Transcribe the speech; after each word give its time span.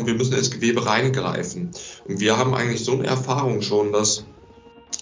reinkommen, 0.00 0.06
wir 0.06 0.14
müssen 0.14 0.34
ins 0.34 0.50
Gewebe 0.50 0.86
reingreifen. 0.86 1.70
Und 2.06 2.20
wir 2.20 2.36
haben 2.36 2.54
eigentlich 2.54 2.84
so 2.84 2.92
eine 2.92 3.06
Erfahrung 3.06 3.62
schon, 3.62 3.92
dass 3.92 4.24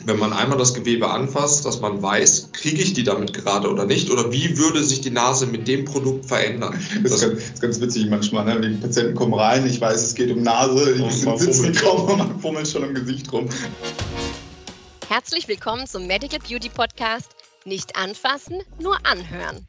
wenn 0.05 0.19
man 0.19 0.33
einmal 0.33 0.59
das 0.59 0.75
Gewebe 0.75 1.11
anfasst, 1.11 1.65
dass 1.65 1.81
man 1.81 2.01
weiß, 2.01 2.51
kriege 2.53 2.81
ich 2.81 2.93
die 2.93 3.03
damit 3.03 3.33
gerade 3.35 3.69
oder 3.69 3.85
nicht? 3.85 4.11
Oder 4.11 4.31
wie 4.33 4.57
würde 4.57 4.85
sich 4.85 5.01
die 5.01 5.11
Nase 5.11 5.47
mit 5.47 5.67
dem 5.67 5.87
Produkt 5.87 6.27
verändern? 6.27 6.79
Das, 7.03 7.13
das 7.21 7.23
ist, 7.23 7.29
ganz, 7.29 7.43
ist 7.43 7.61
ganz 7.61 7.81
witzig 7.81 8.09
manchmal. 8.09 8.45
Ne? 8.45 8.61
Die 8.61 8.77
Patienten 8.77 9.15
kommen 9.17 9.35
rein, 9.35 9.67
ich 9.67 9.81
weiß, 9.81 10.01
es 10.01 10.15
geht 10.15 10.31
um 10.31 10.43
Nase, 10.43 10.93
ich 10.93 11.13
sitze 11.41 11.73
kaum 11.73 12.09
und 12.09 12.19
man 12.19 12.41
fummelt 12.41 12.69
schon 12.69 12.85
im 12.85 12.95
Gesicht 12.95 13.33
rum. 13.33 13.49
Herzlich 15.09 15.49
willkommen 15.49 15.87
zum 15.87 16.07
Medical 16.07 16.39
Beauty 16.39 16.69
Podcast. 16.69 17.31
Nicht 17.65 17.97
anfassen, 17.97 18.63
nur 18.79 18.99
anhören. 19.05 19.67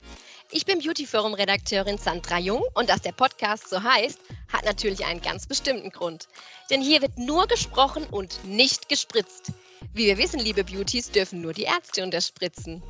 Ich 0.51 0.65
bin 0.65 0.79
Beauty 0.79 1.05
Forum 1.05 1.35
Redakteurin 1.35 1.99
Sandra 1.99 2.39
Jung 2.39 2.63
und 2.73 2.89
dass 2.89 3.01
der 3.01 3.11
Podcast 3.11 3.69
so 3.69 3.83
heißt, 3.83 4.19
hat 4.51 4.65
natürlich 4.65 5.05
einen 5.05 5.21
ganz 5.21 5.45
bestimmten 5.45 5.91
Grund. 5.91 6.27
Denn 6.71 6.81
hier 6.81 7.03
wird 7.03 7.19
nur 7.19 7.45
gesprochen 7.45 8.03
und 8.09 8.43
nicht 8.45 8.89
gespritzt. 8.89 9.51
Wie 9.93 10.07
wir 10.07 10.17
wissen, 10.17 10.39
liebe 10.39 10.63
Beauties, 10.63 11.11
dürfen 11.11 11.41
nur 11.41 11.53
die 11.53 11.65
Ärzte 11.65 12.03
unterspritzen. 12.03 12.81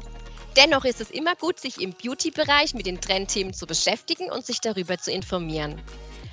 Dennoch 0.55 0.86
ist 0.86 1.02
es 1.02 1.12
immer 1.12 1.36
gut, 1.36 1.59
sich 1.59 1.81
im 1.81 1.91
Beauty-Bereich 1.91 2.73
mit 2.76 2.86
den 2.86 3.02
Trendthemen 3.02 3.53
zu 3.53 3.67
beschäftigen 3.67 4.31
und 4.31 4.45
sich 4.45 4.62
darüber 4.62 4.98
zu 4.98 5.12
informieren. 5.12 5.81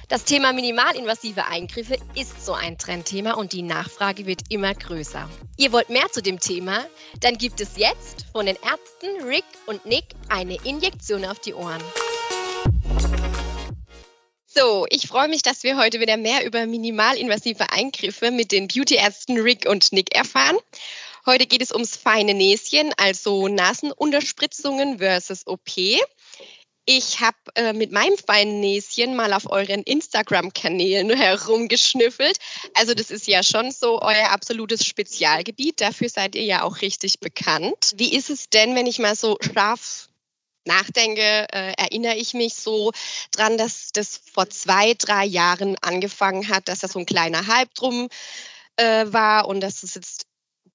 Das 0.09 0.23
Thema 0.23 0.53
minimalinvasive 0.53 1.47
Eingriffe 1.47 1.97
ist 2.15 2.47
so 2.47 2.53
ein 2.53 2.79
Trendthema 2.79 3.33
und 3.33 3.53
die 3.53 3.63
Nachfrage 3.63 4.25
wird 4.25 4.43
immer 4.51 4.73
größer. 4.73 5.29
Ihr 5.57 5.73
wollt 5.73 5.91
mehr 5.91 6.07
zu 6.13 6.23
dem 6.23 6.39
Thema? 6.39 6.87
Dann 7.19 7.37
gibt 7.39 7.61
es 7.61 7.77
jetzt 7.77 8.25
von 8.31 8.47
den 8.47 8.55
Ärzten 8.55 9.25
Rick 9.27 9.45
und 9.67 9.85
Nick 9.85 10.05
eine 10.29 10.59
Injektion 10.63 11.25
auf 11.25 11.41
die 11.41 11.55
Ohren. 11.55 11.83
So, 14.47 14.87
ich 14.91 15.09
freue 15.09 15.27
mich, 15.27 15.43
dass 15.43 15.65
wir 15.65 15.77
heute 15.77 15.99
wieder 15.99 16.17
mehr 16.17 16.47
über 16.47 16.65
minimalinvasive 16.67 17.73
Eingriffe 17.73 18.31
mit 18.31 18.53
den 18.53 18.69
Beauty-Ärzten 18.69 19.41
Rick 19.41 19.69
und 19.69 19.93
Nick 19.93 20.15
erfahren. 20.15 20.57
Heute 21.27 21.47
geht 21.47 21.63
es 21.63 21.73
ums 21.73 21.97
feine 21.97 22.35
Näschen, 22.35 22.95
also 22.97 23.49
Nasenunterspritzungen 23.49 24.99
versus 24.99 25.49
OP. 25.49 25.69
Ich 26.89 27.21
habe 27.21 27.37
äh, 27.57 27.73
mit 27.73 27.91
meinem 27.91 28.17
feinen 28.17 28.61
Näschen 28.61 29.17
mal 29.17 29.33
auf 29.33 29.51
euren 29.51 29.83
Instagram-Kanälen 29.83 31.11
herumgeschnüffelt. 31.11 32.39
Also 32.75 32.95
das 32.95 33.11
ist 33.11 33.27
ja 33.27 33.43
schon 33.43 33.73
so 33.73 34.01
euer 34.01 34.31
absolutes 34.31 34.87
Spezialgebiet. 34.87 35.81
Dafür 35.81 36.09
seid 36.09 36.37
ihr 36.37 36.45
ja 36.45 36.63
auch 36.63 36.83
richtig 36.83 37.19
bekannt. 37.19 37.93
Wie 37.97 38.15
ist 38.15 38.31
es 38.31 38.51
denn, 38.51 38.77
wenn 38.77 38.87
ich 38.87 39.01
mal 39.01 39.17
so 39.17 39.37
scharf 39.41 40.09
nachdenke, 40.65 41.49
äh, 41.53 41.73
erinnere 41.77 42.15
ich 42.15 42.35
mich 42.35 42.55
so 42.55 42.93
dran, 43.33 43.59
dass 43.59 43.91
das 43.93 44.21
vor 44.33 44.49
zwei, 44.51 44.95
drei 44.95 45.25
Jahren 45.25 45.77
angefangen 45.81 46.49
hat, 46.49 46.69
dass 46.69 46.81
da 46.81 46.89
so 46.89 47.01
ein 47.01 47.07
kleiner 47.07 47.49
Hype 47.49 47.75
drum 47.75 48.09
äh, 48.77 49.07
war 49.09 49.49
und 49.49 49.61
dass 49.61 49.83
es 49.83 49.95
jetzt 49.95 50.26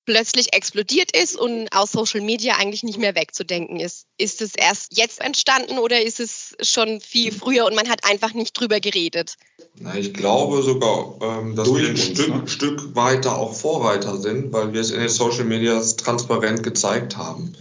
plötzlich 0.06 0.54
explodiert 0.54 1.16
ist 1.16 1.38
und 1.38 1.70
aus 1.72 1.92
Social 1.92 2.22
Media 2.22 2.56
eigentlich 2.56 2.84
nicht 2.84 3.00
mehr 3.00 3.16
wegzudenken 3.16 3.80
ist. 3.80 4.06
Ist 4.18 4.42
es 4.42 4.56
erst 4.56 4.98
jetzt 4.98 5.22
entstanden 5.22 5.78
oder 5.78 6.02
ist 6.02 6.20
es 6.20 6.56
schon 6.62 7.00
viel 7.02 7.32
früher 7.32 7.66
und 7.66 7.76
man 7.76 7.90
hat 7.90 8.04
einfach 8.04 8.34
nicht 8.34 8.60
drüber 8.60 8.80
geredet? 8.80 9.36
Na, 9.80 9.96
ich 9.96 10.14
glaube 10.14 10.64
sogar, 10.64 11.16
ähm, 11.22 11.56
dass 11.56 11.68
Durch 11.68 11.84
wir 11.84 11.90
ein 11.90 11.98
Stück, 11.98 12.30
ne? 12.30 12.48
Stück 12.48 12.96
weiter 12.96 13.38
auch 13.38 13.54
Vorreiter 13.54 14.18
sind, 14.18 14.52
weil 14.54 14.74
wir 14.74 14.82
es 14.82 14.92
in 14.92 15.00
den 15.00 15.10
Social 15.10 15.46
Medias 15.46 15.96
transparent 15.96 16.64
gezeigt 16.64 17.18
haben. 17.18 17.56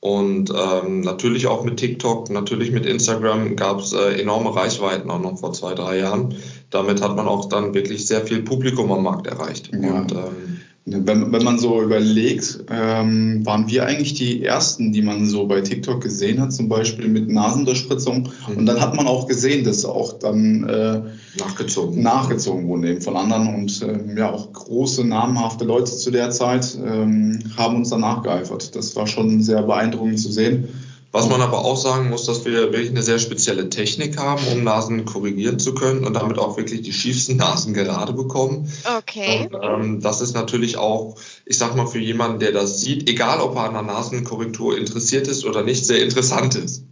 Und 0.00 0.50
ähm, 0.50 1.00
natürlich 1.02 1.46
auch 1.46 1.62
mit 1.62 1.76
TikTok, 1.76 2.28
natürlich 2.28 2.72
mit 2.72 2.86
Instagram 2.86 3.54
gab 3.54 3.78
es 3.78 3.92
äh, 3.92 4.20
enorme 4.20 4.52
Reichweiten 4.52 5.08
auch 5.12 5.20
noch 5.20 5.38
vor 5.38 5.52
zwei, 5.52 5.74
drei 5.74 5.98
Jahren. 5.98 6.34
Damit 6.70 7.00
hat 7.00 7.14
man 7.14 7.28
auch 7.28 7.48
dann 7.48 7.72
wirklich 7.72 8.04
sehr 8.04 8.26
viel 8.26 8.42
Publikum 8.42 8.90
am 8.90 9.04
Markt 9.04 9.28
erreicht. 9.28 9.70
Ja. 9.72 10.00
Und 10.00 10.10
ähm, 10.10 10.60
wenn, 10.84 11.32
wenn 11.32 11.44
man 11.44 11.60
so 11.60 11.80
überlegt, 11.80 12.64
ähm, 12.68 13.46
waren 13.46 13.68
wir 13.68 13.86
eigentlich 13.86 14.14
die 14.14 14.44
Ersten, 14.44 14.92
die 14.92 15.02
man 15.02 15.26
so 15.26 15.46
bei 15.46 15.60
TikTok 15.60 16.00
gesehen 16.02 16.40
hat, 16.40 16.52
zum 16.52 16.68
Beispiel 16.68 17.06
mit 17.08 17.28
Nasenunterspritzung. 17.28 18.30
Mhm. 18.48 18.56
Und 18.56 18.66
dann 18.66 18.80
hat 18.80 18.96
man 18.96 19.06
auch 19.06 19.28
gesehen, 19.28 19.64
dass 19.64 19.84
auch 19.84 20.18
dann 20.18 20.64
äh, 20.64 21.02
nachgezogen, 21.38 22.02
nachgezogen 22.02 22.66
wurden 22.66 22.84
eben 22.84 23.00
von 23.00 23.16
anderen. 23.16 23.54
Und 23.54 23.80
äh, 23.82 24.18
ja, 24.18 24.32
auch 24.32 24.52
große, 24.52 25.04
namhafte 25.06 25.64
Leute 25.64 25.96
zu 25.96 26.10
der 26.10 26.30
Zeit 26.30 26.76
ähm, 26.84 27.38
haben 27.56 27.76
uns 27.76 27.90
dann 27.90 28.00
nachgeeifert. 28.00 28.74
Das 28.74 28.96
war 28.96 29.06
schon 29.06 29.40
sehr 29.40 29.62
beeindruckend 29.62 30.18
zu 30.18 30.32
sehen. 30.32 30.68
Was 31.12 31.28
man 31.28 31.42
aber 31.42 31.62
auch 31.62 31.76
sagen 31.76 32.08
muss, 32.08 32.24
dass 32.24 32.46
wir 32.46 32.52
wirklich 32.54 32.88
eine 32.88 33.02
sehr 33.02 33.18
spezielle 33.18 33.68
Technik 33.68 34.16
haben, 34.16 34.42
um 34.50 34.64
Nasen 34.64 35.04
korrigieren 35.04 35.58
zu 35.58 35.74
können 35.74 36.04
und 36.04 36.14
damit 36.14 36.38
auch 36.38 36.56
wirklich 36.56 36.80
die 36.80 36.92
schiefsten 36.94 37.36
Nasen 37.36 37.74
gerade 37.74 38.14
bekommen. 38.14 38.72
Okay. 38.98 39.50
Und, 39.52 39.62
ähm, 39.62 40.00
das 40.00 40.22
ist 40.22 40.32
natürlich 40.32 40.78
auch, 40.78 41.16
ich 41.44 41.58
sag 41.58 41.76
mal, 41.76 41.86
für 41.86 41.98
jemanden, 41.98 42.38
der 42.38 42.52
das 42.52 42.80
sieht, 42.80 43.10
egal 43.10 43.40
ob 43.40 43.56
er 43.56 43.64
an 43.64 43.76
einer 43.76 43.82
Nasenkorrektur 43.82 44.78
interessiert 44.78 45.28
ist 45.28 45.44
oder 45.44 45.62
nicht, 45.62 45.86
sehr 45.86 46.02
interessant 46.02 46.54
ist. 46.54 46.84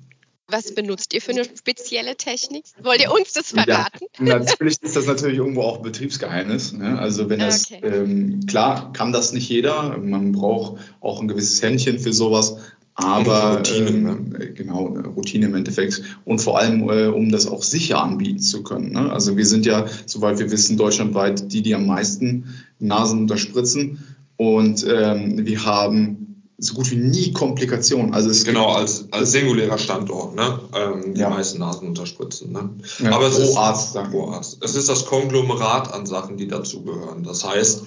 Was 0.49 0.75
benutzt 0.75 1.15
ihr 1.15 1.23
für 1.23 1.31
eine 1.31 1.45
spezielle 1.45 2.17
Technik? 2.17 2.65
Wollt 2.83 3.01
ihr 3.01 3.13
uns 3.13 3.33
das 3.33 3.53
verraten? 3.53 4.07
Ja, 4.19 4.39
natürlich 4.41 4.83
ist 4.83 4.97
das 4.97 5.07
natürlich 5.07 5.39
irgendwo 5.39 5.63
auch 5.63 5.79
Betriebsgeheimnis. 5.79 6.73
Ne? 6.73 6.99
Also 6.99 7.31
wenn 7.31 7.39
das, 7.39 7.71
okay. 7.71 7.81
ähm, 7.85 8.41
klar 8.47 8.93
kann 8.93 9.13
das 9.13 9.33
nicht 9.33 9.49
jeder. 9.49 9.97
Man 9.99 10.33
braucht 10.33 10.81
auch 11.01 11.21
ein 11.21 11.29
gewisses 11.29 11.63
Händchen 11.63 12.01
für 12.01 12.13
sowas. 12.13 12.57
Aber 13.03 13.59
Routine, 13.59 13.88
ähm, 13.88 14.37
äh, 14.38 14.47
genau, 14.53 14.87
Routine 15.16 15.47
im 15.47 15.55
Endeffekt. 15.55 16.03
Und 16.25 16.41
vor 16.41 16.59
allem, 16.59 16.88
äh, 16.88 17.06
um 17.06 17.31
das 17.31 17.47
auch 17.47 17.62
sicher 17.62 18.03
anbieten 18.03 18.41
zu 18.41 18.62
können. 18.62 18.93
Ne? 18.93 19.11
Also 19.12 19.37
wir 19.37 19.47
sind 19.47 19.66
ja, 19.66 19.87
soweit 20.06 20.38
wir 20.38 20.50
wissen, 20.50 20.77
deutschlandweit 20.77 21.53
die, 21.53 21.62
die 21.62 21.75
am 21.75 21.87
meisten 21.87 22.55
Nasen 22.78 23.21
unterspritzen. 23.21 24.05
Und 24.37 24.87
ähm, 24.89 25.47
wir 25.47 25.65
haben 25.65 26.31
so 26.60 26.75
gut 26.75 26.91
wie 26.91 26.97
nie 26.97 27.33
Komplikationen. 27.33 28.12
Also 28.12 28.31
es 28.31 28.44
genau, 28.44 28.69
als, 28.69 29.06
als 29.10 29.33
singulärer 29.33 29.78
Standort, 29.78 30.34
ne? 30.37 30.60
Ähm, 30.75 31.15
die 31.15 31.21
ja. 31.21 31.31
meisten 31.31 31.59
Nasen 31.59 31.89
unterspritzen. 31.89 32.53
Ne? 32.53 32.71
Ja, 32.99 33.12
Aber 33.12 33.28
es 33.28 33.39
pro 33.39 33.56
Arzt, 33.59 33.94
pro 34.10 34.31
Arzt. 34.31 34.59
Es 34.62 34.77
ist 34.77 34.89
das 34.89 35.06
Konglomerat 35.06 35.93
an 35.93 36.05
Sachen, 36.05 36.37
die 36.37 36.49
dazugehören. 36.49 37.22
Das 37.22 37.44
heißt, 37.44 37.83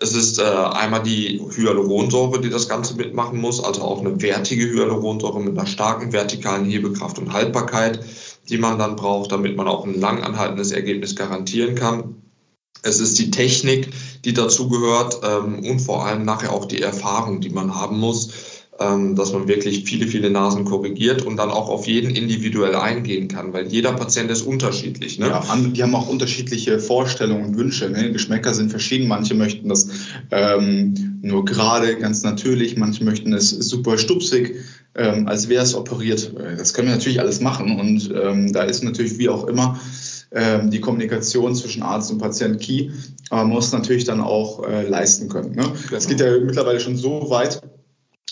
es 0.00 0.14
ist 0.14 0.38
äh, 0.38 0.42
einmal 0.42 1.02
die 1.02 1.40
Hyaluronsäure, 1.40 2.40
die 2.40 2.50
das 2.50 2.68
Ganze 2.68 2.94
mitmachen 2.94 3.40
muss, 3.40 3.62
also 3.62 3.82
auch 3.82 4.00
eine 4.00 4.20
wertige 4.22 4.70
Hyaluronsäure 4.70 5.40
mit 5.40 5.58
einer 5.58 5.66
starken 5.66 6.12
vertikalen 6.12 6.64
Hebekraft 6.64 7.18
und 7.18 7.32
Haltbarkeit, 7.32 8.00
die 8.48 8.58
man 8.58 8.78
dann 8.78 8.96
braucht, 8.96 9.32
damit 9.32 9.56
man 9.56 9.68
auch 9.68 9.84
ein 9.84 9.98
langanhaltendes 9.98 10.72
Ergebnis 10.72 11.16
garantieren 11.16 11.74
kann. 11.74 12.22
Es 12.82 13.00
ist 13.00 13.18
die 13.18 13.30
Technik, 13.30 13.90
die 14.24 14.32
dazugehört 14.32 15.20
ähm, 15.24 15.64
und 15.64 15.80
vor 15.80 16.06
allem 16.06 16.24
nachher 16.24 16.52
auch 16.52 16.66
die 16.66 16.80
Erfahrung, 16.80 17.40
die 17.40 17.50
man 17.50 17.74
haben 17.74 17.98
muss, 17.98 18.30
dass 18.78 19.32
man 19.32 19.48
wirklich 19.48 19.84
viele, 19.84 20.06
viele 20.06 20.30
Nasen 20.30 20.64
korrigiert 20.64 21.22
und 21.22 21.36
dann 21.36 21.50
auch 21.50 21.68
auf 21.68 21.88
jeden 21.88 22.14
individuell 22.14 22.76
eingehen 22.76 23.26
kann, 23.26 23.52
weil 23.52 23.66
jeder 23.66 23.92
Patient 23.92 24.30
ist 24.30 24.42
unterschiedlich. 24.42 25.18
Ne? 25.18 25.26
Ja, 25.26 25.42
die 25.56 25.82
haben 25.82 25.94
auch 25.96 26.08
unterschiedliche 26.08 26.78
Vorstellungen 26.78 27.46
und 27.46 27.56
Wünsche. 27.56 27.90
Ne? 27.90 28.12
Geschmäcker 28.12 28.54
sind 28.54 28.70
verschieden. 28.70 29.08
Manche 29.08 29.34
möchten 29.34 29.68
das 29.68 29.88
ähm, 30.30 31.18
nur 31.22 31.44
gerade, 31.44 31.96
ganz 31.96 32.22
natürlich. 32.22 32.76
Manche 32.76 33.02
möchten 33.02 33.32
es 33.32 33.50
super 33.50 33.98
stupsig, 33.98 34.54
ähm, 34.94 35.26
als 35.26 35.48
wäre 35.48 35.64
es 35.64 35.74
operiert. 35.74 36.32
Das 36.56 36.72
können 36.72 36.86
wir 36.86 36.94
natürlich 36.94 37.20
alles 37.20 37.40
machen 37.40 37.80
und 37.80 38.12
ähm, 38.14 38.52
da 38.52 38.62
ist 38.62 38.84
natürlich 38.84 39.18
wie 39.18 39.28
auch 39.28 39.48
immer 39.48 39.80
ähm, 40.30 40.70
die 40.70 40.80
Kommunikation 40.80 41.54
zwischen 41.54 41.82
Arzt 41.82 42.10
und 42.10 42.18
Patient 42.18 42.60
key. 42.60 42.90
Aber 43.30 43.42
man 43.42 43.54
muss 43.54 43.72
natürlich 43.72 44.04
dann 44.04 44.20
auch 44.20 44.62
äh, 44.68 44.86
leisten 44.86 45.28
können. 45.28 45.56
Ne? 45.56 45.64
Es 45.90 46.06
geht 46.06 46.20
ja 46.20 46.38
mittlerweile 46.38 46.80
schon 46.80 46.96
so 46.96 47.30
weit, 47.30 47.60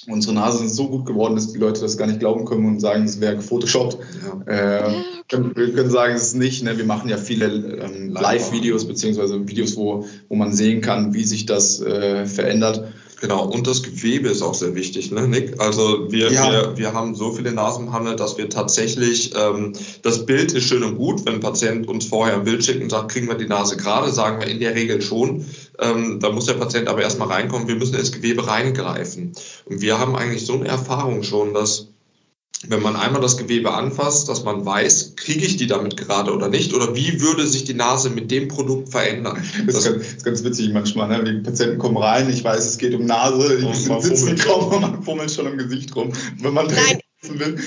unsere 0.09 0.35
Nase 0.35 0.59
sind 0.59 0.71
so 0.71 0.89
gut 0.89 1.07
geworden, 1.07 1.35
dass 1.35 1.53
die 1.53 1.59
Leute 1.59 1.81
das 1.81 1.97
gar 1.97 2.07
nicht 2.07 2.21
glauben 2.21 2.45
können 2.45 2.67
und 2.67 2.81
sagen, 2.81 3.05
es 3.05 3.21
wäre 3.21 3.37
gefotoshoppt. 3.37 3.99
Ja. 4.47 4.53
Äh, 4.53 4.93
können, 5.29 5.57
wir 5.57 5.73
können 5.73 5.91
sagen, 5.91 6.15
es 6.15 6.29
ist 6.29 6.37
nicht. 6.37 6.63
Ne? 6.63 6.79
Wir 6.79 6.85
machen 6.85 7.09
ja 7.09 7.17
viele 7.17 7.47
ähm, 7.47 8.13
Live-Videos 8.13 8.87
beziehungsweise 8.87 9.49
Videos, 9.49 9.77
wo, 9.77 10.07
wo 10.29 10.37
man 10.37 10.53
sehen 10.53 10.81
kann, 10.81 11.15
wie 11.15 11.25
sich 11.25 11.47
das 11.47 11.81
äh, 11.81 12.27
verändert. 12.27 12.85
Genau, 13.21 13.47
und 13.47 13.67
das 13.67 13.83
Gewebe 13.83 14.29
ist 14.29 14.43
auch 14.43 14.53
sehr 14.53 14.75
wichtig, 14.75 15.11
ne, 15.11 15.27
Nick? 15.27 15.59
Also 15.59 16.13
wir, 16.13 16.31
ja. 16.31 16.53
wir, 16.53 16.77
wir 16.77 16.93
haben 16.93 17.15
so 17.15 17.33
viele 17.33 17.51
Nasen 17.53 17.87
im 17.87 17.93
Handel, 17.95 18.15
dass 18.15 18.37
wir 18.37 18.51
tatsächlich, 18.51 19.33
ähm, 19.35 19.73
das 20.03 20.27
Bild 20.27 20.53
ist 20.53 20.65
schön 20.65 20.83
und 20.83 20.97
gut, 20.97 21.25
wenn 21.25 21.35
ein 21.35 21.41
Patient 21.41 21.89
uns 21.89 22.05
vorher 22.05 22.35
ein 22.35 22.45
Bild 22.45 22.63
schickt 22.63 22.83
und 22.83 22.91
sagt, 22.91 23.11
kriegen 23.11 23.27
wir 23.27 23.37
die 23.37 23.47
Nase 23.47 23.79
gerade, 23.79 24.13
sagen 24.13 24.39
wir 24.41 24.49
in 24.49 24.61
der 24.61 24.75
Regel 24.75 25.01
schon. 25.01 25.47
Ähm, 25.81 26.21
da 26.21 26.31
muss 26.31 26.47
der 26.47 26.55
Patient 26.55 26.89
aber 26.89 27.03
erstmal 27.03 27.29
reinkommen, 27.29 27.69
wir 27.69 27.77
müssen 27.77 27.97
ins 27.97 28.13
Gewebe 28.13 28.47
reingreifen. 28.47 29.33
Und 29.65 29.81
wir 29.81 29.99
haben 29.99 30.17
eigentlich 30.17 30.47
so 30.47 30.55
eine 30.55 30.69
Erfahrung 30.69 31.23
schon, 31.23 31.55
dass 31.55 31.89
wenn 32.69 32.81
man 32.81 32.97
einmal 32.97 33.21
das 33.21 33.37
Gewebe 33.37 33.75
anfasst, 33.75 34.29
dass 34.29 34.45
man 34.45 34.65
weiß, 34.65 35.15
kriege 35.17 35.45
ich 35.45 35.57
die 35.57 35.67
damit 35.67 35.97
gerade 35.97 36.33
oder 36.33 36.49
nicht? 36.49 36.73
Oder 36.73 36.97
wie 36.97 37.21
würde 37.21 37.47
sich 37.47 37.65
die 37.65 37.75
Nase 37.75 38.11
mit 38.11 38.31
dem 38.31 38.49
Produkt 38.49 38.89
verändern? 38.89 39.45
Das, 39.67 39.77
ist, 39.77 39.85
ganz, 39.85 39.99
das 39.99 40.15
ist 40.15 40.25
ganz 40.25 40.45
witzig 40.45 40.73
manchmal. 40.73 41.09
Ne? 41.09 41.25
Die 41.25 41.43
Patienten 41.43 41.79
kommen 41.79 41.99
rein, 41.99 42.31
ich 42.31 42.43
weiß, 42.43 42.65
es 42.65 42.79
geht 42.79 42.95
um 42.95 43.05
Nase, 43.05 43.59
ich 43.59 43.77
sitzen 43.77 44.37
kaum 44.39 44.73
und 44.73 44.81
man 44.81 45.03
fummelt 45.03 45.31
schon 45.31 45.47
im 45.47 45.59
Gesicht 45.59 45.95
rum. 45.95 46.13
Wenn 46.39 46.55
man 46.55 46.67
Nein. 46.67 47.01
will. 47.29 47.59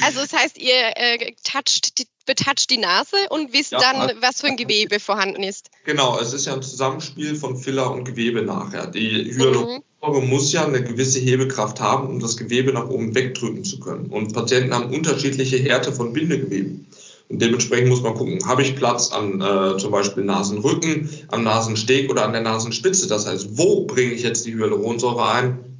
also 0.00 0.20
das 0.20 0.32
heißt, 0.32 0.58
ihr 0.58 0.96
äh, 0.96 1.32
toucht 1.42 1.98
die 1.98 2.06
betatscht 2.26 2.70
die 2.70 2.78
Nase 2.78 3.16
und 3.30 3.52
wisst 3.52 3.72
ja, 3.72 3.78
dann, 3.78 4.12
was 4.20 4.40
für 4.40 4.48
ein 4.48 4.56
Gewebe 4.56 5.00
vorhanden 5.00 5.42
ist. 5.42 5.70
Genau, 5.84 6.18
es 6.18 6.32
ist 6.32 6.46
ja 6.46 6.54
ein 6.54 6.62
Zusammenspiel 6.62 7.36
von 7.36 7.56
Filler 7.56 7.90
und 7.90 8.04
Gewebe 8.04 8.42
nachher. 8.42 8.86
Die 8.86 9.32
Hyaluronsäure 9.34 10.22
mhm. 10.22 10.28
muss 10.28 10.52
ja 10.52 10.66
eine 10.66 10.82
gewisse 10.82 11.20
Hebekraft 11.20 11.80
haben, 11.80 12.08
um 12.08 12.20
das 12.20 12.36
Gewebe 12.36 12.72
nach 12.72 12.88
oben 12.88 13.14
wegdrücken 13.14 13.64
zu 13.64 13.80
können. 13.80 14.06
Und 14.06 14.32
Patienten 14.32 14.74
haben 14.74 14.94
unterschiedliche 14.94 15.58
Härte 15.58 15.92
von 15.92 16.12
Bindegeweben. 16.12 16.86
Und 17.28 17.40
dementsprechend 17.40 17.88
muss 17.88 18.02
man 18.02 18.14
gucken, 18.14 18.46
habe 18.46 18.62
ich 18.62 18.76
Platz 18.76 19.10
an 19.10 19.40
äh, 19.40 19.78
zum 19.78 19.90
Beispiel 19.90 20.24
Nasenrücken, 20.24 21.08
am 21.28 21.42
Nasensteg 21.42 22.10
oder 22.10 22.24
an 22.24 22.32
der 22.32 22.42
Nasenspitze. 22.42 23.08
Das 23.08 23.26
heißt, 23.26 23.56
wo 23.56 23.86
bringe 23.86 24.12
ich 24.12 24.22
jetzt 24.22 24.44
die 24.46 24.54
Hyaluronsäure 24.54 25.26
ein? 25.26 25.73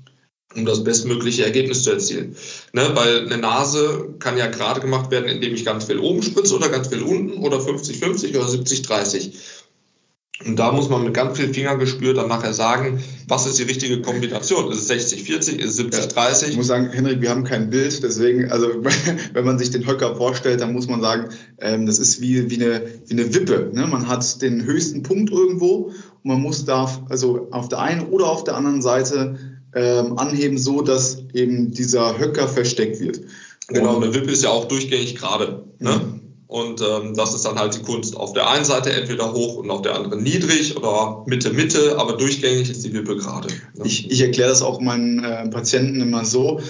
Um 0.56 0.64
das 0.64 0.84
bestmögliche 0.84 1.44
Ergebnis 1.44 1.82
zu 1.82 1.90
erzielen. 1.90 2.36
Ne, 2.72 2.90
weil 2.94 3.26
eine 3.26 3.38
Nase 3.38 4.14
kann 4.18 4.36
ja 4.36 4.46
gerade 4.46 4.80
gemacht 4.80 5.10
werden, 5.10 5.26
indem 5.26 5.54
ich 5.54 5.64
ganz 5.64 5.84
viel 5.84 5.98
oben 5.98 6.22
spritze 6.22 6.54
oder 6.54 6.68
ganz 6.68 6.88
viel 6.88 7.02
unten 7.02 7.38
oder 7.38 7.58
50-50 7.58 8.30
oder 8.36 8.46
70-30. 8.46 9.32
Und 10.44 10.58
da 10.58 10.72
muss 10.72 10.88
man 10.88 11.04
mit 11.04 11.14
ganz 11.14 11.38
viel 11.38 11.54
Fingergespür 11.54 12.12
dann 12.12 12.28
nachher 12.28 12.52
sagen, 12.52 13.02
was 13.28 13.46
ist 13.46 13.58
die 13.58 13.62
richtige 13.62 14.02
Kombination? 14.02 14.70
Ist 14.72 14.90
es 14.90 15.12
60-40, 15.12 15.56
ist 15.56 15.78
es 15.78 15.86
70-30? 15.86 16.42
Ja, 16.42 16.48
ich 16.48 16.56
muss 16.56 16.66
sagen, 16.66 16.90
Henrik, 16.90 17.20
wir 17.20 17.30
haben 17.30 17.44
kein 17.44 17.70
Bild, 17.70 18.02
deswegen, 18.02 18.50
also 18.50 18.68
wenn 19.32 19.44
man 19.44 19.58
sich 19.58 19.70
den 19.70 19.86
Höcker 19.86 20.16
vorstellt, 20.16 20.60
dann 20.60 20.72
muss 20.72 20.88
man 20.88 21.00
sagen, 21.00 21.28
ähm, 21.58 21.86
das 21.86 21.98
ist 21.98 22.20
wie, 22.20 22.50
wie, 22.50 22.62
eine, 22.62 22.82
wie 23.06 23.12
eine 23.12 23.32
Wippe. 23.32 23.70
Ne? 23.72 23.86
Man 23.86 24.08
hat 24.08 24.42
den 24.42 24.64
höchsten 24.64 25.04
Punkt 25.04 25.30
irgendwo 25.30 25.92
und 26.24 26.24
man 26.24 26.40
muss 26.40 26.64
da 26.64 26.90
also 27.08 27.48
auf 27.52 27.68
der 27.68 27.78
einen 27.78 28.06
oder 28.08 28.26
auf 28.26 28.42
der 28.42 28.56
anderen 28.56 28.82
Seite 28.82 29.38
ähm, 29.74 30.18
anheben, 30.18 30.58
so 30.58 30.82
dass 30.82 31.18
eben 31.32 31.72
dieser 31.72 32.18
Höcker 32.18 32.48
versteckt 32.48 33.00
wird. 33.00 33.20
Genau, 33.68 33.96
eine 33.96 34.14
Wippe 34.14 34.30
ist 34.30 34.44
ja 34.44 34.50
auch 34.50 34.66
durchgängig 34.66 35.16
gerade. 35.16 35.64
Ne? 35.78 35.90
Mhm. 35.90 36.20
Und 36.46 36.82
ähm, 36.82 37.14
das 37.16 37.34
ist 37.34 37.44
dann 37.46 37.58
halt 37.58 37.74
die 37.74 37.82
Kunst. 37.82 38.16
Auf 38.16 38.32
der 38.32 38.48
einen 38.48 38.64
Seite 38.64 38.92
entweder 38.92 39.32
hoch 39.32 39.56
und 39.56 39.70
auf 39.70 39.82
der 39.82 39.94
anderen 39.96 40.22
niedrig 40.22 40.76
oder 40.76 41.24
Mitte, 41.26 41.52
Mitte, 41.52 41.98
aber 41.98 42.12
durchgängig 42.12 42.70
ist 42.70 42.84
die 42.84 42.92
Wippe 42.92 43.16
gerade. 43.16 43.48
Ne? 43.48 43.84
Ich, 43.84 44.10
ich 44.10 44.20
erkläre 44.20 44.50
das 44.50 44.62
auch 44.62 44.80
meinen 44.80 45.24
äh, 45.24 45.48
Patienten 45.48 46.00
immer 46.00 46.24
so. 46.24 46.60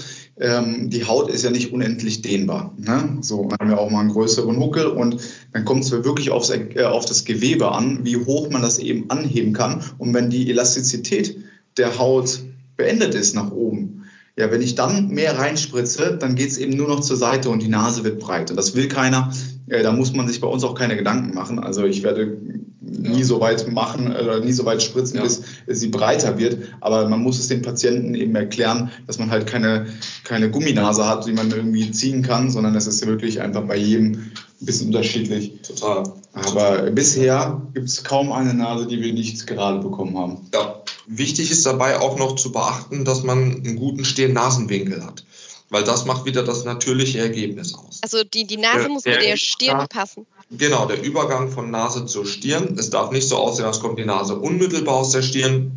Ähm, 0.40 0.90
die 0.90 1.04
Haut 1.04 1.30
ist 1.30 1.44
ja 1.44 1.50
nicht 1.50 1.72
unendlich 1.72 2.22
dehnbar. 2.22 2.72
Ne? 2.78 3.18
So 3.20 3.50
haben 3.60 3.68
wir 3.68 3.78
auch 3.78 3.90
mal 3.90 4.00
einen 4.00 4.10
größeren 4.10 4.58
Huckel 4.58 4.86
und 4.86 5.18
dann 5.52 5.64
kommt 5.64 5.84
es 5.84 5.90
wirklich 5.90 6.30
aufs, 6.30 6.50
äh, 6.50 6.84
auf 6.84 7.04
das 7.04 7.24
Gewebe 7.24 7.72
an, 7.72 8.00
wie 8.04 8.16
hoch 8.16 8.50
man 8.50 8.62
das 8.62 8.78
eben 8.78 9.10
anheben 9.10 9.52
kann. 9.52 9.82
Und 9.98 10.14
wenn 10.14 10.30
die 10.30 10.48
Elastizität 10.50 11.36
der 11.76 11.98
Haut 11.98 12.40
beendet 12.76 13.14
ist 13.14 13.34
nach 13.34 13.50
oben. 13.50 14.04
Ja, 14.36 14.50
wenn 14.50 14.62
ich 14.62 14.74
dann 14.74 15.08
mehr 15.08 15.38
reinspritze, 15.38 16.16
dann 16.18 16.34
geht 16.34 16.50
es 16.50 16.58
eben 16.58 16.76
nur 16.76 16.88
noch 16.88 17.00
zur 17.00 17.16
Seite 17.16 17.50
und 17.50 17.62
die 17.62 17.68
Nase 17.68 18.02
wird 18.02 18.18
breit. 18.18 18.50
Und 18.50 18.56
das 18.56 18.74
will 18.74 18.88
keiner. 18.88 19.32
Äh, 19.68 19.84
da 19.84 19.92
muss 19.92 20.12
man 20.12 20.26
sich 20.26 20.40
bei 20.40 20.48
uns 20.48 20.64
auch 20.64 20.74
keine 20.74 20.96
Gedanken 20.96 21.34
machen. 21.34 21.60
Also 21.60 21.84
ich 21.84 22.02
werde 22.02 22.36
nie 22.80 23.20
ja. 23.20 23.24
so 23.24 23.40
weit 23.40 23.70
machen 23.70 24.08
oder 24.08 24.40
nie 24.40 24.52
so 24.52 24.64
weit 24.64 24.82
spritzen, 24.82 25.18
ja. 25.18 25.22
bis 25.22 25.42
sie 25.68 25.88
breiter 25.88 26.36
wird. 26.36 26.58
Aber 26.80 27.08
man 27.08 27.20
muss 27.22 27.38
es 27.38 27.46
den 27.46 27.62
Patienten 27.62 28.14
eben 28.14 28.34
erklären, 28.34 28.90
dass 29.06 29.20
man 29.20 29.30
halt 29.30 29.46
keine, 29.46 29.86
keine 30.24 30.50
Gumminase 30.50 31.06
hat, 31.06 31.26
die 31.26 31.32
man 31.32 31.50
irgendwie 31.50 31.92
ziehen 31.92 32.22
kann, 32.22 32.50
sondern 32.50 32.74
es 32.74 32.88
ist 32.88 33.06
wirklich 33.06 33.40
einfach 33.40 33.62
bei 33.62 33.76
jedem 33.76 34.12
ein 34.12 34.32
bisschen 34.60 34.88
unterschiedlich. 34.88 35.60
Total. 35.62 36.04
Aber 36.34 36.90
bisher 36.90 37.62
gibt 37.74 37.88
es 37.88 38.02
kaum 38.02 38.32
eine 38.32 38.54
Nase, 38.54 38.86
die 38.86 39.00
wir 39.00 39.12
nicht 39.12 39.46
gerade 39.46 39.78
bekommen 39.78 40.18
haben. 40.18 40.38
Ja. 40.52 40.82
Wichtig 41.06 41.50
ist 41.50 41.64
dabei 41.64 42.00
auch 42.00 42.18
noch 42.18 42.34
zu 42.36 42.50
beachten, 42.50 43.04
dass 43.04 43.22
man 43.22 43.38
einen 43.38 43.76
guten 43.76 44.04
Stirn-Nasenwinkel 44.04 45.04
hat. 45.04 45.24
Weil 45.70 45.84
das 45.84 46.04
macht 46.04 46.24
wieder 46.24 46.42
das 46.42 46.64
natürliche 46.64 47.20
Ergebnis 47.20 47.74
aus. 47.74 48.00
Also 48.02 48.24
die, 48.24 48.46
die 48.46 48.56
Nase 48.56 48.80
der, 48.80 48.88
muss 48.88 49.04
mit 49.04 49.14
der, 49.14 49.22
der 49.22 49.36
Stirn 49.36 49.86
passen. 49.88 50.26
Genau, 50.50 50.86
der 50.86 51.02
Übergang 51.02 51.50
von 51.50 51.70
Nase 51.70 52.06
zur 52.06 52.26
Stirn. 52.26 52.76
Es 52.78 52.90
darf 52.90 53.10
nicht 53.10 53.28
so 53.28 53.36
aussehen, 53.36 53.66
als 53.66 53.80
kommt 53.80 53.98
die 53.98 54.04
Nase 54.04 54.36
unmittelbar 54.36 54.96
aus 54.96 55.10
der 55.10 55.22
Stirn. 55.22 55.72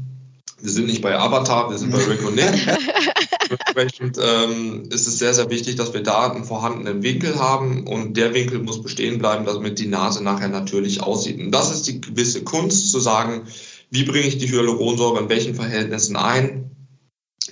Wir 0.60 0.72
sind 0.72 0.88
nicht 0.88 1.02
bei 1.02 1.18
Avatar, 1.18 1.70
wir 1.70 1.78
sind 1.78 1.92
bei 1.92 2.04
Rick 2.04 2.26
und 2.26 2.36
Nick. 2.36 2.46
Dementsprechend 3.48 4.18
ähm, 4.22 4.84
ist 4.90 5.08
es 5.08 5.20
sehr, 5.20 5.34
sehr 5.34 5.50
wichtig, 5.50 5.76
dass 5.76 5.94
wir 5.94 6.04
da 6.04 6.32
einen 6.32 6.44
vorhandenen 6.44 7.04
Winkel 7.04 7.40
haben 7.40 7.88
und 7.88 8.18
der 8.18 8.34
Winkel 8.34 8.60
muss 8.60 8.82
bestehen 8.82 9.20
bleiben, 9.20 9.46
damit 9.46 9.80
die 9.80 9.88
Nase 9.88 10.24
nachher 10.24 10.50
natürlich 10.50 11.02
aussieht. 11.02 11.40
Und 11.40 11.52
das 11.52 11.74
ist 11.74 11.88
die 11.88 12.02
gewisse 12.02 12.44
Kunst, 12.44 12.92
zu 12.92 13.00
sagen, 13.00 13.48
wie 13.90 14.04
bringe 14.04 14.28
ich 14.28 14.38
die 14.38 14.52
Hyaluronsäure 14.52 15.20
in 15.20 15.30
welchen 15.30 15.56
Verhältnissen 15.56 16.16
ein? 16.16 16.72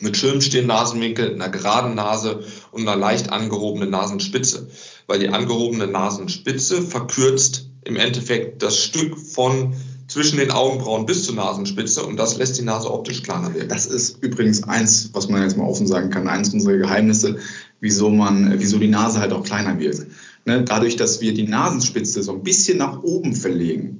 Mit 0.02 0.18
schönem 0.18 0.42
stehenden 0.42 0.68
Nasenwinkel, 0.68 1.34
einer 1.34 1.48
geraden 1.48 1.96
Nase 1.96 2.44
und 2.72 2.82
einer 2.82 2.98
leicht 2.98 3.32
angehobenen 3.32 3.90
Nasenspitze. 3.90 4.70
Weil 5.08 5.20
die 5.20 5.30
angehobene 5.30 5.88
Nasenspitze 5.88 6.82
verkürzt 6.82 7.70
im 7.86 7.96
Endeffekt 7.96 8.62
das 8.62 8.78
Stück 8.78 9.18
von 9.18 9.74
zwischen 10.08 10.38
den 10.38 10.52
Augenbrauen 10.52 11.06
bis 11.06 11.24
zur 11.24 11.36
Nasenspitze 11.36 12.06
und 12.06 12.18
das 12.18 12.38
lässt 12.38 12.58
die 12.60 12.64
Nase 12.64 12.92
optisch 12.92 13.24
kleiner 13.24 13.54
werden. 13.54 13.70
Das 13.70 13.88
ist 13.88 14.22
übrigens 14.22 14.64
eins, 14.64 15.10
was 15.14 15.30
man 15.30 15.42
jetzt 15.42 15.58
mal 15.58 15.66
offen 15.66 15.88
sagen 15.88 16.10
kann, 16.10 16.28
eins 16.28 16.54
unserer 16.54 16.78
Geheimnisse, 16.78 17.38
wieso 17.80 18.10
man, 18.10 18.60
wieso 18.60 18.78
die 18.78 18.88
Nase 18.88 19.20
halt 19.20 19.34
auch 19.34 19.44
kleiner 19.44 19.80
wird. 19.80 20.06
Ne, 20.46 20.64
dadurch, 20.64 20.96
dass 20.96 21.22
wir 21.22 21.34
die 21.34 21.48
Nasenspitze 21.48 22.22
so 22.22 22.34
ein 22.34 22.44
bisschen 22.44 22.78
nach 22.78 23.02
oben 23.02 23.36
verlegen, 23.36 24.00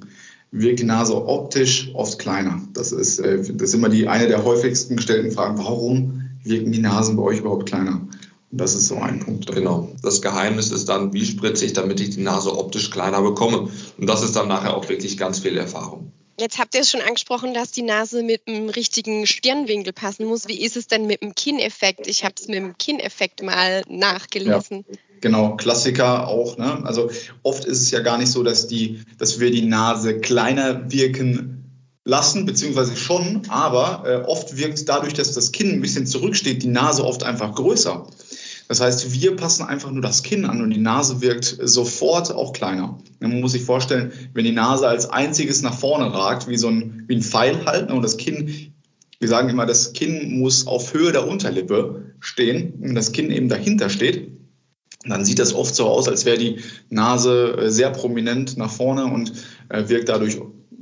wirkt 0.52 0.78
die 0.78 0.84
Nase 0.84 1.26
optisch 1.26 1.90
oft 1.94 2.20
kleiner. 2.20 2.62
Das 2.72 2.92
ist, 2.92 3.18
äh, 3.18 3.38
das 3.38 3.70
ist 3.70 3.74
immer 3.74 3.88
die 3.88 4.06
eine 4.06 4.28
der 4.28 4.44
häufigsten 4.44 4.96
gestellten 4.96 5.32
Fragen. 5.32 5.58
Warum 5.58 6.22
wirken 6.44 6.70
die 6.70 6.78
Nasen 6.78 7.16
bei 7.16 7.22
euch 7.24 7.40
überhaupt 7.40 7.66
kleiner? 7.66 8.06
Das 8.56 8.74
ist 8.74 8.88
so 8.88 8.96
ein 8.96 9.20
Punkt. 9.20 9.52
Genau. 9.52 9.90
Das 10.02 10.22
Geheimnis 10.22 10.70
ist 10.70 10.88
dann, 10.88 11.12
wie 11.12 11.24
spritze 11.24 11.66
ich, 11.66 11.74
damit 11.74 12.00
ich 12.00 12.10
die 12.10 12.22
Nase 12.22 12.56
optisch 12.56 12.90
kleiner 12.90 13.20
bekomme. 13.20 13.70
Und 13.98 14.06
das 14.06 14.22
ist 14.22 14.34
dann 14.34 14.48
nachher 14.48 14.76
auch 14.76 14.88
wirklich 14.88 15.18
ganz 15.18 15.40
viel 15.40 15.56
Erfahrung. 15.56 16.12
Jetzt 16.38 16.58
habt 16.58 16.74
ihr 16.74 16.82
es 16.82 16.90
schon 16.90 17.00
angesprochen, 17.00 17.54
dass 17.54 17.70
die 17.70 17.82
Nase 17.82 18.22
mit 18.22 18.46
dem 18.46 18.68
richtigen 18.68 19.26
Stirnwinkel 19.26 19.92
passen 19.92 20.26
muss. 20.26 20.48
Wie 20.48 20.62
ist 20.62 20.76
es 20.76 20.86
denn 20.86 21.06
mit 21.06 21.22
dem 21.22 21.34
Kinneffekt? 21.34 22.06
Ich 22.06 22.24
habe 22.24 22.34
es 22.38 22.48
mit 22.48 22.56
dem 22.56 22.76
Kinneffekt 22.76 23.42
mal 23.42 23.82
nachgelesen. 23.88 24.84
Ja. 24.88 24.98
Genau, 25.22 25.56
Klassiker 25.56 26.28
auch. 26.28 26.58
Ne? 26.58 26.82
Also 26.84 27.10
oft 27.42 27.64
ist 27.64 27.80
es 27.80 27.90
ja 27.90 28.00
gar 28.00 28.18
nicht 28.18 28.30
so, 28.30 28.42
dass, 28.42 28.66
die, 28.66 29.00
dass 29.18 29.40
wir 29.40 29.50
die 29.50 29.64
Nase 29.64 30.20
kleiner 30.20 30.90
wirken 30.92 31.56
lassen, 32.06 32.46
beziehungsweise 32.46 32.96
schon, 32.96 33.42
aber 33.48 34.04
äh, 34.06 34.28
oft 34.28 34.56
wirkt 34.56 34.88
dadurch, 34.88 35.12
dass 35.12 35.32
das 35.32 35.52
Kinn 35.52 35.72
ein 35.72 35.80
bisschen 35.80 36.06
zurücksteht, 36.06 36.62
die 36.62 36.68
Nase 36.68 37.04
oft 37.04 37.24
einfach 37.24 37.54
größer. 37.54 38.06
Das 38.68 38.80
heißt, 38.80 39.12
wir 39.12 39.36
passen 39.36 39.64
einfach 39.64 39.90
nur 39.90 40.02
das 40.02 40.22
Kinn 40.22 40.44
an 40.44 40.60
und 40.60 40.70
die 40.70 40.80
Nase 40.80 41.20
wirkt 41.20 41.56
sofort 41.62 42.32
auch 42.32 42.52
kleiner. 42.52 42.98
Man 43.20 43.40
muss 43.40 43.52
sich 43.52 43.62
vorstellen, 43.62 44.12
wenn 44.34 44.44
die 44.44 44.52
Nase 44.52 44.88
als 44.88 45.08
einziges 45.08 45.62
nach 45.62 45.78
vorne 45.78 46.12
ragt, 46.12 46.48
wie 46.48 46.56
so 46.56 46.68
ein, 46.68 47.04
wie 47.06 47.16
ein 47.16 47.22
Pfeil 47.22 47.64
halt, 47.64 47.88
ne, 47.88 47.94
und 47.94 48.02
das 48.02 48.16
Kinn, 48.16 48.72
wir 49.18 49.28
sagen 49.28 49.48
immer, 49.48 49.66
das 49.66 49.92
Kinn 49.92 50.38
muss 50.38 50.66
auf 50.66 50.94
Höhe 50.94 51.12
der 51.12 51.28
Unterlippe 51.28 52.14
stehen 52.20 52.74
und 52.82 52.94
das 52.94 53.12
Kinn 53.12 53.30
eben 53.30 53.48
dahinter 53.48 53.88
steht, 53.88 54.32
dann 55.04 55.24
sieht 55.24 55.38
das 55.38 55.54
oft 55.54 55.74
so 55.74 55.86
aus, 55.86 56.08
als 56.08 56.24
wäre 56.24 56.38
die 56.38 56.56
Nase 56.90 57.56
äh, 57.58 57.70
sehr 57.70 57.90
prominent 57.90 58.56
nach 58.56 58.70
vorne 58.70 59.06
und 59.06 59.32
äh, 59.68 59.88
wirkt 59.88 60.08
dadurch 60.08 60.38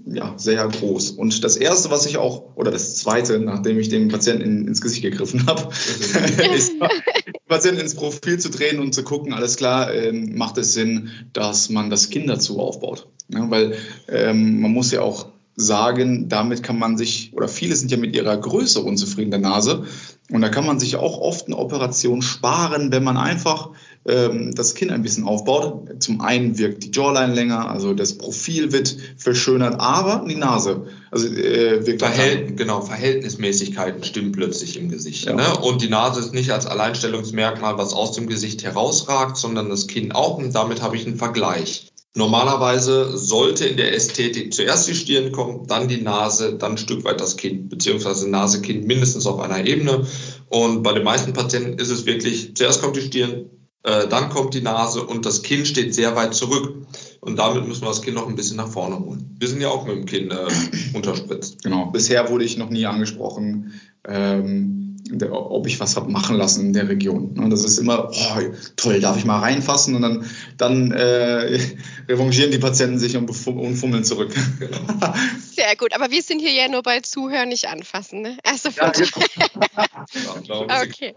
ja, 0.06 0.34
sehr 0.36 0.66
groß. 0.68 1.12
Und 1.12 1.44
das 1.44 1.56
Erste, 1.56 1.90
was 1.90 2.06
ich 2.06 2.18
auch, 2.18 2.56
oder 2.56 2.70
das 2.70 2.96
Zweite, 2.96 3.38
nachdem 3.38 3.78
ich 3.78 3.88
dem 3.88 4.08
Patienten 4.08 4.42
in, 4.42 4.68
ins 4.68 4.80
Gesicht 4.80 5.02
gegriffen 5.02 5.46
habe, 5.46 5.68
ist, 6.54 6.72
den 6.72 7.32
Patienten 7.48 7.80
ins 7.80 7.94
Profil 7.94 8.38
zu 8.38 8.50
drehen 8.50 8.80
und 8.80 8.94
zu 8.94 9.02
gucken, 9.02 9.32
alles 9.32 9.56
klar, 9.56 9.92
ähm, 9.94 10.36
macht 10.36 10.58
es 10.58 10.74
Sinn, 10.74 11.10
dass 11.32 11.70
man 11.70 11.88
das 11.90 12.10
Kinn 12.10 12.26
dazu 12.26 12.60
aufbaut. 12.60 13.08
Ja, 13.28 13.50
weil 13.50 13.76
ähm, 14.08 14.60
man 14.60 14.72
muss 14.72 14.90
ja 14.90 15.00
auch 15.00 15.28
sagen, 15.56 16.28
damit 16.28 16.62
kann 16.62 16.78
man 16.78 16.96
sich, 16.98 17.32
oder 17.32 17.48
viele 17.48 17.76
sind 17.76 17.90
ja 17.90 17.96
mit 17.96 18.14
ihrer 18.14 18.36
Größe 18.36 18.80
unzufrieden 18.80 19.30
der 19.30 19.40
Nase. 19.40 19.84
Und 20.30 20.42
da 20.42 20.48
kann 20.48 20.66
man 20.66 20.80
sich 20.80 20.96
auch 20.96 21.18
oft 21.18 21.46
eine 21.46 21.56
Operation 21.56 22.22
sparen, 22.22 22.90
wenn 22.92 23.04
man 23.04 23.16
einfach 23.16 23.70
ähm, 24.06 24.54
das 24.54 24.74
Kinn 24.74 24.90
ein 24.90 25.02
bisschen 25.02 25.24
aufbaut. 25.24 26.02
Zum 26.02 26.20
einen 26.20 26.58
wirkt 26.58 26.84
die 26.84 26.90
Jawline 26.90 27.34
länger, 27.34 27.70
also 27.70 27.94
das 27.94 28.18
Profil 28.18 28.72
wird 28.72 28.96
verschönert, 29.16 29.80
aber 29.80 30.26
die 30.28 30.34
Nase 30.34 30.86
also, 31.10 31.26
äh, 31.28 31.86
wirkt 31.86 32.00
Verhält, 32.00 32.56
Genau, 32.56 32.82
Verhältnismäßigkeiten 32.82 34.04
stimmen 34.04 34.32
plötzlich 34.32 34.78
im 34.78 34.90
Gesicht. 34.90 35.24
Ja. 35.26 35.34
Ne? 35.34 35.58
Und 35.58 35.82
die 35.82 35.88
Nase 35.88 36.20
ist 36.20 36.34
nicht 36.34 36.50
als 36.50 36.66
Alleinstellungsmerkmal, 36.66 37.78
was 37.78 37.94
aus 37.94 38.12
dem 38.12 38.26
Gesicht 38.26 38.62
herausragt, 38.64 39.36
sondern 39.36 39.70
das 39.70 39.86
Kinn 39.86 40.12
auch. 40.12 40.38
Und 40.38 40.54
damit 40.54 40.82
habe 40.82 40.96
ich 40.96 41.06
einen 41.06 41.16
Vergleich. 41.16 41.88
Normalerweise 42.16 43.16
sollte 43.16 43.66
in 43.66 43.76
der 43.76 43.92
Ästhetik 43.92 44.54
zuerst 44.54 44.86
die 44.86 44.94
Stirn 44.94 45.32
kommen, 45.32 45.66
dann 45.66 45.88
die 45.88 46.00
Nase, 46.00 46.54
dann 46.54 46.72
ein 46.72 46.78
Stück 46.78 47.02
weit 47.04 47.20
das 47.20 47.36
Kinn, 47.36 47.68
beziehungsweise 47.68 48.30
Nase-Kinn 48.30 48.86
mindestens 48.86 49.26
auf 49.26 49.40
einer 49.40 49.66
Ebene. 49.66 50.06
Und 50.48 50.84
bei 50.84 50.92
den 50.92 51.02
meisten 51.02 51.32
Patienten 51.32 51.76
ist 51.80 51.90
es 51.90 52.06
wirklich, 52.06 52.54
zuerst 52.54 52.80
kommt 52.80 52.94
die 52.94 53.00
Stirn, 53.00 53.50
dann 53.84 54.30
kommt 54.30 54.54
die 54.54 54.62
Nase 54.62 55.02
und 55.02 55.26
das 55.26 55.42
Kinn 55.42 55.66
steht 55.66 55.94
sehr 55.94 56.16
weit 56.16 56.34
zurück. 56.34 56.86
Und 57.24 57.36
damit 57.38 57.66
müssen 57.66 57.82
wir 57.82 57.88
das 57.88 58.02
Kinn 58.02 58.14
noch 58.14 58.28
ein 58.28 58.36
bisschen 58.36 58.58
nach 58.58 58.68
vorne 58.68 58.98
holen. 58.98 59.34
Wir 59.38 59.48
sind 59.48 59.62
ja 59.62 59.68
auch 59.68 59.86
mit 59.86 59.96
dem 59.96 60.04
Kinn 60.04 60.30
äh, 60.30 60.46
unterspritzt. 60.94 61.62
Genau. 61.62 61.86
Bisher 61.86 62.28
wurde 62.28 62.44
ich 62.44 62.58
noch 62.58 62.68
nie 62.68 62.84
angesprochen, 62.84 63.72
ähm, 64.06 64.96
ob 65.30 65.66
ich 65.66 65.80
was 65.80 65.96
habe 65.96 66.10
machen 66.10 66.36
lassen 66.36 66.66
in 66.66 66.72
der 66.74 66.88
Region. 66.88 67.38
Und 67.38 67.48
das 67.48 67.64
ist 67.64 67.78
immer, 67.78 68.10
oh, 68.10 68.40
toll, 68.76 69.00
darf 69.00 69.16
ich 69.16 69.24
mal 69.24 69.38
reinfassen? 69.38 69.94
Und 69.94 70.02
dann, 70.02 70.26
dann 70.58 70.92
äh, 70.92 71.58
revanchieren 72.08 72.50
die 72.50 72.58
Patienten 72.58 72.98
sich 72.98 73.16
und, 73.16 73.30
und 73.30 73.76
fummeln 73.76 74.04
zurück. 74.04 74.34
Sehr 75.54 75.76
gut, 75.76 75.94
aber 75.94 76.10
wir 76.10 76.22
sind 76.22 76.40
hier 76.40 76.52
ja 76.52 76.68
nur 76.68 76.82
bei 76.82 77.00
Zuhören, 77.00 77.48
nicht 77.48 77.68
anfassen. 77.68 78.20
Ne? 78.20 78.36
Also 78.44 78.68
ja, 78.68 78.90
genau. 80.42 80.62
okay. 80.82 81.14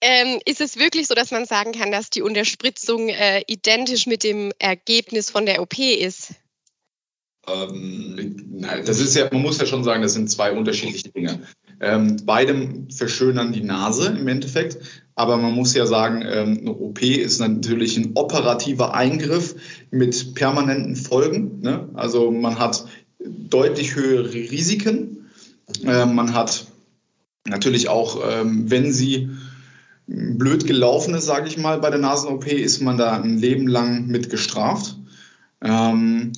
Ähm, 0.00 0.40
ist 0.44 0.60
es 0.60 0.76
wirklich 0.76 1.06
so, 1.06 1.14
dass 1.14 1.30
man 1.30 1.46
sagen 1.46 1.72
kann, 1.72 1.90
dass 1.90 2.10
die 2.10 2.22
Unterspritzung 2.22 3.08
äh, 3.08 3.42
identisch 3.46 4.06
mit 4.06 4.24
dem 4.24 4.52
Ergebnis 4.58 5.30
von 5.30 5.46
der 5.46 5.62
OP 5.62 5.78
ist? 5.78 6.34
Ähm, 7.48 8.60
das 8.84 9.00
ist 9.00 9.14
ja, 9.14 9.28
man 9.32 9.42
muss 9.42 9.58
ja 9.58 9.66
schon 9.66 9.84
sagen, 9.84 10.02
das 10.02 10.14
sind 10.14 10.30
zwei 10.30 10.52
unterschiedliche 10.52 11.10
Dinge. 11.10 11.40
Ähm, 11.80 12.16
beidem 12.24 12.90
verschönern 12.90 13.52
die 13.52 13.62
Nase 13.62 14.16
im 14.18 14.26
Endeffekt, 14.28 14.78
aber 15.14 15.36
man 15.36 15.52
muss 15.52 15.74
ja 15.74 15.86
sagen, 15.86 16.22
ähm, 16.22 16.58
eine 16.60 16.72
OP 16.72 17.02
ist 17.02 17.38
natürlich 17.38 17.96
ein 17.96 18.12
operativer 18.14 18.94
Eingriff 18.94 19.54
mit 19.90 20.34
permanenten 20.34 20.96
Folgen. 20.96 21.60
Ne? 21.60 21.88
Also 21.94 22.30
man 22.30 22.58
hat 22.58 22.86
deutlich 23.18 23.94
höhere 23.94 24.32
Risiken. 24.32 25.30
Äh, 25.84 26.06
man 26.06 26.34
hat 26.34 26.66
natürlich 27.46 27.88
auch, 27.88 28.20
ähm, 28.26 28.70
wenn 28.70 28.92
sie 28.92 29.30
blöd 30.06 30.66
gelaufen 30.66 31.14
ist, 31.14 31.26
sage 31.26 31.48
ich 31.48 31.58
mal, 31.58 31.78
bei 31.78 31.90
der 31.90 31.98
Nasen-OP, 31.98 32.46
ist 32.46 32.80
man 32.80 32.96
da 32.96 33.20
ein 33.20 33.38
Leben 33.38 33.66
lang 33.66 34.06
mit 34.06 34.30
gestraft. 34.30 34.96
Ähm, 35.62 36.32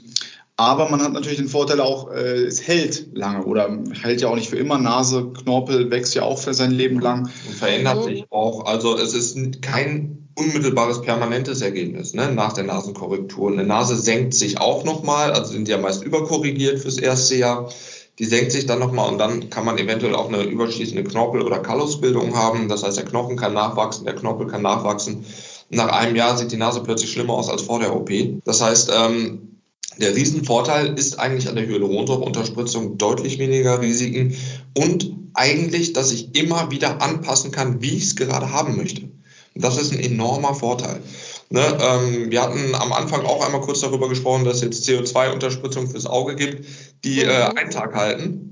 aber 0.57 0.89
man 0.91 1.03
hat 1.03 1.13
natürlich 1.13 1.39
den 1.39 1.49
Vorteil 1.49 1.81
auch, 1.81 2.11
äh, 2.11 2.45
es 2.45 2.67
hält 2.67 3.17
lange 3.17 3.45
oder 3.45 3.79
hält 4.03 4.21
ja 4.21 4.29
auch 4.29 4.35
nicht 4.35 4.51
für 4.51 4.57
immer. 4.57 4.79
Nase, 4.79 5.31
Knorpel 5.33 5.91
wächst 5.91 6.15
ja 6.15 6.23
auch 6.23 6.39
für 6.39 6.53
sein 6.53 6.73
Leben 6.73 6.99
lang. 6.99 7.31
Und 7.47 7.55
verändert 7.55 8.05
sich 8.05 8.25
auch. 8.31 8.67
Also 8.67 8.97
es 8.97 9.15
ist 9.15 9.63
kein 9.63 10.29
unmittelbares 10.35 11.03
permanentes 11.03 11.61
Ergebnis 11.61 12.15
ne, 12.15 12.33
nach 12.33 12.55
der 12.55 12.65
Nasenkorrektur. 12.65 13.53
Eine 13.53 13.65
Nase 13.65 13.97
senkt 13.97 14.35
sich 14.35 14.61
auch 14.61 14.85
nochmal, 14.85 15.33
also 15.33 15.53
sind 15.53 15.69
ja 15.69 15.79
meist 15.79 16.05
überkorrigiert 16.05 16.81
fürs 16.81 16.99
erste 16.99 17.37
Jahr. 17.37 17.71
Die 18.19 18.25
senkt 18.25 18.53
sich 18.53 18.67
dann 18.67 18.81
nochmal 18.81 19.11
und 19.13 19.19
dann 19.19 19.49
kann 19.49 19.65
man 19.65 19.79
eventuell 19.79 20.15
auch 20.15 20.29
eine 20.29 20.43
überschießende 20.43 21.05
Knorpel- 21.05 21.43
oder 21.43 21.61
Kallusbildung 21.61 22.35
haben. 22.35 22.69
Das 22.69 22.83
heißt, 22.83 22.97
der 22.97 23.05
Knochen 23.05 23.37
kann 23.37 23.55
nachwachsen, 23.55 24.05
der 24.05 24.17
Knorpel 24.17 24.49
kann 24.49 24.63
nachwachsen. 24.63 25.25
Nach 25.71 25.89
einem 25.89 26.17
Jahr 26.17 26.37
sieht 26.37 26.51
die 26.51 26.57
Nase 26.57 26.83
plötzlich 26.83 27.13
schlimmer 27.13 27.35
aus 27.35 27.49
als 27.49 27.63
vor 27.63 27.79
der 27.79 27.95
OP. 27.95 28.11
Das 28.45 28.61
heißt, 28.61 28.91
ähm, 28.93 29.61
der 29.99 30.15
Riesenvorteil 30.15 30.99
ist 30.99 31.19
eigentlich 31.19 31.49
an 31.49 31.57
der 31.57 31.67
Hyaluronsäureunterspritzung 31.67 32.99
deutlich 32.99 33.39
weniger 33.39 33.81
Risiken 33.81 34.35
und 34.77 35.13
eigentlich, 35.35 35.93
dass 35.93 36.13
ich 36.13 36.37
immer 36.37 36.71
wieder 36.71 37.03
anpassen 37.03 37.53
kann, 37.53 37.83
wie 37.83 37.97
ich 37.97 38.05
es 38.05 38.17
gerade 38.17 38.53
haben 38.53 38.77
möchte. 38.77 39.03
Das 39.55 39.77
ist 39.77 39.93
ein 39.93 40.01
enormer 40.01 40.55
Vorteil. 40.55 41.01
Ne, 41.51 41.79
ähm, 41.81 42.31
wir 42.31 42.43
hatten 42.43 42.75
am 42.75 42.93
Anfang 42.93 43.25
auch 43.25 43.45
einmal 43.45 43.63
kurz 43.63 43.81
darüber 43.81 44.09
gesprochen, 44.09 44.45
dass 44.45 44.57
es 44.57 44.63
jetzt 44.63 44.89
CO2-Unterspritzung 44.89 45.91
fürs 45.91 46.05
Auge 46.05 46.37
gibt, 46.37 46.67
die 47.05 47.23
äh, 47.23 47.45
einen 47.57 47.71
Tag 47.71 47.95
halten. 47.95 48.49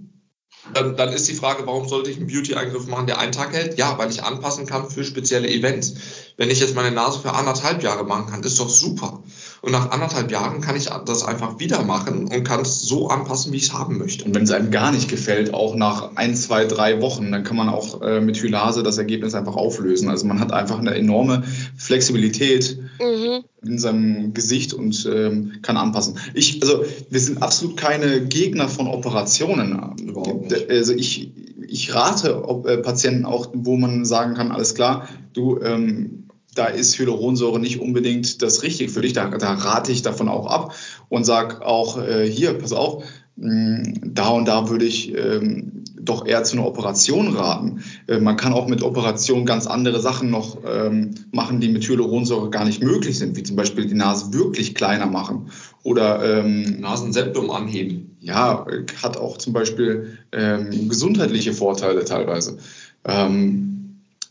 Dann, 0.72 0.96
dann, 0.96 1.12
ist 1.12 1.28
die 1.28 1.34
Frage, 1.34 1.66
warum 1.66 1.88
sollte 1.88 2.10
ich 2.10 2.16
einen 2.16 2.26
Beauty-Eingriff 2.26 2.86
machen, 2.86 3.06
der 3.06 3.18
einen 3.18 3.32
Tag 3.32 3.52
hält? 3.52 3.78
Ja, 3.78 3.98
weil 3.98 4.10
ich 4.10 4.24
anpassen 4.24 4.66
kann 4.66 4.90
für 4.90 5.04
spezielle 5.04 5.48
Events. 5.48 5.94
Wenn 6.36 6.50
ich 6.50 6.58
jetzt 6.58 6.74
meine 6.74 6.90
Nase 6.90 7.20
für 7.20 7.34
anderthalb 7.34 7.82
Jahre 7.82 8.04
machen 8.04 8.26
kann, 8.30 8.42
ist 8.42 8.58
doch 8.58 8.68
super. 8.68 9.22
Und 9.66 9.73
nach 9.73 9.90
anderthalb 9.90 10.30
Jahren 10.30 10.61
kann 10.61 10.76
ich 10.76 10.90
das 11.06 11.25
einfach 11.25 11.58
wieder 11.58 11.82
machen 11.82 12.28
und 12.28 12.44
kann 12.44 12.61
es 12.61 12.82
so 12.82 13.08
anpassen, 13.08 13.52
wie 13.52 13.56
ich 13.56 13.64
es 13.64 13.73
haben 13.73 13.99
möchte. 13.99 14.25
Und 14.25 14.32
wenn 14.32 14.44
es 14.44 14.52
einem 14.52 14.70
gar 14.70 14.92
nicht 14.92 15.08
gefällt, 15.08 15.52
auch 15.52 15.75
nach 15.75 16.12
ein, 16.14 16.37
zwei, 16.37 16.66
drei 16.66 17.02
Wochen, 17.02 17.32
dann 17.32 17.42
kann 17.42 17.56
man 17.56 17.68
auch 17.68 18.00
äh, 18.00 18.20
mit 18.20 18.37
Hylase 18.40 18.85
das 18.85 18.96
Ergebnis 18.96 19.35
einfach 19.35 19.56
auflösen. 19.56 20.08
Also 20.08 20.25
man 20.28 20.38
hat 20.38 20.52
einfach 20.52 20.78
eine 20.78 20.94
enorme 20.94 21.42
Flexibilität 21.76 22.78
mhm. 23.00 23.42
in 23.68 23.80
seinem 23.80 24.35
Gesicht 24.35 24.73
und 24.73 25.04
ähm, 25.12 25.54
kann 25.62 25.76
anpassen. 25.76 26.20
Ich, 26.32 26.62
also 26.62 26.85
wir 27.11 27.18
sind 27.18 27.42
absolut 27.42 27.76
keine 27.76 28.25
Gegner 28.25 28.68
von 28.68 28.87
Operationen. 28.87 29.96
Überhaupt 30.00 30.49
nicht. 30.49 30.70
Also 30.70 30.92
ich, 30.92 31.32
ich 31.66 31.92
rate 31.92 32.40
äh, 32.66 32.76
Patienten 32.76 33.25
auch, 33.25 33.49
wo 33.52 33.76
man 33.76 34.04
sagen 34.04 34.35
kann, 34.35 34.52
alles 34.52 34.76
klar, 34.76 35.08
du 35.32 35.58
ähm, 35.58 36.25
da 36.58 36.66
ist 36.66 36.98
Hyaluronsäure 36.98 37.60
nicht 37.60 37.80
unbedingt 37.80 38.42
das 38.42 38.62
Richtige 38.62 38.90
für 38.90 39.02
dich. 39.02 39.12
Da, 39.12 39.28
da 39.28 39.54
rate 39.54 39.92
ich 39.92 40.02
davon 40.02 40.28
auch 40.28 40.46
ab 40.46 40.75
und 41.08 41.25
sage 41.25 41.64
auch 41.64 41.98
äh, 42.02 42.28
hier, 42.28 42.54
pass 42.54 42.72
auf, 42.72 43.04
mh, 43.36 43.52
mm, 43.52 43.94
da 44.14 44.28
und 44.28 44.46
da 44.46 44.68
würde 44.68 44.84
ich 44.84 45.14
ähm, 45.14 45.84
doch 46.00 46.26
eher 46.26 46.44
zu 46.44 46.56
einer 46.56 46.66
Operation 46.66 47.36
raten. 47.36 47.82
Äh, 48.06 48.20
man 48.20 48.36
kann 48.36 48.52
auch 48.52 48.68
mit 48.68 48.82
Operationen 48.82 49.44
ganz 49.44 49.66
andere 49.66 50.00
Sachen 50.00 50.30
noch 50.30 50.58
ähm, 50.66 51.14
machen, 51.32 51.60
die 51.60 51.68
mit 51.68 51.86
Hyaluronsäure 51.86 52.50
gar 52.50 52.64
nicht 52.64 52.82
möglich 52.82 53.18
sind, 53.18 53.36
wie 53.36 53.42
zum 53.42 53.56
Beispiel 53.56 53.86
die 53.86 53.94
Nase 53.94 54.32
wirklich 54.32 54.75
kleiner 54.75 55.06
machen 55.06 55.50
oder 55.82 56.40
ähm, 56.40 56.80
Nasenseptum 56.80 57.50
anheben. 57.50 58.16
Ja, 58.20 58.66
hat 59.02 59.16
auch 59.16 59.36
zum 59.38 59.52
Beispiel 59.52 60.18
ähm, 60.32 60.88
gesundheitliche 60.88 61.52
Vorteile 61.52 62.04
teilweise. 62.04 62.58
Ähm, 63.04 63.75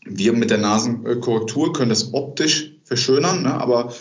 wir 0.06 0.32
mit 0.32 0.50
der 0.50 0.58
Nasenkorrektur 0.58 1.72
können 1.72 1.90
das 1.90 2.14
optisch 2.14 2.72
verschönern, 2.84 3.42
ne? 3.42 3.54
aber 3.54 3.92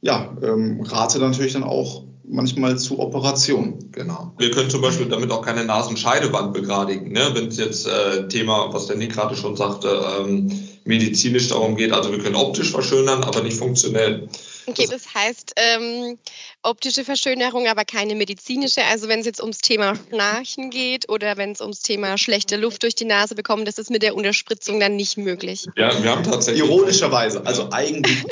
ja, 0.00 0.36
ähm, 0.42 0.80
rate 0.82 1.18
natürlich 1.18 1.52
dann 1.52 1.64
auch 1.64 2.02
manchmal 2.24 2.78
zu 2.78 2.98
Operationen. 2.98 3.92
Genau. 3.92 4.32
Wir 4.38 4.50
können 4.50 4.70
zum 4.70 4.80
Beispiel 4.80 5.06
damit 5.06 5.30
auch 5.30 5.42
keine 5.42 5.64
Nasenscheidewand 5.64 6.52
begradigen. 6.52 7.12
Ne? 7.12 7.30
Wenn 7.34 7.48
es 7.48 7.58
jetzt 7.58 7.86
äh, 7.86 8.26
Thema, 8.28 8.72
was 8.72 8.86
der 8.86 8.96
Nick 8.96 9.12
gerade 9.12 9.36
schon 9.36 9.56
sagte, 9.56 10.04
ähm, 10.18 10.50
medizinisch 10.84 11.48
darum 11.48 11.76
geht, 11.76 11.92
also 11.92 12.10
wir 12.10 12.18
können 12.18 12.36
optisch 12.36 12.70
verschönern, 12.70 13.22
aber 13.22 13.42
nicht 13.42 13.56
funktionell. 13.56 14.28
Okay, 14.66 14.88
das 14.90 15.14
heißt 15.14 15.52
ähm, 15.56 16.18
optische 16.62 17.04
Verschönerung, 17.04 17.66
aber 17.66 17.84
keine 17.84 18.14
medizinische. 18.14 18.82
Also 18.84 19.08
wenn 19.08 19.20
es 19.20 19.26
jetzt 19.26 19.40
ums 19.40 19.58
Thema 19.58 19.94
Schnarchen 20.08 20.70
geht 20.70 21.08
oder 21.08 21.36
wenn 21.36 21.52
es 21.52 21.60
ums 21.60 21.80
Thema 21.80 22.18
schlechte 22.18 22.56
Luft 22.56 22.82
durch 22.82 22.94
die 22.94 23.04
Nase 23.04 23.34
bekommen, 23.34 23.64
das 23.64 23.78
ist 23.78 23.90
mit 23.90 24.02
der 24.02 24.14
Unterspritzung 24.14 24.80
dann 24.80 24.96
nicht 24.96 25.16
möglich. 25.16 25.66
Ja, 25.76 26.02
wir 26.02 26.10
haben 26.10 26.22
tatsächlich. 26.22 26.64
Ironischerweise, 26.64 27.44
also 27.44 27.70
eigentlich, 27.70 28.24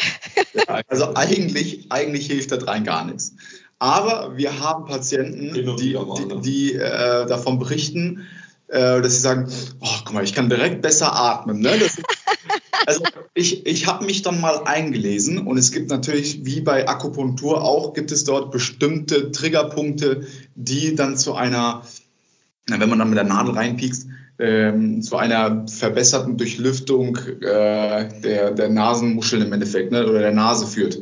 also 0.89 1.15
eigentlich, 1.15 1.87
eigentlich 1.91 2.27
hilft 2.27 2.53
das 2.53 2.67
rein 2.67 2.85
gar 2.85 3.05
nichts. 3.05 3.35
Aber 3.79 4.37
wir 4.37 4.61
haben 4.61 4.85
Patienten, 4.85 5.55
die, 5.55 5.65
die, 5.77 5.95
ne? 5.95 6.41
die 6.43 6.75
äh, 6.75 7.27
davon 7.27 7.59
berichten, 7.59 8.27
äh, 8.69 9.01
dass 9.01 9.15
sie 9.15 9.21
sagen, 9.21 9.51
oh, 9.81 9.89
guck 10.05 10.13
mal, 10.15 10.23
ich 10.23 10.35
kann 10.35 10.49
direkt 10.49 10.83
besser 10.83 11.15
atmen. 11.15 11.61
Ne? 11.61 11.79
Das, 11.79 11.97
also 12.91 13.05
ich, 13.35 13.67
ich 13.67 13.87
habe 13.87 14.05
mich 14.05 14.23
dann 14.23 14.41
mal 14.41 14.65
eingelesen 14.65 15.47
und 15.47 15.57
es 15.57 15.71
gibt 15.71 15.91
natürlich, 15.91 16.45
wie 16.45 16.61
bei 16.61 16.89
Akupunktur 16.89 17.63
auch, 17.63 17.95
gibt 17.95 18.11
es 18.11 18.25
dort 18.25 18.51
bestimmte 18.51 19.31
Triggerpunkte, 19.31 20.27
die 20.57 20.97
dann 20.97 21.17
zu 21.17 21.35
einer, 21.35 21.83
wenn 22.67 22.89
man 22.89 22.99
dann 22.99 23.09
mit 23.09 23.17
der 23.17 23.25
Nadel 23.25 23.55
reinpiekst, 23.55 24.09
ähm, 24.41 25.03
zu 25.03 25.17
einer 25.17 25.67
verbesserten 25.69 26.37
Durchlüftung 26.37 27.17
äh, 27.17 28.09
der, 28.23 28.51
der 28.51 28.69
Nasenmuscheln 28.69 29.43
im 29.43 29.53
Endeffekt 29.53 29.93
ne, 29.93 30.09
oder 30.09 30.19
der 30.19 30.33
Nase 30.33 30.67
führt. 30.67 30.99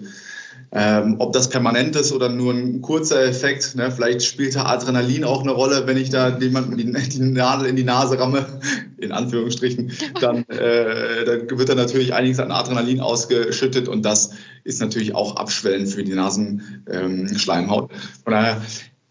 Ähm, 0.70 1.16
ob 1.18 1.32
das 1.32 1.48
permanent 1.48 1.96
ist 1.96 2.12
oder 2.12 2.28
nur 2.28 2.52
ein 2.52 2.82
kurzer 2.82 3.24
Effekt, 3.24 3.74
ne? 3.74 3.90
vielleicht 3.90 4.22
spielt 4.22 4.54
da 4.54 4.66
Adrenalin 4.66 5.24
auch 5.24 5.40
eine 5.40 5.52
Rolle, 5.52 5.86
wenn 5.86 5.96
ich 5.96 6.10
da 6.10 6.38
jemandem 6.38 6.76
die, 6.76 7.08
die 7.08 7.20
Nadel 7.20 7.66
in 7.68 7.76
die 7.76 7.84
Nase 7.84 8.18
ramme, 8.18 8.60
in 8.98 9.12
Anführungsstrichen, 9.12 9.92
dann, 10.20 10.44
äh, 10.48 11.24
dann 11.24 11.58
wird 11.58 11.70
da 11.70 11.74
natürlich 11.74 12.12
einiges 12.12 12.38
an 12.38 12.52
Adrenalin 12.52 13.00
ausgeschüttet 13.00 13.88
und 13.88 14.02
das 14.02 14.32
ist 14.64 14.80
natürlich 14.80 15.14
auch 15.14 15.36
abschwellend 15.36 15.88
für 15.88 16.04
die 16.04 16.14
Nasenschleimhaut. 16.14 17.90
Ähm, 17.90 17.98
Von 18.24 18.32
daher, 18.34 18.60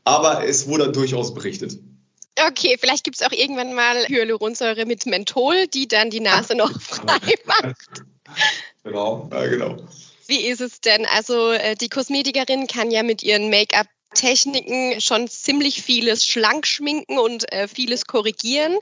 aber 0.04 0.46
es 0.46 0.68
wurde 0.68 0.92
durchaus 0.92 1.34
berichtet. 1.34 1.80
Okay, 2.48 2.78
vielleicht 2.80 3.04
gibt 3.04 3.20
es 3.20 3.26
auch 3.26 3.32
irgendwann 3.32 3.74
mal 3.74 4.06
Hyaluronsäure 4.08 4.86
mit 4.86 5.08
Menthol, 5.08 5.66
die 5.74 5.88
dann 5.88 6.12
die 6.12 6.20
Nase 6.20 6.56
noch 6.56 6.80
frei 6.80 7.34
macht. 7.46 8.04
Genau, 8.84 9.28
ja, 9.32 9.48
genau. 9.48 9.78
Wie 10.28 10.46
ist 10.46 10.62
es 10.62 10.82
denn? 10.82 11.06
Also 11.06 11.52
äh, 11.52 11.76
die 11.76 11.90
Kosmetikerin 11.90 12.68
kann 12.68 12.92
ja 12.92 13.04
mit 13.04 13.24
ihren 13.24 13.50
Make-up 13.50 13.88
Techniken 14.14 15.00
schon 15.00 15.28
ziemlich 15.28 15.82
vieles 15.82 16.26
schlank 16.26 16.66
schminken 16.66 17.18
und 17.18 17.52
äh, 17.52 17.68
vieles 17.68 18.06
korrigieren. 18.06 18.78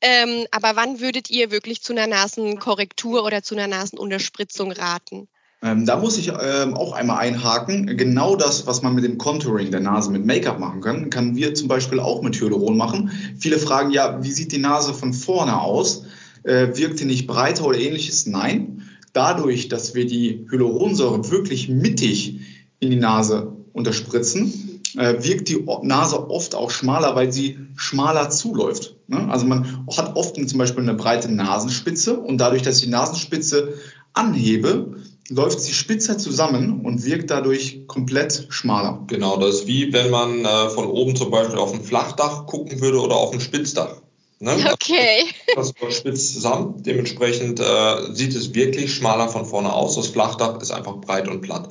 Ähm, 0.00 0.46
aber 0.50 0.74
wann 0.74 1.00
würdet 1.00 1.30
ihr 1.30 1.50
wirklich 1.50 1.82
zu 1.82 1.92
einer 1.92 2.06
Nasenkorrektur 2.06 3.24
oder 3.24 3.42
zu 3.42 3.54
einer 3.54 3.66
Nasenunterspritzung 3.66 4.72
raten? 4.72 5.28
Ähm, 5.62 5.84
da 5.84 5.96
muss 5.96 6.16
ich 6.16 6.28
ähm, 6.28 6.74
auch 6.74 6.92
einmal 6.92 7.18
einhaken. 7.18 7.96
Genau 7.98 8.34
das, 8.34 8.66
was 8.66 8.80
man 8.80 8.94
mit 8.94 9.04
dem 9.04 9.18
Contouring 9.18 9.70
der 9.70 9.80
Nase 9.80 10.10
mit 10.10 10.24
Make-up 10.24 10.58
machen 10.58 10.80
kann, 10.80 11.10
können 11.10 11.36
wir 11.36 11.54
zum 11.54 11.68
Beispiel 11.68 12.00
auch 12.00 12.22
mit 12.22 12.40
Hyaluron 12.40 12.76
machen. 12.76 13.10
Viele 13.38 13.58
fragen 13.58 13.90
ja, 13.90 14.22
wie 14.22 14.32
sieht 14.32 14.52
die 14.52 14.58
Nase 14.58 14.94
von 14.94 15.12
vorne 15.12 15.60
aus? 15.60 16.04
Äh, 16.42 16.68
wirkt 16.74 17.00
die 17.00 17.04
nicht 17.04 17.26
breiter 17.26 17.66
oder 17.66 17.78
ähnliches? 17.78 18.24
Nein 18.26 18.89
dadurch, 19.12 19.68
dass 19.68 19.94
wir 19.94 20.06
die 20.06 20.46
Hyaluronsäure 20.50 21.30
wirklich 21.30 21.68
mittig 21.68 22.40
in 22.78 22.90
die 22.90 22.96
Nase 22.96 23.52
unterspritzen, 23.72 24.80
äh, 24.96 25.22
wirkt 25.22 25.48
die 25.48 25.64
Nase 25.82 26.30
oft 26.30 26.54
auch 26.54 26.70
schmaler, 26.70 27.14
weil 27.14 27.32
sie 27.32 27.58
schmaler 27.76 28.30
zuläuft. 28.30 28.96
Ne? 29.06 29.28
Also 29.30 29.46
man 29.46 29.84
hat 29.96 30.16
oft 30.16 30.36
zum 30.36 30.58
Beispiel 30.58 30.82
eine 30.82 30.94
breite 30.94 31.30
Nasenspitze 31.30 32.18
und 32.18 32.38
dadurch, 32.38 32.62
dass 32.62 32.78
ich 32.78 32.84
die 32.84 32.90
Nasenspitze 32.90 33.74
anhebe, 34.12 34.96
läuft 35.28 35.60
sie 35.60 35.72
spitzer 35.72 36.18
zusammen 36.18 36.84
und 36.84 37.04
wirkt 37.04 37.30
dadurch 37.30 37.86
komplett 37.86 38.46
schmaler. 38.50 39.04
Genau, 39.06 39.36
das 39.36 39.60
ist 39.60 39.66
wie 39.68 39.92
wenn 39.92 40.10
man 40.10 40.44
äh, 40.44 40.68
von 40.70 40.86
oben 40.86 41.14
zum 41.14 41.30
Beispiel 41.30 41.58
auf 41.58 41.72
ein 41.72 41.82
Flachdach 41.82 42.46
gucken 42.46 42.80
würde 42.80 43.00
oder 43.00 43.14
auf 43.14 43.32
ein 43.32 43.40
Spitzdach. 43.40 44.02
Ne? 44.40 44.56
Okay. 44.72 45.26
Das 45.54 45.72
spitzt 45.96 46.34
zusammen. 46.34 46.82
Dementsprechend 46.82 47.60
äh, 47.60 48.12
sieht 48.12 48.34
es 48.34 48.54
wirklich 48.54 48.94
schmaler 48.94 49.28
von 49.28 49.44
vorne 49.44 49.72
aus. 49.72 49.96
Das 49.96 50.08
Flachdach 50.08 50.60
ist 50.60 50.70
einfach 50.70 50.96
breit 50.96 51.28
und 51.28 51.42
platt. 51.42 51.70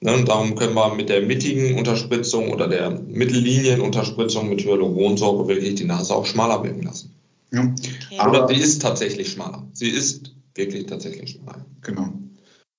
Ne? 0.00 0.14
Und 0.14 0.28
darum 0.28 0.54
können 0.54 0.74
wir 0.74 0.94
mit 0.94 1.08
der 1.08 1.22
mittigen 1.22 1.78
Unterspritzung 1.78 2.50
oder 2.52 2.68
der 2.68 2.90
Mittellinienunterspritzung 2.90 4.48
mit 4.48 4.64
Hyaluronsäure 4.64 5.48
wirklich 5.48 5.74
die 5.76 5.84
Nase 5.84 6.14
auch 6.14 6.26
schmaler 6.26 6.62
werden 6.62 6.82
lassen. 6.82 7.14
Ja. 7.52 7.62
Okay. 7.62 8.18
Aber 8.18 8.48
sie 8.48 8.60
ist 8.60 8.82
tatsächlich 8.82 9.32
schmaler. 9.32 9.66
Sie 9.72 9.88
ist 9.88 10.34
wirklich 10.54 10.86
tatsächlich 10.86 11.30
schmaler. 11.30 11.64
Genau. 11.82 12.12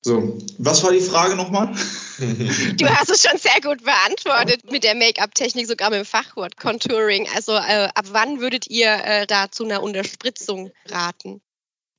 So, 0.03 0.37
was 0.57 0.83
war 0.83 0.91
die 0.91 0.99
Frage 0.99 1.35
nochmal? 1.35 1.73
Du 2.77 2.87
hast 2.87 3.09
es 3.09 3.23
schon 3.23 3.37
sehr 3.37 3.59
gut 3.61 3.83
beantwortet 3.83 4.71
mit 4.71 4.83
der 4.83 4.95
Make-up-Technik, 4.95 5.67
sogar 5.67 5.89
mit 5.89 5.99
dem 5.99 6.05
Fachwort 6.05 6.57
Contouring. 6.57 7.27
Also 7.35 7.53
äh, 7.53 7.89
ab 7.95 8.05
wann 8.11 8.39
würdet 8.39 8.67
ihr 8.69 8.93
äh, 9.03 9.25
da 9.25 9.49
zu 9.51 9.65
einer 9.65 9.81
Unterspritzung 9.81 10.71
raten? 10.87 11.41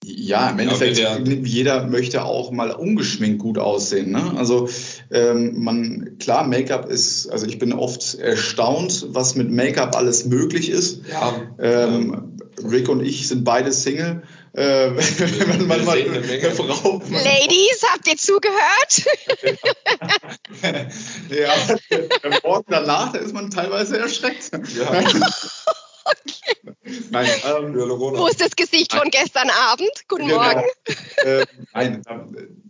Ja, 0.04 0.50
im 0.50 0.58
Endeffekt, 0.58 0.98
ja, 0.98 1.16
jeder 1.18 1.86
möchte 1.86 2.24
auch 2.24 2.50
mal 2.50 2.72
ungeschminkt 2.72 3.38
gut 3.38 3.58
aussehen. 3.58 4.10
Ne? 4.10 4.34
Also 4.36 4.68
ähm, 5.12 5.62
man, 5.62 6.18
klar, 6.18 6.46
Make-up 6.46 6.88
ist, 6.90 7.28
also 7.28 7.46
ich 7.46 7.60
bin 7.60 7.72
oft 7.72 8.16
erstaunt, 8.16 9.06
was 9.10 9.36
mit 9.36 9.50
Make-up 9.50 9.96
alles 9.96 10.24
möglich 10.24 10.70
ist. 10.70 11.02
Ja. 11.08 11.54
Ähm, 11.60 12.36
Rick 12.68 12.88
und 12.88 13.04
ich 13.04 13.28
sind 13.28 13.44
beide 13.44 13.72
Single 13.72 14.22
äh, 14.54 14.90
wenn 14.96 15.66
man 15.66 15.66
manchmal 15.66 16.02
eine, 16.02 16.50
Frau. 16.54 17.02
Ladies, 17.10 17.82
habt 17.92 18.06
ihr 18.06 18.16
zugehört? 18.16 19.06
ja, 21.30 21.54
der 21.90 22.40
Morgen 22.42 22.66
danach, 22.68 23.12
da 23.12 23.18
ist 23.18 23.32
man 23.32 23.50
teilweise 23.50 23.98
erschreckt. 23.98 24.50
Ja. 24.76 25.02
Okay. 26.04 26.76
Nein, 27.10 27.30
ähm, 27.44 27.74
Wo 27.76 28.26
ist 28.26 28.40
das 28.40 28.56
Gesicht 28.56 28.92
von 28.92 29.08
gestern 29.10 29.50
Abend? 29.50 29.90
Guten 30.08 30.26
genau. 30.26 30.42
Morgen. 30.42 30.64
Äh, 31.24 31.46
nein, 31.72 32.02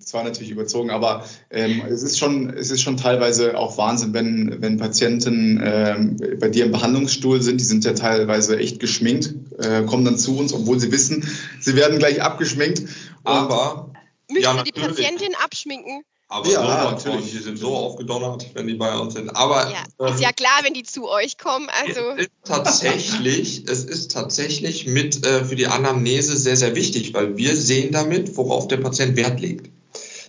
das 0.03 0.15
war 0.15 0.25
natürlich 0.25 0.51
überzogen, 0.51 0.91
aber 0.91 1.25
ähm, 1.51 1.83
es, 1.89 2.03
ist 2.03 2.19
schon, 2.19 2.51
es 2.51 2.71
ist 2.71 2.83
schon 2.83 2.97
teilweise 2.97 3.57
auch 3.57 3.79
Wahnsinn, 3.79 4.13
wenn, 4.13 4.61
wenn 4.61 4.77
Patienten 4.77 5.63
ähm, 5.65 6.17
bei 6.41 6.49
dir 6.49 6.65
im 6.65 6.73
Behandlungsstuhl 6.73 7.41
sind, 7.41 7.61
die 7.61 7.65
sind 7.65 7.85
ja 7.85 7.93
teilweise 7.93 8.59
echt 8.59 8.81
geschminkt, 8.81 9.35
äh, 9.59 9.85
kommen 9.85 10.05
dann 10.05 10.19
zu 10.19 10.37
uns, 10.37 10.53
obwohl 10.53 10.81
sie 10.81 10.91
wissen, 10.91 11.27
sie 11.61 11.77
werden 11.77 11.99
gleich 11.99 12.21
abgeschminkt. 12.21 12.83
Aber 13.25 13.93
Müsste 14.29 14.49
ja, 14.49 14.63
die 14.63 14.73
Patientin 14.73 15.35
abschminken? 15.37 16.05
Aber 16.33 16.51
ja, 16.51 16.91
natürlich. 16.91 17.31
Die 17.31 17.39
sind 17.39 17.59
so 17.59 17.77
aufgedonnert, 17.77 18.47
wenn 18.55 18.67
die 18.67 18.75
bei 18.75 18.97
uns 18.97 19.13
sind. 19.15 19.37
Aber 19.37 19.71
ja, 19.71 20.09
ist 20.09 20.21
ja 20.21 20.33
klar, 20.33 20.61
wenn 20.63 20.73
die 20.73 20.83
zu 20.83 21.11
euch 21.11 21.37
kommen. 21.37 21.69
Also 21.85 22.01
es 22.17 22.23
ist 22.23 22.31
tatsächlich, 22.45 23.65
es 23.69 23.85
ist 23.85 24.13
tatsächlich 24.13 24.87
mit 24.87 25.27
äh, 25.27 25.45
für 25.45 25.57
die 25.57 25.67
Anamnese 25.67 26.37
sehr, 26.39 26.57
sehr 26.57 26.75
wichtig, 26.75 27.13
weil 27.13 27.37
wir 27.37 27.55
sehen 27.55 27.93
damit, 27.93 28.35
worauf 28.39 28.67
der 28.67 28.79
Patient 28.79 29.15
Wert 29.17 29.41
legt. 29.41 29.72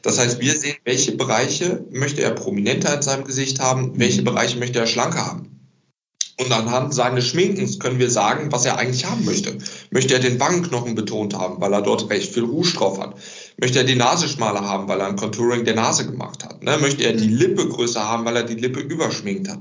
Das 0.03 0.19
heißt, 0.19 0.39
wir 0.41 0.55
sehen, 0.55 0.75
welche 0.83 1.13
Bereiche 1.13 1.85
möchte 1.89 2.21
er 2.21 2.31
prominenter 2.31 2.93
in 2.93 3.01
seinem 3.01 3.23
Gesicht 3.23 3.59
haben, 3.59 3.97
welche 3.97 4.21
Bereiche 4.21 4.59
möchte 4.59 4.77
er 4.77 4.85
schlanker 4.85 5.25
haben. 5.25 5.53
Und 6.39 6.51
anhand 6.51 6.93
seines 6.93 7.27
Schminkens 7.27 7.79
können 7.79 7.99
wir 7.99 8.09
sagen, 8.09 8.51
was 8.51 8.65
er 8.65 8.77
eigentlich 8.77 9.05
haben 9.05 9.23
möchte. 9.23 9.57
Möchte 9.91 10.15
er 10.15 10.19
den 10.19 10.39
Wangenknochen 10.39 10.95
betont 10.95 11.35
haben, 11.35 11.61
weil 11.61 11.71
er 11.71 11.81
dort 11.81 12.09
recht 12.09 12.33
viel 12.33 12.43
Rouge 12.43 12.73
drauf 12.73 12.99
hat? 12.99 13.15
Möchte 13.57 13.79
er 13.79 13.85
die 13.85 13.95
Nase 13.95 14.27
schmaler 14.27 14.61
haben, 14.61 14.87
weil 14.87 14.99
er 14.99 15.07
ein 15.07 15.15
Contouring 15.15 15.63
der 15.65 15.75
Nase 15.75 16.05
gemacht 16.05 16.43
hat? 16.43 16.63
Ne? 16.63 16.77
Möchte 16.79 17.03
er 17.03 17.13
die 17.13 17.27
mhm. 17.27 17.37
Lippe 17.37 17.67
größer 17.67 18.07
haben, 18.07 18.25
weil 18.25 18.35
er 18.35 18.43
die 18.43 18.55
Lippe 18.55 18.79
überschminkt 18.79 19.49
hat? 19.49 19.59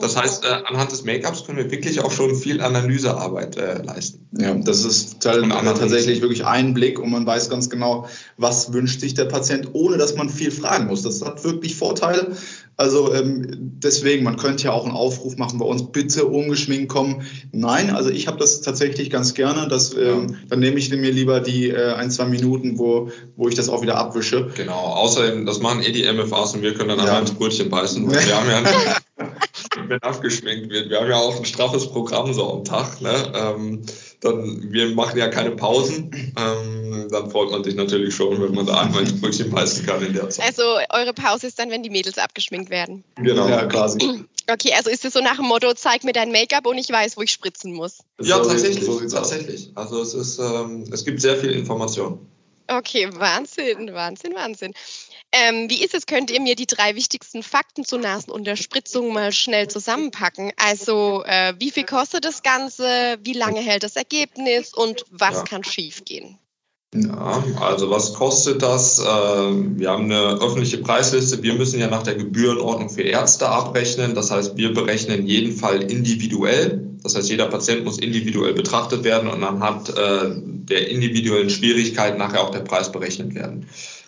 Das 0.00 0.16
heißt, 0.16 0.44
äh, 0.44 0.48
anhand 0.66 0.92
des 0.92 1.04
Make-ups 1.04 1.44
können 1.44 1.58
wir 1.58 1.70
wirklich 1.70 2.00
auch 2.02 2.10
schon 2.10 2.34
viel 2.34 2.60
Analysearbeit 2.60 3.56
äh, 3.56 3.82
leisten. 3.82 4.26
Ja, 4.32 4.54
das 4.54 4.84
ist 4.84 5.20
tatsächlich 5.20 6.20
wirklich 6.20 6.44
ein 6.44 6.74
Blick 6.74 6.98
und 6.98 7.10
man 7.10 7.26
weiß 7.26 7.50
ganz 7.50 7.70
genau, 7.70 8.08
was 8.36 8.72
wünscht 8.72 9.00
sich 9.00 9.14
der 9.14 9.26
Patient, 9.26 9.68
ohne 9.74 9.96
dass 9.96 10.16
man 10.16 10.28
viel 10.28 10.50
fragen 10.50 10.86
muss. 10.86 11.02
Das 11.02 11.22
hat 11.22 11.44
wirklich 11.44 11.76
Vorteile. 11.76 12.32
Also 12.76 13.14
ähm, 13.14 13.46
deswegen, 13.50 14.24
man 14.24 14.36
könnte 14.36 14.64
ja 14.64 14.72
auch 14.72 14.84
einen 14.84 14.94
Aufruf 14.94 15.36
machen 15.36 15.58
bei 15.58 15.64
uns, 15.64 15.92
bitte 15.92 16.24
ungeschminkt 16.24 16.88
kommen. 16.88 17.26
Nein, 17.52 17.90
also 17.90 18.10
ich 18.10 18.26
habe 18.26 18.38
das 18.38 18.62
tatsächlich 18.62 19.10
ganz 19.10 19.34
gerne. 19.34 19.68
Dass, 19.68 19.94
ähm, 19.94 20.36
dann 20.48 20.58
nehme 20.60 20.78
ich 20.78 20.90
mir 20.90 21.12
lieber 21.12 21.40
die 21.40 21.70
äh, 21.70 21.92
ein, 21.94 22.10
zwei 22.10 22.24
Minuten, 22.24 22.78
wo, 22.78 23.10
wo 23.36 23.48
ich 23.48 23.54
das 23.54 23.68
auch 23.68 23.82
wieder 23.82 23.96
abwische. 23.96 24.50
Genau, 24.56 24.74
außerdem, 24.74 25.46
das 25.46 25.60
machen 25.60 25.82
eh 25.82 25.92
die 25.92 26.10
MFAs 26.10 26.54
und 26.54 26.62
wir 26.62 26.74
können 26.74 26.90
dann 26.90 26.98
ja. 26.98 27.04
einmal 27.04 27.20
ins 27.22 27.32
Brötchen 27.32 27.70
beißen. 27.70 28.10
wir 28.10 28.36
haben 28.36 28.50
ja 28.50 28.96
wenn 29.88 30.02
abgeschminkt 30.02 30.70
wird. 30.70 30.90
Wir 30.90 31.00
haben 31.00 31.08
ja 31.08 31.16
auch 31.16 31.36
ein 31.36 31.44
straffes 31.44 31.88
Programm 31.88 32.32
so 32.32 32.52
am 32.52 32.64
Tag. 32.64 33.00
Ne? 33.00 33.32
Ähm, 33.34 33.82
dann, 34.24 34.72
wir 34.72 34.94
machen 34.94 35.18
ja 35.18 35.28
keine 35.28 35.50
Pausen. 35.52 36.10
Ähm, 36.36 37.08
dann 37.10 37.30
freut 37.30 37.50
man 37.50 37.62
sich 37.62 37.74
natürlich 37.74 38.14
schon, 38.14 38.40
wenn 38.42 38.54
man 38.54 38.66
da 38.66 38.80
einmal 38.80 39.02
ins 39.02 39.20
Brötchen 39.20 39.50
beißen 39.50 39.84
kann 39.84 40.04
in 40.04 40.14
der 40.14 40.30
Zeit. 40.30 40.46
Also 40.46 40.62
eure 40.90 41.12
Pause 41.12 41.46
ist 41.46 41.58
dann, 41.58 41.70
wenn 41.70 41.82
die 41.82 41.90
Mädels 41.90 42.18
abgeschminkt 42.18 42.70
werden. 42.70 43.04
Genau, 43.16 43.48
ja, 43.48 43.66
quasi. 43.66 44.24
Okay, 44.50 44.72
also 44.76 44.90
ist 44.90 45.04
es 45.04 45.12
so 45.12 45.20
nach 45.20 45.36
dem 45.36 45.46
Motto, 45.46 45.72
zeig 45.74 46.04
mir 46.04 46.12
dein 46.12 46.30
Make-up 46.32 46.66
und 46.66 46.76
ich 46.78 46.90
weiß, 46.90 47.16
wo 47.16 47.22
ich 47.22 47.32
spritzen 47.32 47.72
muss. 47.72 47.98
Ja, 48.20 48.38
tatsächlich. 48.38 48.84
So 48.84 49.00
tatsächlich. 49.00 49.70
Also 49.74 50.02
es 50.02 50.14
ist, 50.14 50.38
ähm, 50.38 50.84
es 50.90 51.04
gibt 51.04 51.20
sehr 51.20 51.36
viel 51.36 51.52
Information. 51.52 52.18
Okay, 52.66 53.08
Wahnsinn, 53.12 53.92
Wahnsinn, 53.92 54.34
Wahnsinn. 54.34 54.72
Ähm, 55.36 55.68
wie 55.68 55.82
ist 55.82 55.94
es? 55.94 56.06
Könnt 56.06 56.30
ihr 56.30 56.40
mir 56.40 56.54
die 56.54 56.66
drei 56.66 56.94
wichtigsten 56.94 57.42
Fakten 57.42 57.84
zur 57.84 57.98
Nasenunterspritzung 57.98 59.12
mal 59.12 59.32
schnell 59.32 59.66
zusammenpacken? 59.66 60.52
Also, 60.56 61.24
äh, 61.26 61.54
wie 61.58 61.72
viel 61.72 61.84
kostet 61.84 62.24
das 62.24 62.44
Ganze? 62.44 63.18
Wie 63.20 63.32
lange 63.32 63.60
hält 63.60 63.82
das 63.82 63.96
Ergebnis? 63.96 64.72
Und 64.72 65.04
was 65.10 65.38
ja. 65.38 65.42
kann 65.42 65.64
schiefgehen? 65.64 66.38
Ja, 66.94 67.42
also 67.60 67.90
was 67.90 68.14
kostet 68.14 68.62
das? 68.62 69.00
Ähm, 69.04 69.80
wir 69.80 69.90
haben 69.90 70.04
eine 70.04 70.40
öffentliche 70.40 70.78
Preisliste. 70.78 71.42
Wir 71.42 71.54
müssen 71.54 71.80
ja 71.80 71.88
nach 71.88 72.04
der 72.04 72.14
Gebührenordnung 72.14 72.88
für 72.88 73.02
Ärzte 73.02 73.48
abrechnen. 73.48 74.14
Das 74.14 74.30
heißt, 74.30 74.56
wir 74.56 74.72
berechnen 74.72 75.26
jeden 75.26 75.56
Fall 75.56 75.82
individuell. 75.82 76.86
Das 77.02 77.16
heißt, 77.16 77.28
jeder 77.28 77.46
Patient 77.46 77.84
muss 77.84 77.98
individuell 77.98 78.54
betrachtet 78.54 79.02
werden 79.02 79.28
und 79.28 79.42
anhand 79.42 79.88
äh, 79.88 80.30
der 80.30 80.88
individuellen 80.88 81.50
Schwierigkeit 81.50 82.16
nachher 82.16 82.42
auch 82.42 82.50
der 82.50 82.60
Preis 82.60 82.92
berechnet 82.92 83.34
werden. 83.34 83.66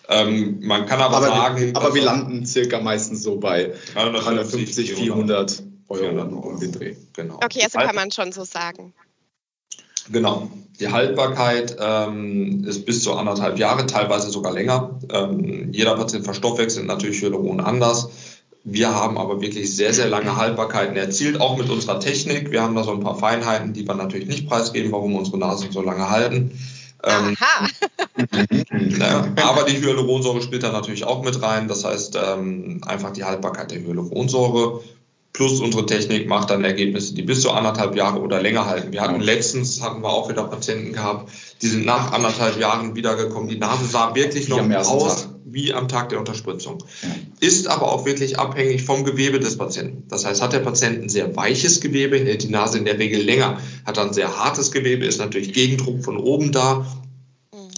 Ähm, 0.09 0.59
man 0.61 0.85
kann 0.85 1.01
aber, 1.01 1.17
aber 1.17 1.27
sagen. 1.27 1.71
Aber 1.75 1.93
wir 1.93 2.03
landen 2.03 2.45
circa 2.45 2.79
meistens 2.79 3.23
so 3.23 3.37
bei 3.37 3.73
350, 3.93 4.93
400 4.93 5.63
Euro 5.89 6.21
um 6.39 6.59
den 6.59 6.71
Dreh. 6.71 6.95
Genau. 7.13 7.35
Okay, 7.35 7.63
also 7.63 7.79
kann 7.79 7.95
man 7.95 8.11
schon 8.11 8.31
so 8.31 8.43
sagen. 8.43 8.93
Genau. 10.09 10.49
Die 10.79 10.89
Haltbarkeit 10.89 11.75
ähm, 11.79 12.63
ist 12.65 12.85
bis 12.85 13.03
zu 13.03 13.13
anderthalb 13.13 13.57
Jahre, 13.57 13.87
teilweise 13.87 14.29
sogar 14.29 14.53
länger. 14.53 14.99
Ähm, 15.11 15.73
jeder 15.73 15.95
Patient 15.95 16.23
verstoffwechselt 16.23 16.85
natürlich 16.85 17.21
Hyaluron 17.21 17.59
anders. 17.59 18.09
Wir 18.63 18.93
haben 18.93 19.17
aber 19.17 19.41
wirklich 19.41 19.75
sehr, 19.75 19.93
sehr 19.93 20.07
lange 20.07 20.35
Haltbarkeiten 20.35 20.95
erzielt, 20.97 21.39
auch 21.39 21.57
mit 21.57 21.69
unserer 21.69 21.99
Technik. 21.99 22.51
Wir 22.51 22.61
haben 22.61 22.75
da 22.75 22.83
so 22.83 22.91
ein 22.91 22.99
paar 22.99 23.17
Feinheiten, 23.17 23.73
die 23.73 23.87
wir 23.87 23.95
natürlich 23.95 24.27
nicht 24.27 24.47
preisgeben, 24.47 24.91
warum 24.91 25.15
unsere 25.15 25.37
Nasen 25.37 25.71
so 25.71 25.81
lange 25.81 26.09
halten. 26.09 26.51
Ähm, 27.03 27.37
Aha. 27.39 29.27
aber 29.49 29.63
die 29.63 29.81
Hyaluronsäure 29.81 30.41
spielt 30.41 30.63
da 30.63 30.71
natürlich 30.71 31.05
auch 31.05 31.23
mit 31.23 31.41
rein. 31.41 31.67
Das 31.67 31.85
heißt, 31.85 32.17
ähm, 32.21 32.81
einfach 32.85 33.11
die 33.11 33.23
Haltbarkeit 33.23 33.71
der 33.71 33.79
Hyaluronsäure 33.79 34.81
plus 35.37 35.59
unsere 35.61 35.85
Technik 35.85 36.27
macht 36.27 36.49
dann 36.49 36.63
Ergebnisse, 36.63 37.13
die 37.13 37.21
bis 37.21 37.41
zu 37.41 37.51
anderthalb 37.51 37.95
Jahre 37.95 38.19
oder 38.21 38.41
länger 38.41 38.65
halten. 38.65 38.91
Wir 38.91 39.01
hatten 39.01 39.21
letztens, 39.21 39.83
hatten 39.83 40.01
wir 40.01 40.09
auch 40.09 40.29
wieder 40.29 40.43
Patienten 40.45 40.93
gehabt, 40.93 41.31
die 41.61 41.67
sind 41.67 41.85
nach 41.85 42.11
anderthalb 42.11 42.59
Jahren 42.59 42.95
wiedergekommen. 42.95 43.47
Die 43.47 43.59
Nase 43.59 43.85
sah 43.85 44.15
wirklich 44.15 44.49
noch 44.49 44.67
aus 44.71 45.25
Tag. 45.25 45.36
Wie 45.57 45.73
am 45.73 45.87
Tag 45.87 46.09
der 46.09 46.19
Unterspritzung. 46.19 46.83
Ist 47.39 47.67
aber 47.67 47.91
auch 47.91 48.05
wirklich 48.05 48.37
abhängig 48.37 48.83
vom 48.83 49.03
Gewebe 49.03 49.39
des 49.39 49.57
Patienten. 49.57 50.03
Das 50.07 50.23
heißt, 50.23 50.41
hat 50.41 50.53
der 50.53 50.59
Patient 50.59 51.01
ein 51.01 51.09
sehr 51.09 51.35
weiches 51.35 51.81
Gewebe, 51.81 52.17
hält 52.19 52.43
die 52.43 52.49
Nase 52.49 52.77
in 52.77 52.85
der 52.85 52.99
Regel 52.99 53.21
länger. 53.21 53.59
Hat 53.83 53.97
ein 53.97 54.13
sehr 54.13 54.37
hartes 54.37 54.71
Gewebe, 54.71 55.05
ist 55.05 55.17
natürlich 55.17 55.53
Gegendruck 55.53 56.03
von 56.03 56.17
oben 56.17 56.51
da. 56.51 56.85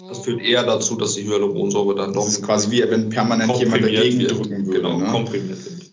Das 0.10 0.20
führt 0.20 0.42
eher 0.42 0.63
dazu, 0.65 0.98
dass 0.98 1.13
die 1.13 1.24
Hyaluronsäure 1.24 1.96
dann 1.96 2.13
doch. 2.13 2.26
Das 2.26 2.34
ist 2.34 2.44
quasi 2.44 2.70
wie 2.72 2.82
wenn 2.82 3.10
permanent 3.10 3.56
jemand 3.58 3.84
dagegen 3.84 4.28
drücken 4.28 4.65
würde. 4.65 4.82
Genau, 4.82 5.00
ne? 5.00 5.06
komprimiert 5.06 5.63
wird. 5.63 5.92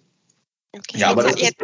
Okay, 0.72 0.98
ja, 0.98 1.10
aber 1.10 1.22
das 1.22 1.40
ist, 1.40 1.54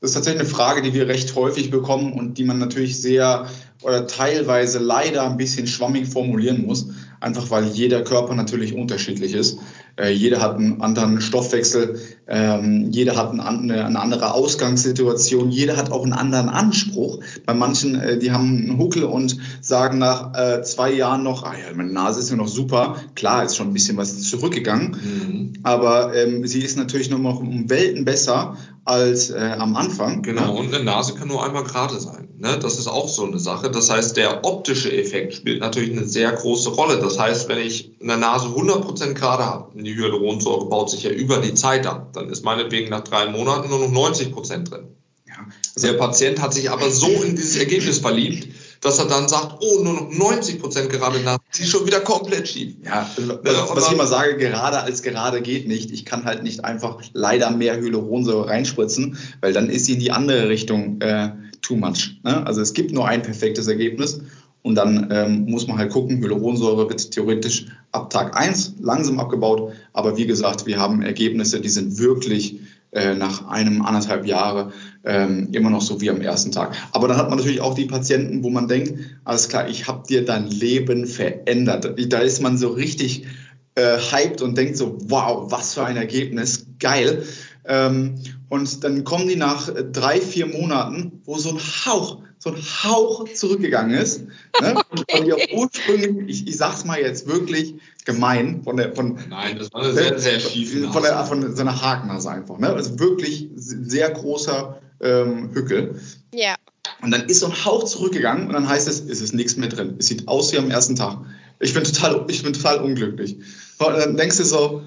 das 0.00 0.10
ist 0.10 0.14
tatsächlich 0.14 0.40
eine 0.40 0.48
Frage, 0.48 0.80
die 0.80 0.94
wir 0.94 1.08
recht 1.08 1.34
häufig 1.34 1.70
bekommen 1.70 2.14
und 2.14 2.38
die 2.38 2.44
man 2.44 2.58
natürlich 2.58 3.00
sehr 3.00 3.48
oder 3.82 4.06
teilweise 4.06 4.78
leider 4.78 5.24
ein 5.24 5.36
bisschen 5.36 5.66
schwammig 5.66 6.08
formulieren 6.08 6.64
muss, 6.64 6.88
einfach 7.20 7.50
weil 7.50 7.64
jeder 7.64 8.02
Körper 8.02 8.34
natürlich 8.34 8.74
unterschiedlich 8.74 9.34
ist. 9.34 9.58
Äh, 9.96 10.10
jeder 10.12 10.40
hat 10.40 10.56
einen 10.56 10.80
anderen 10.80 11.20
Stoffwechsel, 11.20 11.98
ähm, 12.28 12.90
jeder 12.90 13.16
hat 13.16 13.32
eine, 13.32 13.84
eine, 13.84 14.00
andere 14.00 14.32
Ausgangssituation, 14.32 15.50
jeder 15.50 15.76
hat 15.76 15.90
auch 15.90 16.04
einen 16.04 16.12
anderen 16.12 16.48
Anspruch. 16.48 17.18
Bei 17.46 17.54
manchen, 17.54 17.96
äh, 17.96 18.18
die 18.18 18.30
haben 18.30 18.56
einen 18.56 18.78
Huckel 18.78 19.04
und 19.04 19.36
sagen 19.60 19.98
nach 19.98 20.34
äh, 20.34 20.62
zwei 20.62 20.92
Jahren 20.92 21.24
noch, 21.24 21.42
ah 21.42 21.52
ja, 21.52 21.74
meine 21.74 21.92
Nase 21.92 22.20
ist 22.20 22.30
ja 22.30 22.36
noch 22.36 22.48
super. 22.48 22.96
Klar, 23.16 23.44
ist 23.44 23.56
schon 23.56 23.68
ein 23.68 23.72
bisschen 23.72 23.96
was 23.96 24.20
zurückgegangen, 24.22 24.90
mhm. 24.90 25.52
aber 25.64 26.14
ähm, 26.14 26.46
sie 26.46 26.60
ist 26.60 26.76
natürlich 26.76 27.10
noch 27.10 27.18
mal 27.18 27.30
um 27.30 27.68
Welten 27.68 28.04
besser 28.04 28.56
als 28.88 29.30
äh, 29.30 29.54
am 29.58 29.76
Anfang. 29.76 30.22
Genau, 30.22 30.56
und 30.56 30.74
eine 30.74 30.82
Nase 30.82 31.14
kann 31.14 31.28
nur 31.28 31.44
einmal 31.44 31.64
gerade 31.64 32.00
sein. 32.00 32.28
Ne? 32.38 32.58
Das 32.58 32.78
ist 32.78 32.86
auch 32.86 33.08
so 33.08 33.26
eine 33.26 33.38
Sache. 33.38 33.70
Das 33.70 33.90
heißt, 33.90 34.16
der 34.16 34.44
optische 34.44 34.90
Effekt 34.90 35.34
spielt 35.34 35.60
natürlich 35.60 35.92
eine 35.92 36.06
sehr 36.06 36.32
große 36.32 36.70
Rolle. 36.70 36.98
Das 36.98 37.18
heißt, 37.18 37.48
wenn 37.48 37.58
ich 37.58 37.92
eine 38.00 38.16
Nase 38.16 38.46
100% 38.46 39.12
gerade 39.12 39.44
habe, 39.44 39.78
die 39.78 39.94
Hyaluronsäure 39.94 40.66
baut 40.66 40.90
sich 40.90 41.02
ja 41.02 41.10
über 41.10 41.38
die 41.38 41.54
Zeit 41.54 41.86
ab, 41.86 42.14
dann 42.14 42.30
ist 42.30 42.44
meinetwegen 42.44 42.88
nach 42.88 43.02
drei 43.02 43.28
Monaten 43.28 43.68
nur 43.68 43.80
noch 43.80 43.92
90% 43.92 44.64
drin. 44.64 44.88
Ja. 45.26 45.34
Also 45.74 45.88
der 45.88 45.94
Patient 45.94 46.40
hat 46.40 46.54
sich 46.54 46.70
aber 46.70 46.90
so 46.90 47.08
in 47.08 47.36
dieses 47.36 47.56
Ergebnis 47.56 47.98
verliebt, 47.98 48.48
dass 48.80 48.98
er 48.98 49.06
dann 49.06 49.28
sagt, 49.28 49.56
oh, 49.60 49.82
nur 49.82 49.94
noch 49.94 50.10
90 50.10 50.60
Prozent 50.60 50.90
gerade 50.90 51.20
nach, 51.20 51.38
sie 51.50 51.64
ist 51.64 51.70
schon 51.70 51.86
wieder 51.86 52.00
komplett 52.00 52.48
schief. 52.48 52.74
Ja, 52.84 53.08
was, 53.16 53.76
was 53.76 53.86
ich 53.86 53.92
immer 53.92 54.06
sage, 54.06 54.36
gerade 54.36 54.80
als 54.80 55.02
gerade 55.02 55.42
geht 55.42 55.66
nicht. 55.66 55.90
Ich 55.90 56.04
kann 56.04 56.24
halt 56.24 56.42
nicht 56.42 56.64
einfach 56.64 57.02
leider 57.12 57.50
mehr 57.50 57.76
Hyaluronsäure 57.80 58.48
reinspritzen, 58.48 59.18
weil 59.40 59.52
dann 59.52 59.68
ist 59.70 59.86
sie 59.86 59.94
in 59.94 60.00
die 60.00 60.12
andere 60.12 60.48
Richtung 60.48 61.00
äh, 61.00 61.30
too 61.62 61.76
much. 61.76 62.20
Ne? 62.24 62.46
Also 62.46 62.60
es 62.60 62.72
gibt 62.74 62.92
nur 62.92 63.08
ein 63.08 63.22
perfektes 63.22 63.66
Ergebnis 63.66 64.20
und 64.62 64.74
dann 64.74 65.08
ähm, 65.10 65.46
muss 65.46 65.66
man 65.66 65.78
halt 65.78 65.92
gucken, 65.92 66.20
Hyaluronsäure 66.20 66.88
wird 66.88 67.10
theoretisch 67.10 67.66
ab 67.92 68.10
Tag 68.10 68.36
1 68.36 68.74
langsam 68.80 69.18
abgebaut, 69.18 69.72
aber 69.92 70.16
wie 70.16 70.26
gesagt, 70.26 70.66
wir 70.66 70.78
haben 70.78 71.02
Ergebnisse, 71.02 71.60
die 71.60 71.68
sind 71.68 71.98
wirklich 71.98 72.60
äh, 72.90 73.14
nach 73.14 73.46
einem 73.48 73.82
anderthalb 73.82 74.26
Jahre 74.26 74.72
ähm, 75.04 75.48
immer 75.52 75.70
noch 75.70 75.82
so 75.82 76.00
wie 76.00 76.10
am 76.10 76.20
ersten 76.20 76.52
Tag. 76.52 76.74
Aber 76.92 77.08
dann 77.08 77.16
hat 77.16 77.28
man 77.28 77.38
natürlich 77.38 77.60
auch 77.60 77.74
die 77.74 77.86
Patienten, 77.86 78.42
wo 78.42 78.50
man 78.50 78.68
denkt, 78.68 78.94
alles 79.24 79.48
klar, 79.48 79.68
ich 79.68 79.86
habe 79.86 80.06
dir 80.06 80.24
dein 80.24 80.48
Leben 80.48 81.06
verändert. 81.06 81.94
Da 82.12 82.18
ist 82.18 82.42
man 82.42 82.58
so 82.58 82.68
richtig 82.68 83.26
äh, 83.74 83.98
hyped 83.98 84.42
und 84.42 84.58
denkt 84.58 84.76
so, 84.76 84.98
wow, 85.02 85.50
was 85.50 85.74
für 85.74 85.84
ein 85.84 85.96
Ergebnis, 85.96 86.66
geil. 86.78 87.24
Ähm, 87.64 88.16
und 88.48 88.82
dann 88.82 89.04
kommen 89.04 89.28
die 89.28 89.36
nach 89.36 89.70
drei, 89.92 90.20
vier 90.20 90.46
Monaten, 90.46 91.20
wo 91.24 91.36
so 91.36 91.50
ein 91.50 91.58
Hauch, 91.58 92.22
so 92.38 92.50
ein 92.50 92.56
Hauch 92.56 93.28
zurückgegangen 93.32 93.96
ist. 93.96 94.24
Ne? 94.60 94.74
Okay. 95.10 95.32
Und 95.32 95.58
ursprünglich, 95.58 96.42
ich, 96.42 96.48
ich 96.48 96.56
sag's 96.56 96.84
mal 96.84 97.00
jetzt 97.00 97.26
wirklich 97.26 97.76
gemein, 98.04 98.62
von 98.62 98.76
der, 98.76 98.94
von, 98.94 99.18
Nein, 99.28 99.58
das 99.58 99.72
war 99.72 99.82
eine 99.82 99.92
sehr, 99.92 100.18
sehr 100.18 100.40
schiefe 100.40 100.78
Nase. 100.78 100.92
Von, 100.92 101.02
der, 101.02 101.24
von 101.24 101.56
so 101.56 101.60
einer 101.62 101.82
Hakennase 101.82 102.30
einfach. 102.30 102.58
Ne? 102.58 102.68
Also 102.68 102.98
wirklich 102.98 103.48
sehr 103.54 104.10
großer 104.10 104.80
ähm, 105.00 105.50
Hückel. 105.52 106.00
Ja. 106.34 106.56
Und 107.02 107.10
dann 107.10 107.26
ist 107.26 107.40
so 107.40 107.46
ein 107.46 107.64
Hauch 107.64 107.84
zurückgegangen 107.84 108.48
und 108.48 108.52
dann 108.52 108.68
heißt 108.68 108.88
es, 108.88 109.00
es 109.00 109.20
ist 109.20 109.34
nichts 109.34 109.56
mehr 109.56 109.68
drin. 109.68 109.96
Es 109.98 110.06
sieht 110.06 110.26
aus 110.26 110.52
wie 110.52 110.58
am 110.58 110.70
ersten 110.70 110.96
Tag. 110.96 111.18
Ich 111.60 111.74
bin 111.74 111.84
total, 111.84 112.24
ich 112.28 112.42
bin 112.42 112.52
total 112.52 112.78
unglücklich. 112.78 113.36
Und 113.78 113.96
dann 113.96 114.16
denkst 114.16 114.38
du 114.38 114.44
so, 114.44 114.82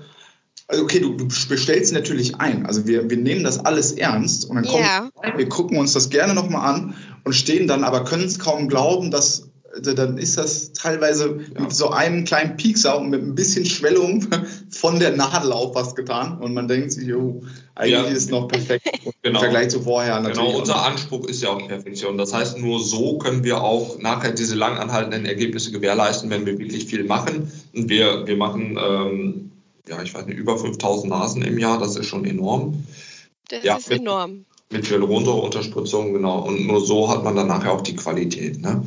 also 0.68 0.84
okay, 0.84 1.00
du, 1.00 1.16
du 1.16 1.28
bestellst 1.28 1.94
natürlich 1.94 2.36
ein. 2.40 2.66
Also 2.66 2.88
wir, 2.88 3.10
wir 3.10 3.18
nehmen 3.18 3.44
das 3.44 3.60
alles 3.60 3.92
ernst 3.92 4.50
und 4.50 4.56
dann 4.56 4.66
kommen 4.66 4.84
yeah. 4.84 5.38
wir 5.38 5.50
gucken 5.50 5.78
uns 5.78 5.94
das 5.94 6.10
gerne 6.10 6.34
nochmal 6.34 6.74
an 6.74 6.96
und 7.24 7.34
stehen 7.34 7.68
dann, 7.68 7.84
aber 7.84 8.06
können 8.06 8.24
es 8.24 8.40
kaum 8.40 8.70
glauben, 8.70 9.12
dass 9.12 9.51
dann 9.82 10.18
ist 10.18 10.38
das 10.38 10.74
teilweise 10.74 11.40
ja. 11.54 11.62
mit 11.62 11.74
so 11.74 11.90
einem 11.90 12.26
kleinen 12.26 12.58
Piekser 12.58 13.00
und 13.00 13.10
mit 13.10 13.22
ein 13.22 13.36
bisschen 13.36 13.66
Schwellung 13.66 14.28
von 14.70 15.00
der 15.00 15.16
Nadel 15.16 15.52
auf 15.52 15.76
was 15.76 15.96
getan. 15.96 16.40
Und 16.40 16.54
man 16.54 16.68
denkt 16.68 16.92
sich, 16.92 17.14
oh, 17.14 17.42
eigentlich 17.76 17.92
ja. 17.92 18.04
ist 18.04 18.26
es 18.26 18.30
noch 18.30 18.48
perfekt 18.48 18.88
genau. 19.22 19.40
im 19.40 19.44
Vergleich 19.44 19.70
zu 19.70 19.82
vorher. 19.82 20.20
Natürlich 20.20 20.48
genau, 20.48 20.60
unser 20.60 20.86
Anspruch 20.86 21.28
ist 21.28 21.42
ja 21.42 21.50
auch 21.50 21.68
Perfektion. 21.68 22.18
Das 22.18 22.34
heißt, 22.34 22.58
nur 22.60 22.80
so 22.80 23.18
können 23.18 23.44
wir 23.44 23.62
auch 23.62 24.00
nachher 24.00 24.32
diese 24.32 24.56
lang 24.56 24.78
anhaltenden 24.78 25.26
Ergebnisse 25.26 25.72
gewährleisten, 25.72 26.30
wenn 26.30 26.46
wir 26.46 26.58
wirklich 26.58 26.86
viel 26.86 27.04
machen. 27.04 27.52
Und 27.74 27.90
wir, 27.90 28.28
wir 28.28 28.38
machen 28.38 28.78
ähm, 28.82 29.52
ja, 29.88 30.02
ich 30.02 30.14
weiß 30.14 30.26
nicht, 30.26 30.38
über 30.38 30.58
5000 30.58 31.10
Nasen 31.10 31.42
im 31.42 31.58
Jahr, 31.58 31.80
das 31.80 31.96
ist 31.96 32.08
schon 32.08 32.26
enorm. 32.26 32.86
Das 33.50 33.64
ja, 33.64 33.78
ist 33.78 33.90
mit, 33.90 34.00
enorm. 34.00 34.46
Mit 34.72 34.90
Hyaluronsäureunterspritzung, 34.90 36.14
genau. 36.14 36.48
Und 36.48 36.66
nur 36.66 36.80
so 36.82 37.10
hat 37.10 37.24
man 37.24 37.36
dann 37.36 37.48
nachher 37.48 37.74
auch 37.74 37.82
die 37.82 37.96
Qualität. 37.96 38.62
Ne? 38.62 38.84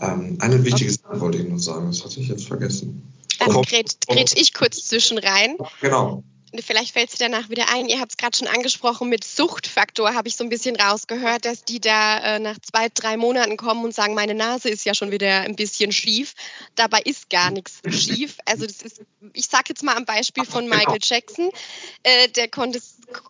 Ähm, 0.00 0.38
eine 0.40 0.64
wichtige 0.64 0.92
Sache 0.92 1.20
wollte 1.20 1.38
ich 1.38 1.48
noch 1.48 1.58
sagen, 1.58 1.86
das 1.86 2.04
hatte 2.04 2.20
ich 2.20 2.28
jetzt 2.28 2.46
vergessen. 2.46 3.12
Dann 3.38 3.62
grätsch 3.62 4.34
ich 4.34 4.54
kurz 4.54 4.86
zwischen 4.86 5.18
rein. 5.18 5.56
Genau 5.80 6.22
vielleicht 6.62 6.92
fällt 6.92 7.10
sie 7.10 7.18
danach 7.18 7.48
wieder 7.48 7.68
ein, 7.72 7.88
ihr 7.88 8.00
habt 8.00 8.12
es 8.12 8.16
gerade 8.16 8.36
schon 8.36 8.46
angesprochen, 8.46 9.08
mit 9.08 9.24
Suchtfaktor 9.24 10.14
habe 10.14 10.28
ich 10.28 10.36
so 10.36 10.44
ein 10.44 10.50
bisschen 10.50 10.76
rausgehört, 10.76 11.44
dass 11.44 11.64
die 11.64 11.80
da 11.80 12.36
äh, 12.36 12.38
nach 12.38 12.56
zwei, 12.60 12.88
drei 12.92 13.16
Monaten 13.16 13.56
kommen 13.56 13.84
und 13.84 13.94
sagen, 13.94 14.14
meine 14.14 14.34
Nase 14.34 14.68
ist 14.68 14.84
ja 14.84 14.94
schon 14.94 15.10
wieder 15.10 15.40
ein 15.40 15.56
bisschen 15.56 15.92
schief. 15.92 16.34
Dabei 16.74 17.00
ist 17.00 17.30
gar 17.30 17.50
nichts 17.50 17.80
schief. 17.88 18.38
Also 18.44 18.66
das 18.66 18.82
ist, 18.82 19.02
ich 19.32 19.46
sage 19.46 19.64
jetzt 19.68 19.82
mal 19.82 19.96
am 19.96 20.04
Beispiel 20.04 20.44
von 20.44 20.64
genau. 20.64 20.76
Michael 20.76 21.00
Jackson, 21.02 21.50
äh, 22.02 22.28
der 22.28 22.48
konnte, 22.48 22.80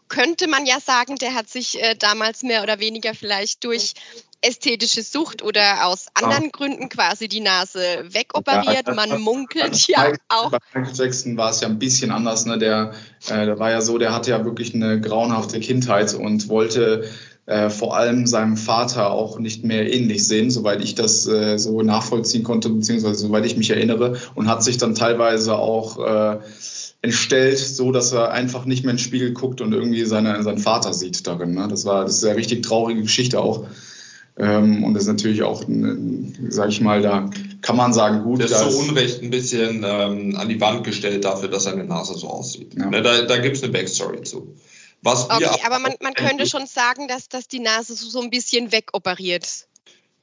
könnte 0.08 0.46
man 0.46 0.66
ja 0.66 0.80
sagen, 0.80 1.16
der 1.16 1.34
hat 1.34 1.48
sich 1.48 1.82
äh, 1.82 1.94
damals 1.94 2.42
mehr 2.42 2.62
oder 2.62 2.78
weniger 2.78 3.14
vielleicht 3.14 3.64
durch 3.64 3.94
ästhetische 4.46 5.02
Sucht 5.02 5.42
oder 5.42 5.86
aus 5.86 6.06
anderen. 6.14 6.50
Gründen 6.52 6.88
quasi 6.88 7.28
die 7.28 7.40
Nase 7.40 7.80
wegoperiert. 8.10 8.94
Man 8.94 9.20
munkelt 9.20 9.88
ja 9.88 10.12
auch. 10.28 10.50
Bei 10.50 10.58
Michael 10.74 10.96
Jackson 10.96 11.36
war 11.36 11.50
es 11.50 11.60
ja 11.60 11.68
ein 11.68 11.78
bisschen 11.78 12.10
anders. 12.10 12.46
Ne? 12.46 12.58
Der, 12.58 12.92
äh, 13.28 13.46
der 13.46 13.58
war 13.58 13.70
ja 13.70 13.80
so, 13.80 13.98
der 13.98 14.14
hatte 14.14 14.30
ja 14.30 14.44
wirklich 14.44 14.74
eine 14.74 15.00
grauenhafte 15.00 15.60
Kindheit 15.60 16.14
und 16.14 16.48
wollte 16.48 17.08
äh, 17.46 17.70
vor 17.70 17.96
allem 17.96 18.26
seinem 18.26 18.56
Vater 18.56 19.10
auch 19.10 19.38
nicht 19.38 19.64
mehr 19.64 19.92
ähnlich 19.92 20.26
sehen, 20.26 20.50
soweit 20.50 20.82
ich 20.82 20.94
das 20.94 21.26
äh, 21.26 21.58
so 21.58 21.82
nachvollziehen 21.82 22.42
konnte, 22.42 22.68
beziehungsweise 22.68 23.20
soweit 23.20 23.46
ich 23.46 23.56
mich 23.56 23.70
erinnere, 23.70 24.16
und 24.34 24.48
hat 24.48 24.64
sich 24.64 24.78
dann 24.78 24.94
teilweise 24.94 25.56
auch 25.56 25.98
äh, 25.98 26.38
entstellt, 27.02 27.58
so 27.58 27.92
dass 27.92 28.12
er 28.12 28.32
einfach 28.32 28.64
nicht 28.64 28.84
mehr 28.84 28.90
in 28.90 28.96
den 28.96 29.02
Spiegel 29.02 29.32
guckt 29.32 29.60
und 29.60 29.72
irgendwie 29.72 30.04
seine, 30.04 30.42
seinen 30.42 30.58
Vater 30.58 30.92
sieht 30.92 31.26
darin. 31.26 31.54
Ne? 31.54 31.68
Das 31.68 31.84
war 31.84 32.04
das 32.04 32.16
ist 32.16 32.24
eine 32.24 32.36
richtig 32.36 32.64
traurige 32.64 33.02
Geschichte 33.02 33.40
auch. 33.40 33.64
Ähm, 34.38 34.84
und 34.84 34.94
das 34.94 35.04
ist 35.04 35.08
natürlich 35.08 35.42
auch, 35.42 35.62
sage 36.48 36.70
ich 36.70 36.80
mal, 36.80 37.00
da 37.00 37.30
kann 37.62 37.76
man 37.76 37.92
sagen, 37.94 38.22
gut. 38.22 38.40
Der 38.40 38.46
ist 38.46 38.58
zu 38.58 38.78
Unrecht 38.78 39.22
ein 39.22 39.30
bisschen 39.30 39.84
ähm, 39.86 40.36
an 40.36 40.48
die 40.48 40.60
Wand 40.60 40.84
gestellt 40.84 41.24
dafür, 41.24 41.48
dass 41.48 41.64
seine 41.64 41.84
Nase 41.84 42.14
so 42.14 42.28
aussieht. 42.28 42.74
Ja. 42.76 42.86
Ne, 42.86 43.02
da 43.02 43.22
da 43.22 43.38
gibt 43.38 43.56
es 43.56 43.62
eine 43.62 43.72
Backstory 43.72 44.22
zu. 44.22 44.54
Was 45.02 45.30
okay, 45.30 45.48
aber 45.64 45.78
man, 45.78 45.94
man 46.00 46.14
könnte 46.14 46.46
schon 46.46 46.66
sagen, 46.66 47.08
dass, 47.08 47.28
dass 47.28 47.48
die 47.48 47.60
Nase 47.60 47.94
so, 47.94 48.08
so 48.08 48.20
ein 48.20 48.30
bisschen 48.30 48.72
wegoperiert 48.72 49.66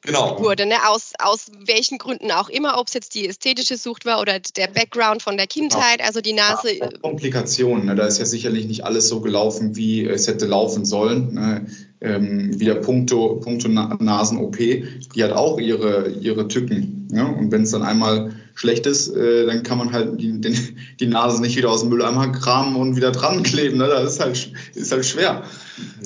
genau. 0.03 0.39
wurde, 0.39 0.65
ne? 0.65 0.75
aus, 0.87 1.13
aus 1.19 1.51
welchen 1.65 1.97
Gründen 1.97 2.31
auch 2.31 2.49
immer, 2.49 2.77
ob 2.77 2.87
es 2.87 2.93
jetzt 2.93 3.15
die 3.15 3.27
ästhetische 3.27 3.77
Sucht 3.77 4.05
war 4.05 4.21
oder 4.21 4.39
der 4.39 4.67
Background 4.67 5.21
von 5.21 5.37
der 5.37 5.47
Kindheit, 5.47 6.01
also 6.01 6.21
die 6.21 6.33
Nase. 6.33 6.77
Ja, 6.77 6.89
Komplikationen, 7.01 7.85
ne? 7.85 7.95
da 7.95 8.05
ist 8.05 8.19
ja 8.19 8.25
sicherlich 8.25 8.65
nicht 8.65 8.85
alles 8.85 9.07
so 9.07 9.21
gelaufen, 9.21 9.75
wie 9.75 10.05
es 10.05 10.27
hätte 10.27 10.45
laufen 10.45 10.85
sollen. 10.85 11.33
Ne? 11.33 11.67
Ähm, 12.03 12.59
wieder 12.59 12.75
Punkto, 12.75 13.39
Punkto 13.41 13.69
Nasen-OP, 13.69 14.57
die 14.57 15.23
hat 15.23 15.31
auch 15.31 15.57
ihre, 15.57 16.09
ihre 16.09 16.47
Tücken. 16.49 17.07
Ne? 17.09 17.25
Und 17.25 17.51
wenn 17.51 17.63
es 17.63 17.71
dann 17.71 17.81
einmal 17.81 18.33
schlecht 18.55 18.85
ist, 18.85 19.07
äh, 19.09 19.45
dann 19.45 19.63
kann 19.63 19.77
man 19.77 19.93
halt 19.93 20.19
die, 20.19 20.39
den, 20.41 20.57
die 20.99 21.07
Nase 21.07 21.41
nicht 21.41 21.55
wieder 21.55 21.69
aus 21.69 21.81
dem 21.81 21.89
Mülleimer 21.89 22.27
kramen 22.31 22.75
und 22.75 22.95
wieder 22.95 23.11
dran 23.11 23.43
kleben. 23.43 23.77
Ne? 23.77 23.87
Das 23.87 24.13
ist 24.13 24.19
halt, 24.19 24.51
ist 24.75 24.91
halt 24.91 25.05
schwer. 25.05 25.43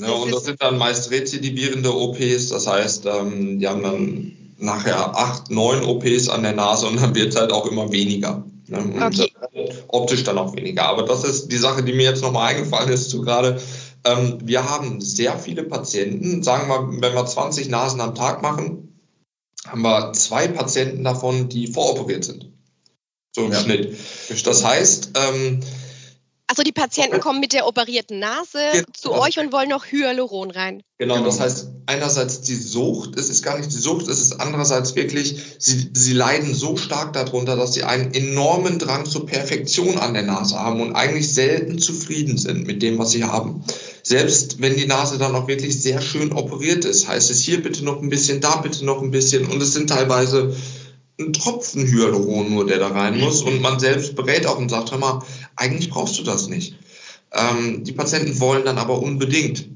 Ja, 0.00 0.12
und 0.12 0.32
das 0.32 0.44
sind 0.44 0.62
dann 0.62 0.78
meist 0.78 1.10
rezidivierende 1.10 1.94
OPs. 1.94 2.48
Das 2.50 2.66
heißt, 2.66 3.06
ähm, 3.06 3.58
die 3.58 3.66
haben 3.66 3.82
dann 3.82 4.32
nachher 4.58 5.16
acht, 5.16 5.50
neun 5.50 5.82
OPs 5.82 6.28
an 6.28 6.42
der 6.42 6.52
Nase 6.52 6.86
und 6.86 7.00
dann 7.00 7.14
wird 7.14 7.28
es 7.28 7.40
halt 7.40 7.52
auch 7.52 7.66
immer 7.66 7.92
weniger. 7.92 8.44
Ne? 8.66 8.78
Und 8.78 9.02
okay. 9.02 9.30
optisch 9.88 10.24
dann 10.24 10.38
auch 10.38 10.54
weniger. 10.54 10.84
Aber 10.88 11.04
das 11.04 11.24
ist 11.24 11.48
die 11.50 11.56
Sache, 11.56 11.82
die 11.82 11.92
mir 11.92 12.04
jetzt 12.04 12.22
nochmal 12.22 12.54
eingefallen 12.54 12.90
ist 12.90 13.10
zu 13.10 13.22
gerade. 13.22 13.60
Ähm, 14.04 14.38
wir 14.42 14.68
haben 14.68 15.00
sehr 15.00 15.38
viele 15.38 15.64
Patienten, 15.64 16.42
sagen 16.42 16.68
wir, 16.68 17.00
wenn 17.02 17.14
wir 17.14 17.26
20 17.26 17.68
Nasen 17.68 18.00
am 18.00 18.14
Tag 18.14 18.42
machen, 18.42 19.00
haben 19.66 19.82
wir 19.82 20.12
zwei 20.12 20.48
Patienten 20.48 21.04
davon, 21.04 21.48
die 21.48 21.66
voroperiert 21.66 22.24
sind. 22.24 22.52
So 23.34 23.44
im 23.44 23.52
ja. 23.52 23.60
Schnitt. 23.60 23.96
Das 24.44 24.64
heißt, 24.64 25.10
ähm, 25.14 25.60
also 26.48 26.62
die 26.62 26.72
Patienten 26.72 27.20
kommen 27.20 27.40
mit 27.40 27.52
der 27.52 27.66
operierten 27.66 28.18
Nase 28.18 28.58
ja, 28.74 28.82
zu 28.94 29.12
euch 29.12 29.38
und 29.38 29.52
wollen 29.52 29.68
noch 29.68 29.84
Hyaluron 29.84 30.50
rein. 30.50 30.82
Genau, 30.96 31.14
genau, 31.14 31.26
das 31.26 31.40
heißt 31.40 31.68
einerseits 31.86 32.40
die 32.40 32.56
Sucht, 32.56 33.18
es 33.18 33.28
ist 33.28 33.44
gar 33.44 33.58
nicht 33.58 33.70
die 33.70 33.76
Sucht, 33.76 34.08
es 34.08 34.20
ist 34.20 34.40
andererseits 34.40 34.96
wirklich, 34.96 35.36
sie, 35.58 35.90
sie 35.92 36.14
leiden 36.14 36.54
so 36.54 36.76
stark 36.76 37.12
darunter, 37.12 37.54
dass 37.54 37.74
sie 37.74 37.84
einen 37.84 38.12
enormen 38.14 38.78
Drang 38.78 39.04
zur 39.04 39.26
Perfektion 39.26 39.98
an 39.98 40.14
der 40.14 40.24
Nase 40.24 40.58
haben 40.58 40.80
und 40.80 40.94
eigentlich 40.94 41.32
selten 41.32 41.78
zufrieden 41.78 42.38
sind 42.38 42.66
mit 42.66 42.82
dem, 42.82 42.98
was 42.98 43.12
sie 43.12 43.24
haben. 43.24 43.62
Selbst 44.02 44.60
wenn 44.60 44.74
die 44.74 44.86
Nase 44.86 45.18
dann 45.18 45.34
auch 45.34 45.48
wirklich 45.48 45.80
sehr 45.80 46.00
schön 46.00 46.32
operiert 46.32 46.86
ist, 46.86 47.08
heißt 47.08 47.30
es 47.30 47.42
hier 47.42 47.62
bitte 47.62 47.84
noch 47.84 48.00
ein 48.02 48.08
bisschen, 48.08 48.40
da 48.40 48.56
bitte 48.56 48.84
noch 48.84 49.02
ein 49.02 49.10
bisschen 49.10 49.46
und 49.46 49.62
es 49.62 49.74
sind 49.74 49.90
teilweise 49.90 50.56
ein 51.18 51.32
Tropfen 51.32 51.86
Hyaluron 51.86 52.50
nur, 52.50 52.66
der 52.66 52.78
da 52.78 52.88
rein 52.88 53.18
muss. 53.18 53.42
Und 53.42 53.60
man 53.60 53.80
selbst 53.80 54.14
berät 54.14 54.46
auch 54.46 54.58
und 54.58 54.68
sagt, 54.68 54.92
hör 54.92 54.98
mal, 54.98 55.22
eigentlich 55.56 55.90
brauchst 55.90 56.18
du 56.18 56.22
das 56.22 56.48
nicht. 56.48 56.76
Ähm, 57.32 57.84
die 57.84 57.92
Patienten 57.92 58.40
wollen 58.40 58.64
dann 58.64 58.78
aber 58.78 59.02
unbedingt. 59.02 59.66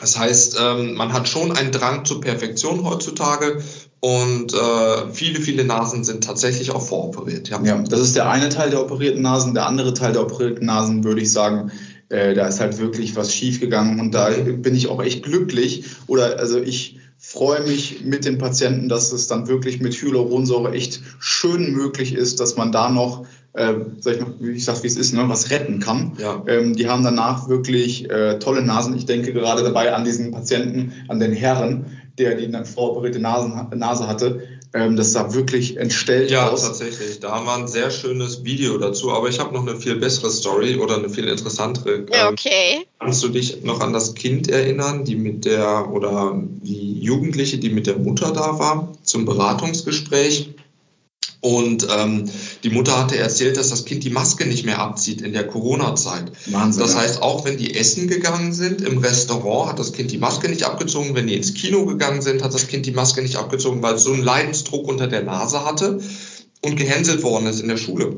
Das 0.00 0.18
heißt, 0.18 0.56
ähm, 0.60 0.94
man 0.94 1.12
hat 1.12 1.28
schon 1.28 1.52
einen 1.52 1.72
Drang 1.72 2.04
zur 2.04 2.20
Perfektion 2.20 2.84
heutzutage 2.84 3.62
und 4.00 4.54
äh, 4.54 5.12
viele, 5.12 5.40
viele 5.40 5.64
Nasen 5.64 6.04
sind 6.04 6.22
tatsächlich 6.22 6.70
auch 6.70 6.82
voroperiert. 6.82 7.48
Ja. 7.48 7.60
ja, 7.64 7.78
das 7.78 8.00
ist 8.00 8.14
der 8.14 8.30
eine 8.30 8.48
Teil 8.48 8.70
der 8.70 8.80
operierten 8.80 9.22
Nasen. 9.22 9.54
Der 9.54 9.66
andere 9.66 9.94
Teil 9.94 10.12
der 10.12 10.22
operierten 10.22 10.66
Nasen 10.66 11.02
würde 11.02 11.20
ich 11.20 11.32
sagen, 11.32 11.72
äh, 12.10 12.34
da 12.34 12.46
ist 12.46 12.60
halt 12.60 12.78
wirklich 12.78 13.16
was 13.16 13.34
schiefgegangen 13.34 13.98
und 13.98 14.12
da 14.12 14.30
bin 14.30 14.76
ich 14.76 14.88
auch 14.88 15.02
echt 15.02 15.24
glücklich. 15.24 15.86
Oder 16.06 16.38
also 16.38 16.58
ich 16.58 16.98
freue 17.30 17.60
mich 17.60 18.04
mit 18.04 18.24
den 18.24 18.38
Patienten, 18.38 18.88
dass 18.88 19.12
es 19.12 19.26
dann 19.26 19.48
wirklich 19.48 19.80
mit 19.80 19.92
Hyaluronsäure 19.92 20.72
echt 20.72 21.02
schön 21.18 21.72
möglich 21.72 22.14
ist, 22.14 22.40
dass 22.40 22.56
man 22.56 22.72
da 22.72 22.88
noch 22.88 23.26
äh, 23.52 23.74
sag 24.00 24.14
ich 24.14 24.20
mal, 24.20 24.32
wie 24.40 24.52
ich 24.52 24.64
sag, 24.64 24.82
wie 24.82 24.86
es 24.86 24.96
ist, 24.96 25.12
ne, 25.12 25.28
was 25.28 25.50
retten 25.50 25.78
kann. 25.78 26.12
Ja. 26.18 26.42
Ähm, 26.46 26.74
die 26.74 26.88
haben 26.88 27.04
danach 27.04 27.50
wirklich 27.50 28.08
äh, 28.10 28.38
tolle 28.38 28.62
Nasen. 28.62 28.96
Ich 28.96 29.04
denke 29.04 29.34
gerade 29.34 29.62
dabei 29.62 29.94
an 29.94 30.04
diesen 30.04 30.30
Patienten, 30.30 30.92
an 31.08 31.20
den 31.20 31.32
Herren, 31.32 31.98
der 32.16 32.34
die 32.34 32.50
voroperierte 32.64 33.20
Nasen, 33.20 33.68
Nase 33.74 34.08
hatte. 34.08 34.42
Ähm, 34.74 34.96
das 34.96 35.12
sah 35.12 35.32
wirklich 35.32 35.76
entstellt 35.78 36.30
ja, 36.30 36.48
aus. 36.48 36.62
Ja, 36.62 36.68
tatsächlich. 36.68 37.20
Da 37.20 37.32
haben 37.32 37.46
wir 37.46 37.54
ein 37.54 37.68
sehr 37.68 37.90
schönes 37.90 38.44
Video 38.44 38.76
dazu, 38.78 39.12
aber 39.12 39.28
ich 39.28 39.40
habe 39.40 39.54
noch 39.54 39.66
eine 39.66 39.76
viel 39.76 39.96
bessere 39.96 40.30
Story 40.30 40.76
oder 40.76 40.96
eine 40.96 41.08
viel 41.08 41.26
interessantere. 41.26 42.06
Ähm, 42.10 42.32
okay. 42.32 42.86
Kannst 42.98 43.22
du 43.22 43.28
dich 43.28 43.62
noch 43.64 43.80
an 43.80 43.92
das 43.92 44.14
Kind 44.14 44.48
erinnern, 44.48 45.04
die 45.04 45.16
mit 45.16 45.44
der 45.44 45.90
oder 45.90 46.34
die 46.36 47.00
Jugendliche, 47.00 47.58
die 47.58 47.70
mit 47.70 47.86
der 47.86 47.98
Mutter 47.98 48.32
da 48.32 48.58
war 48.58 48.92
zum 49.02 49.24
Beratungsgespräch? 49.24 50.54
Und 51.40 51.86
ähm, 51.96 52.28
die 52.64 52.70
Mutter 52.70 52.98
hatte 52.98 53.16
erzählt, 53.16 53.56
dass 53.56 53.68
das 53.68 53.84
Kind 53.84 54.02
die 54.02 54.10
Maske 54.10 54.46
nicht 54.46 54.64
mehr 54.64 54.80
abzieht 54.80 55.20
in 55.20 55.32
der 55.32 55.46
Corona-Zeit. 55.46 56.32
Wahnsinn. 56.46 56.82
Das 56.82 56.96
heißt, 56.96 57.22
auch 57.22 57.44
wenn 57.44 57.56
die 57.56 57.76
essen 57.76 58.08
gegangen 58.08 58.52
sind 58.52 58.80
im 58.80 58.98
Restaurant, 58.98 59.70
hat 59.70 59.78
das 59.78 59.92
Kind 59.92 60.10
die 60.10 60.18
Maske 60.18 60.48
nicht 60.48 60.64
abgezogen. 60.64 61.14
Wenn 61.14 61.28
die 61.28 61.36
ins 61.36 61.54
Kino 61.54 61.84
gegangen 61.84 62.22
sind, 62.22 62.42
hat 62.42 62.54
das 62.54 62.66
Kind 62.66 62.86
die 62.86 62.92
Maske 62.92 63.22
nicht 63.22 63.36
abgezogen, 63.36 63.82
weil 63.82 63.94
es 63.94 64.02
so 64.02 64.12
einen 64.12 64.24
Leidensdruck 64.24 64.88
unter 64.88 65.06
der 65.06 65.22
Nase 65.22 65.64
hatte 65.64 66.00
und 66.62 66.76
gehänselt 66.76 67.22
worden 67.22 67.46
ist 67.46 67.60
in 67.60 67.68
der 67.68 67.76
Schule. 67.76 68.16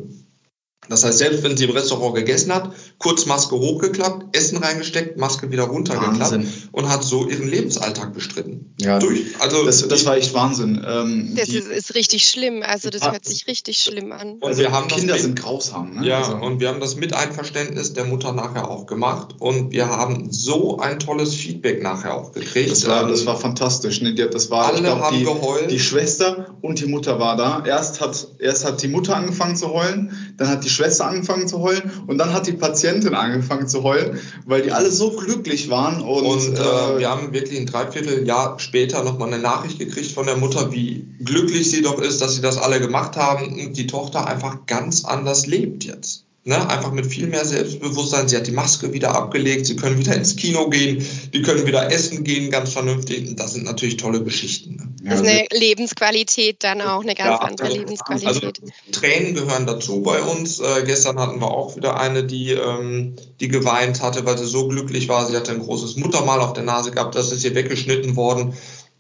Das 0.89 1.05
heißt, 1.05 1.19
selbst 1.19 1.43
wenn 1.45 1.57
sie 1.57 1.65
im 1.65 1.71
Restaurant 1.71 2.17
gegessen 2.17 2.53
hat, 2.53 2.73
kurz 2.99 3.27
Maske 3.27 3.55
hochgeklappt, 3.55 4.37
Essen 4.37 4.59
reingesteckt, 4.59 5.19
Maske 5.19 5.51
wieder 5.51 5.65
runtergeklappt 5.65 6.19
Wahnsinn. 6.33 6.53
und 6.73 6.89
hat 6.89 7.05
so 7.05 7.29
ihren 7.29 7.49
Lebensalltag 7.49 8.13
bestritten. 8.13 8.75
Ja, 8.81 8.99
durch. 8.99 9.21
Also 9.39 9.65
das, 9.65 9.87
das 9.87 10.05
war 10.07 10.17
echt 10.17 10.35
Wahnsinn. 10.35 10.85
Ähm, 10.87 11.35
das 11.37 11.49
ist, 11.51 11.69
ist, 11.69 11.95
richtig 11.95 12.25
schlimm. 12.25 12.63
Also 12.63 12.91
das 12.91 13.03
hört 13.03 13.25
sich 13.25 13.47
richtig 13.47 13.79
schlimm 13.79 14.11
an. 14.11 14.39
Und 14.41 14.57
wir 14.57 14.73
haben 14.73 14.89
Kinder 14.89 15.15
mit, 15.15 15.23
sind 15.23 15.39
grausam. 15.39 16.01
Ne? 16.01 16.09
Ja, 16.09 16.19
also. 16.19 16.37
und 16.37 16.61
wir 16.61 16.69
haben 16.69 16.81
das 16.81 16.97
mit 16.97 17.13
Einverständnis 17.13 17.93
der 17.93 18.07
Mutter 18.07 18.33
nachher 18.33 18.69
auch 18.69 18.87
gemacht 18.87 19.37
und 19.39 19.73
wir 19.73 19.87
haben 19.87 20.33
so 20.33 20.79
ein 20.79 20.99
tolles 20.99 21.35
Feedback 21.35 21.83
nachher 21.83 22.15
auch 22.15 22.33
gekriegt. 22.33 22.71
Das 22.71 22.89
war, 22.89 23.07
das 23.07 23.27
war 23.27 23.37
fantastisch. 23.37 24.01
Ne? 24.01 24.15
Das 24.15 24.51
war, 24.51 24.67
Alle 24.67 24.81
glaub, 24.81 25.01
haben 25.01 25.19
die, 25.19 25.25
geheult. 25.25 25.71
Die 25.71 25.79
Schwester 25.79 26.57
und 26.63 26.81
die 26.81 26.87
Mutter 26.87 27.21
war 27.21 27.37
da. 27.37 27.63
Erst 27.65 28.01
hat, 28.01 28.29
erst 28.39 28.65
hat 28.65 28.83
die 28.83 28.89
Mutter 28.89 29.15
angefangen 29.15 29.57
zu 29.57 29.73
heulen, 29.73 30.30
dann 30.41 30.49
hat 30.49 30.65
die 30.65 30.71
Schwester 30.71 31.07
angefangen 31.07 31.47
zu 31.49 31.61
heulen 31.61 31.93
und 32.07 32.17
dann 32.17 32.33
hat 32.33 32.47
die 32.47 32.55
Patientin 32.55 33.15
angefangen 33.15 33.69
zu 33.69 33.83
heulen, 33.83 34.19
weil 34.47 34.63
die 34.63 34.73
alle 34.73 34.91
so 34.91 35.11
glücklich 35.11 35.69
waren. 35.69 36.01
Und, 36.01 36.25
und 36.25 36.59
äh, 36.59 36.63
äh, 36.63 36.99
wir 36.99 37.11
haben 37.11 37.35
wirklich 37.35 37.61
ein 37.61 37.67
Dreivierteljahr 37.67 38.59
später 38.59 39.05
nochmal 39.05 39.29
eine 39.29 39.43
Nachricht 39.43 39.79
gekriegt 39.79 40.13
von 40.13 40.25
der 40.25 40.39
Mutter, 40.39 40.73
wie 40.73 41.07
glücklich 41.23 41.71
sie 41.71 41.83
doch 41.83 42.01
ist, 42.01 42.23
dass 42.23 42.37
sie 42.37 42.41
das 42.41 42.57
alle 42.57 42.81
gemacht 42.81 43.17
haben 43.17 43.53
und 43.53 43.77
die 43.77 43.87
Tochter 43.87 44.27
einfach 44.27 44.65
ganz 44.65 45.05
anders 45.05 45.47
lebt 45.47 45.85
jetzt. 45.85 46.25
Ne, 46.43 46.71
einfach 46.71 46.93
mit 46.93 47.05
viel 47.05 47.27
mehr 47.27 47.45
Selbstbewusstsein. 47.45 48.27
Sie 48.27 48.35
hat 48.35 48.47
die 48.47 48.53
Maske 48.53 48.95
wieder 48.95 49.15
abgelegt, 49.15 49.67
sie 49.67 49.77
können 49.77 49.99
wieder 49.99 50.15
ins 50.15 50.37
Kino 50.37 50.71
gehen, 50.71 51.07
die 51.35 51.43
können 51.43 51.67
wieder 51.67 51.93
essen 51.93 52.25
gehen, 52.25 52.51
ganz 52.51 52.73
vernünftig. 52.73 53.37
Das 53.37 53.53
sind 53.53 53.67
natürlich 53.67 53.99
tolle 53.99 54.25
Geschichten. 54.25 54.77
Ne? 54.77 55.11
Das 55.11 55.21
ist 55.21 55.27
eine 55.27 55.47
Lebensqualität 55.53 56.65
dann 56.65 56.81
auch, 56.81 57.03
eine 57.03 57.15
ganz 57.15 57.29
ja, 57.29 57.37
andere 57.41 57.67
also, 57.67 57.79
Lebensqualität. 57.79 58.61
Also, 58.63 58.73
Tränen 58.91 59.35
gehören 59.35 59.67
dazu 59.67 60.01
bei 60.01 60.23
uns. 60.23 60.61
Äh, 60.61 60.85
gestern 60.87 61.19
hatten 61.19 61.43
wir 61.43 61.51
auch 61.51 61.77
wieder 61.77 62.01
eine, 62.01 62.25
die, 62.25 62.53
ähm, 62.53 63.17
die 63.41 63.49
geweint 63.49 64.01
hatte, 64.01 64.25
weil 64.25 64.39
sie 64.39 64.47
so 64.47 64.67
glücklich 64.67 65.11
war. 65.11 65.27
Sie 65.27 65.37
hatte 65.37 65.53
ein 65.53 65.61
großes 65.61 65.97
Muttermal 65.97 66.41
auf 66.41 66.55
der 66.55 66.65
Nase 66.65 66.91
gehabt, 66.91 67.17
das 67.17 67.33
ist 67.33 67.45
ihr 67.45 67.55
weggeschnitten 67.55 68.17
worden. 68.17 68.55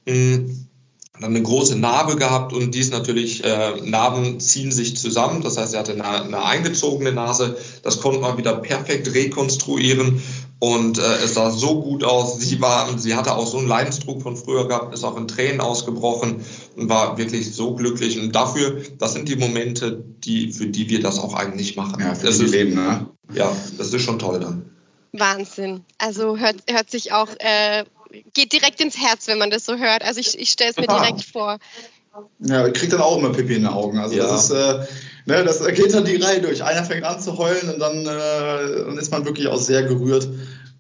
Mhm 0.07 0.66
dann 1.21 1.31
eine 1.31 1.43
große 1.43 1.77
Narbe 1.79 2.17
gehabt 2.17 2.53
und 2.53 2.75
dies 2.75 2.91
natürlich, 2.91 3.45
äh, 3.45 3.81
Narben 3.83 4.41
ziehen 4.41 4.73
sich 4.73 4.97
zusammen. 4.97 5.43
Das 5.43 5.57
heißt, 5.57 5.75
er 5.75 5.81
hatte 5.81 5.93
eine, 5.93 6.05
eine 6.05 6.45
eingezogene 6.45 7.13
Nase. 7.13 7.57
Das 7.83 8.01
konnte 8.01 8.21
man 8.21 8.39
wieder 8.39 8.55
perfekt 8.55 9.15
rekonstruieren 9.15 10.23
und 10.61 10.99
äh, 10.99 11.25
es 11.25 11.35
sah 11.35 11.51
so 11.51 11.81
gut 11.81 12.05
aus. 12.05 12.39
Sie 12.39 12.61
war, 12.61 12.99
sie 12.99 13.15
hatte 13.15 13.35
auch 13.35 13.47
so 13.47 13.59
einen 13.59 13.67
Leidensdruck 13.67 14.23
von 14.23 14.37
früher 14.37 14.69
gehabt, 14.69 14.95
ist 14.95 15.05
auch 15.05 15.17
in 15.17 15.27
Tränen 15.27 15.61
ausgebrochen 15.61 16.45
und 16.77 16.89
war 16.89 17.17
wirklich 17.17 17.55
so 17.55 17.75
glücklich. 17.75 18.21
Und 18.21 18.35
dafür, 18.35 18.83
das 18.99 19.15
sind 19.15 19.29
die 19.29 19.37
Momente, 19.37 20.05
die, 20.25 20.53
für 20.53 20.67
die 20.67 20.89
wir 20.91 21.01
das 21.01 21.19
auch 21.19 21.35
eigentlich 21.35 21.77
machen. 21.77 22.01
Ja, 22.01 22.15
für 22.15 22.27
das 22.27 22.41
ist, 22.41 22.51
Leben, 22.51 22.75
ne? 22.75 23.07
Ja, 23.33 23.51
das 23.79 23.93
ist 23.93 24.03
schon 24.03 24.19
toll 24.19 24.41
dann. 24.41 24.71
Wahnsinn. 25.13 25.85
Also 25.99 26.37
hört, 26.37 26.57
hört 26.69 26.91
sich 26.91 27.13
auch 27.13 27.31
äh, 27.39 27.85
geht 28.35 28.53
direkt 28.53 28.81
ins 28.81 28.96
Herz, 28.96 29.27
wenn 29.29 29.38
man 29.38 29.51
das 29.51 29.64
so 29.64 29.77
hört. 29.77 30.05
Also 30.05 30.20
ich, 30.20 30.38
ich 30.38 30.51
stelle 30.51 30.70
es 30.70 30.77
mir 30.77 30.87
direkt 30.87 31.25
vor. 31.25 31.59
Ja, 32.40 32.66
ich 32.66 32.75
kriege 32.75 32.92
dann 32.92 33.01
auch 33.01 33.18
immer 33.18 33.31
Pipi 33.31 33.55
in 33.55 33.62
den 33.62 33.73
Augen. 33.73 33.99
Also 33.99 34.16
ja. 34.16 34.27
das, 34.27 34.44
ist, 34.44 34.51
äh, 34.51 34.87
ne, 35.27 35.44
das 35.44 35.64
geht 35.75 35.94
dann 35.94 36.05
die 36.05 36.16
Reihe 36.16 36.40
durch. 36.40 36.64
Einer 36.64 36.85
fängt 36.85 37.05
an 37.05 37.20
zu 37.20 37.38
heulen 37.38 37.73
und 37.73 37.79
dann, 37.79 38.07
äh, 38.07 38.85
dann 38.85 38.99
ist 38.99 39.12
man 39.12 39.25
wirklich 39.25 39.46
auch 39.46 39.59
sehr 39.59 39.85
gerührt. 39.85 40.29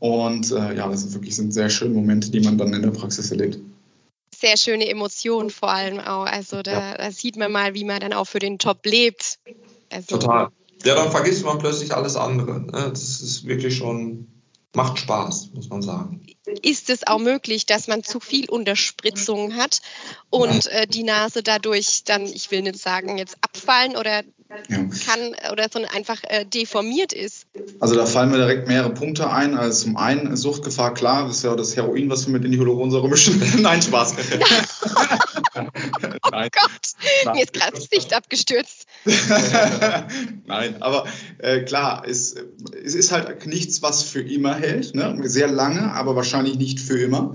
Und 0.00 0.50
äh, 0.50 0.74
ja, 0.74 0.88
das 0.88 1.02
sind 1.02 1.14
wirklich 1.14 1.36
sind 1.36 1.52
sehr 1.52 1.70
schöne 1.70 1.94
Momente, 1.94 2.30
die 2.30 2.40
man 2.40 2.58
dann 2.58 2.72
in 2.72 2.82
der 2.82 2.90
Praxis 2.90 3.30
erlebt. 3.30 3.58
Sehr 4.34 4.56
schöne 4.56 4.88
Emotionen 4.88 5.50
vor 5.50 5.70
allem 5.70 6.00
auch. 6.00 6.24
Also 6.24 6.62
da, 6.62 6.72
ja. 6.72 6.96
da 6.96 7.10
sieht 7.12 7.36
man 7.36 7.52
mal, 7.52 7.74
wie 7.74 7.84
man 7.84 8.00
dann 8.00 8.12
auch 8.12 8.24
für 8.24 8.38
den 8.38 8.56
Job 8.56 8.78
lebt. 8.84 9.38
Also, 9.90 10.18
Total. 10.18 10.48
Ja, 10.84 10.94
dann 10.94 11.10
vergisst 11.10 11.44
man 11.44 11.58
plötzlich 11.58 11.94
alles 11.94 12.16
andere. 12.16 12.60
Ne? 12.60 12.88
Das 12.90 13.20
ist 13.20 13.46
wirklich 13.46 13.76
schon 13.76 14.26
macht 14.74 14.98
Spaß, 14.98 15.50
muss 15.54 15.68
man 15.68 15.82
sagen. 15.82 16.24
Ist 16.62 16.90
es 16.90 17.06
auch 17.06 17.18
möglich, 17.18 17.66
dass 17.66 17.88
man 17.88 18.04
zu 18.04 18.20
viel 18.20 18.48
Unterspritzung 18.48 19.56
hat 19.56 19.80
und 20.30 20.66
äh, 20.68 20.86
die 20.86 21.02
Nase 21.02 21.42
dadurch 21.42 22.04
dann, 22.04 22.24
ich 22.24 22.50
will 22.50 22.62
nicht 22.62 22.78
sagen, 22.78 23.18
jetzt 23.18 23.36
abfallen 23.40 23.96
oder 23.96 24.22
ja. 24.68 24.78
kann 25.06 25.34
oder 25.52 25.68
so 25.72 25.80
einfach 25.84 26.18
äh, 26.24 26.44
deformiert 26.44 27.12
ist? 27.12 27.46
Also 27.78 27.94
da 27.94 28.06
fallen 28.06 28.30
mir 28.30 28.38
direkt 28.38 28.68
mehrere 28.68 28.92
Punkte 28.92 29.30
ein. 29.30 29.56
Also 29.56 29.84
zum 29.84 29.96
einen 29.96 30.36
Suchtgefahr, 30.36 30.94
klar, 30.94 31.26
das 31.26 31.38
ist 31.38 31.44
ja 31.44 31.54
das 31.54 31.76
Heroin, 31.76 32.08
was 32.10 32.26
wir 32.26 32.32
mit 32.32 32.44
in 32.44 32.52
die 32.52 32.58
Hyaluronsäure 32.58 33.08
mischen. 33.08 33.42
Nein, 33.62 33.82
Spaß. 33.82 34.14
oh 35.54 35.62
Nein. 36.30 36.48
Gott, 36.52 36.70
Nein. 37.24 37.34
mir 37.34 37.42
ist 37.42 37.52
gerade 37.52 37.72
das 37.72 37.88
Gesicht 37.90 38.14
abgestürzt. 38.14 38.86
Nein, 40.46 40.82
aber 40.82 41.06
äh, 41.38 41.60
klar, 41.60 42.04
es, 42.06 42.34
es 42.84 42.94
ist 42.94 43.12
halt 43.12 43.46
nichts, 43.46 43.82
was 43.82 44.02
für 44.02 44.20
immer 44.20 44.54
hält. 44.54 44.94
Ne? 44.94 45.18
Sehr 45.24 45.48
lange, 45.48 45.92
aber 45.92 46.16
wahrscheinlich 46.16 46.56
nicht 46.56 46.80
für 46.80 46.98
immer. 47.00 47.34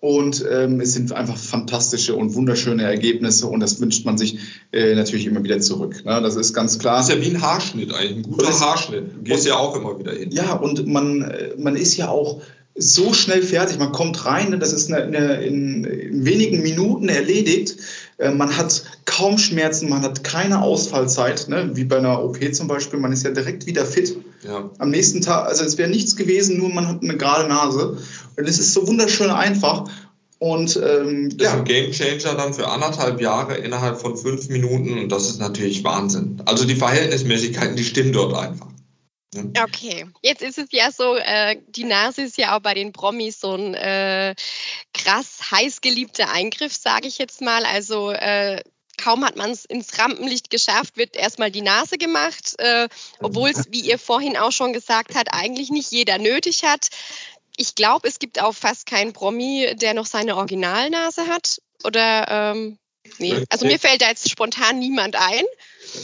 Und 0.00 0.46
ähm, 0.50 0.80
es 0.80 0.94
sind 0.94 1.12
einfach 1.12 1.36
fantastische 1.36 2.16
und 2.16 2.34
wunderschöne 2.34 2.84
Ergebnisse 2.84 3.46
und 3.46 3.60
das 3.60 3.80
wünscht 3.80 4.06
man 4.06 4.16
sich 4.16 4.38
äh, 4.72 4.94
natürlich 4.94 5.26
immer 5.26 5.44
wieder 5.44 5.60
zurück. 5.60 6.04
Ne? 6.06 6.22
Das 6.22 6.36
ist 6.36 6.54
ganz 6.54 6.78
klar. 6.78 6.96
Das 6.96 7.10
ist 7.10 7.16
ja 7.16 7.20
wie 7.20 7.34
ein 7.34 7.42
Haarschnitt 7.42 7.92
eigentlich, 7.92 8.16
ein 8.16 8.22
guter 8.22 8.58
Haarschnitt. 8.58 9.14
Du 9.14 9.22
gehst 9.22 9.46
ja 9.46 9.56
auch 9.56 9.76
immer 9.76 9.98
wieder 9.98 10.12
hin. 10.12 10.30
Ja, 10.30 10.54
und 10.54 10.86
man, 10.86 11.22
äh, 11.22 11.50
man 11.58 11.76
ist 11.76 11.98
ja 11.98 12.08
auch 12.08 12.40
so 12.74 13.12
schnell 13.12 13.42
fertig. 13.42 13.78
Man 13.78 13.92
kommt 13.92 14.24
rein, 14.24 14.58
das 14.58 14.72
ist 14.72 14.90
eine, 14.90 15.04
eine, 15.04 15.42
in, 15.42 15.84
in, 15.84 16.24
wenigen 16.24 16.62
Minuten 16.62 17.08
erledigt. 17.08 17.76
Äh, 18.20 18.32
man 18.32 18.56
hat 18.56 18.84
kaum 19.06 19.38
Schmerzen, 19.38 19.88
man 19.88 20.02
hat 20.02 20.22
keine 20.22 20.62
Ausfallzeit, 20.62 21.48
ne? 21.48 21.70
wie 21.74 21.84
bei 21.84 21.98
einer 21.98 22.22
OP 22.22 22.38
zum 22.54 22.68
Beispiel. 22.68 23.00
Man 23.00 23.12
ist 23.12 23.24
ja 23.24 23.30
direkt 23.30 23.66
wieder 23.66 23.86
fit. 23.86 24.16
Ja. 24.46 24.70
Am 24.78 24.90
nächsten 24.90 25.22
Tag, 25.22 25.46
also 25.46 25.64
es 25.64 25.78
wäre 25.78 25.88
nichts 25.88 26.16
gewesen, 26.16 26.58
nur 26.58 26.68
man 26.68 26.86
hat 26.86 27.02
eine 27.02 27.16
gerade 27.16 27.48
Nase. 27.48 27.98
Und 28.36 28.48
es 28.48 28.58
ist 28.58 28.74
so 28.74 28.86
wunderschön 28.86 29.30
einfach. 29.30 29.84
Und 30.38 30.76
ähm, 30.82 31.36
das 31.36 31.48
ja. 31.48 31.52
ist 31.52 31.58
ein 31.58 31.64
Gamechanger 31.64 32.34
dann 32.34 32.54
für 32.54 32.68
anderthalb 32.68 33.20
Jahre 33.20 33.56
innerhalb 33.56 34.00
von 34.00 34.16
fünf 34.16 34.48
Minuten 34.48 34.98
und 34.98 35.12
das 35.12 35.28
ist 35.28 35.38
natürlich 35.38 35.84
Wahnsinn. 35.84 36.40
Also 36.46 36.64
die 36.64 36.76
Verhältnismäßigkeiten, 36.76 37.76
die 37.76 37.84
stimmen 37.84 38.12
dort 38.12 38.34
einfach. 38.34 38.69
Okay, 39.34 40.06
jetzt 40.22 40.42
ist 40.42 40.58
es 40.58 40.68
ja 40.72 40.90
so, 40.90 41.14
äh, 41.14 41.60
die 41.68 41.84
Nase 41.84 42.22
ist 42.22 42.36
ja 42.36 42.56
auch 42.56 42.60
bei 42.60 42.74
den 42.74 42.92
Promis 42.92 43.38
so 43.38 43.54
ein 43.54 43.74
äh, 43.74 44.34
krass 44.92 45.52
heiß 45.52 45.80
geliebter 45.80 46.32
Eingriff, 46.32 46.74
sage 46.74 47.06
ich 47.06 47.18
jetzt 47.18 47.40
mal. 47.40 47.64
Also 47.64 48.10
äh, 48.10 48.60
kaum 49.00 49.24
hat 49.24 49.36
man 49.36 49.50
es 49.50 49.64
ins 49.64 49.98
Rampenlicht 49.98 50.50
geschafft, 50.50 50.96
wird 50.96 51.16
erstmal 51.16 51.52
die 51.52 51.62
Nase 51.62 51.96
gemacht, 51.96 52.54
äh, 52.58 52.88
obwohl 53.20 53.50
es, 53.50 53.70
wie 53.70 53.80
ihr 53.80 53.98
vorhin 53.98 54.36
auch 54.36 54.52
schon 54.52 54.72
gesagt 54.72 55.14
habt, 55.14 55.32
eigentlich 55.32 55.70
nicht 55.70 55.92
jeder 55.92 56.18
nötig 56.18 56.64
hat. 56.64 56.88
Ich 57.56 57.76
glaube, 57.76 58.08
es 58.08 58.18
gibt 58.18 58.42
auch 58.42 58.54
fast 58.54 58.86
keinen 58.86 59.12
Promi, 59.12 59.74
der 59.76 59.94
noch 59.94 60.06
seine 60.06 60.36
Originalnase 60.36 61.28
hat. 61.28 61.60
Oder 61.84 62.26
ähm, 62.28 62.78
Nee, 63.18 63.44
also 63.48 63.66
mir 63.66 63.78
fällt 63.78 64.02
da 64.02 64.08
jetzt 64.08 64.28
spontan 64.30 64.78
niemand 64.78 65.16
ein. 65.16 65.44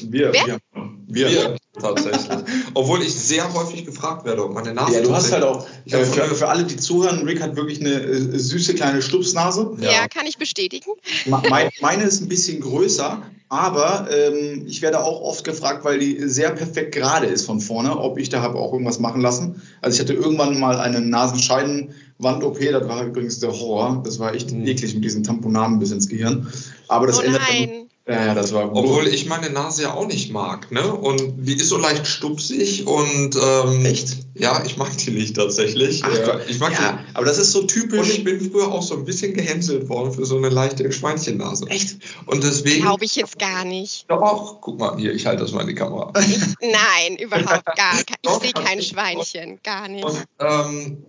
Wir, 0.03 0.33
Wer? 0.33 0.47
wir, 0.47 0.61
wir, 1.07 1.31
wir 1.31 1.57
tatsächlich. 1.81 2.27
Obwohl 2.75 3.03
ich 3.03 3.15
sehr 3.15 3.53
häufig 3.55 3.85
gefragt 3.85 4.25
werde, 4.25 4.45
ob 4.45 4.55
meine 4.55 4.75
Nase. 4.75 4.95
Ja, 4.95 5.01
du 5.03 5.15
hast 5.15 5.33
halt 5.33 5.45
auch, 5.45 5.67
äh, 5.87 6.05
für, 6.05 6.35
für, 6.35 6.49
alle, 6.49 6.65
die 6.65 6.77
zuhören, 6.77 7.25
Rick 7.27 7.43
hat 7.43 7.57
wirklich 7.57 7.81
eine 7.81 7.93
äh, 7.93 8.39
süße 8.39 8.75
kleine 8.75 9.03
Stupsnase. 9.03 9.77
Ja, 9.81 9.93
ja 9.93 10.09
kann 10.09 10.27
ich 10.27 10.39
bestätigen. 10.39 10.91
Meine, 11.27 11.71
meine 11.81 12.05
ist 12.05 12.23
ein 12.23 12.29
bisschen 12.29 12.61
größer, 12.61 13.23
aber 13.49 14.09
ähm, 14.11 14.65
ich 14.67 14.83
werde 14.83 15.05
auch 15.05 15.21
oft 15.21 15.45
gefragt, 15.45 15.85
weil 15.85 15.99
die 15.99 16.29
sehr 16.29 16.51
perfekt 16.51 16.93
gerade 16.93 17.27
ist 17.27 17.47
von 17.47 17.61
vorne, 17.61 17.97
ob 17.99 18.19
ich 18.19 18.29
da 18.29 18.43
habe 18.43 18.59
auch 18.59 18.73
irgendwas 18.73 18.99
machen 18.99 19.21
lassen. 19.21 19.63
Also 19.81 19.97
ich 19.97 20.01
hatte 20.01 20.15
irgendwann 20.15 20.59
mal 20.59 20.79
eine 20.79 21.01
Nasenscheidenwand-OP, 21.01 22.59
das 22.73 22.89
war 22.89 23.05
übrigens 23.05 23.39
der 23.39 23.53
Horror. 23.53 24.03
Das 24.05 24.19
war 24.19 24.35
echt 24.35 24.51
mhm. 24.51 24.67
eklig 24.67 24.95
mit 24.95 25.05
diesen 25.05 25.23
Tamponaden 25.23 25.79
bis 25.79 25.93
ins 25.93 26.09
Gehirn. 26.09 26.49
Aber 26.89 27.07
das 27.07 27.19
oh 27.19 27.23
ändert. 27.23 27.43
Nein. 27.49 27.87
Ja, 28.09 28.35
das 28.35 28.53
war 28.53 28.69
gut. 28.69 28.85
Obwohl 28.85 29.09
ich 29.09 29.27
meine 29.27 29.51
Nase 29.51 29.83
ja 29.83 29.95
auch 29.95 30.07
nicht 30.07 30.31
mag, 30.31 30.71
ne? 30.71 30.93
Und 30.93 31.45
die 31.45 31.55
ist 31.55 31.69
so 31.69 31.77
leicht 31.77 32.07
stupsig 32.07 32.87
und 32.87 33.35
ähm, 33.35 33.85
echt? 33.85 34.19
Ja, 34.35 34.63
ich 34.65 34.77
mag 34.77 34.97
die 34.97 35.11
nicht 35.11 35.35
tatsächlich. 35.35 36.05
Ach, 36.05 36.17
ja, 36.17 36.39
ich 36.47 36.61
mag 36.61 36.73
ja, 36.73 36.93
die. 36.93 37.17
Aber 37.17 37.27
das 37.27 37.39
ist 37.39 37.51
so 37.51 37.65
typisch. 37.65 37.99
Und 37.99 38.09
ich 38.09 38.23
bin 38.23 38.41
früher 38.53 38.69
auch 38.69 38.83
so 38.83 38.95
ein 38.95 39.05
bisschen 39.05 39.35
gehänselt 39.35 39.89
worden 39.89 40.13
für 40.13 40.25
so 40.25 40.37
eine 40.37 40.51
leichte 40.51 40.91
Schweinchennase. 40.93 41.67
Echt? 41.67 41.97
Und 42.27 42.45
deswegen. 42.45 42.83
Glaube 42.83 43.05
ich 43.05 43.17
jetzt 43.17 43.41
gar 43.41 43.65
nicht. 43.65 44.05
Doch, 44.09 44.61
guck 44.61 44.79
mal 44.79 44.97
hier, 44.97 45.13
ich 45.13 45.27
halte 45.27 45.43
das 45.43 45.51
mal 45.51 45.63
in 45.63 45.69
die 45.69 45.75
Kamera. 45.75 46.13
Nein, 46.61 47.17
überhaupt 47.19 47.67
gar 47.77 47.95
nicht. 47.95 48.07
Ich 48.23 48.31
sehe 48.43 48.53
kein 48.53 48.83
Schweinchen, 48.83 49.59
gar 49.63 49.89
nicht. 49.89 50.05
Und, 50.05 50.25
ähm, 50.39 51.05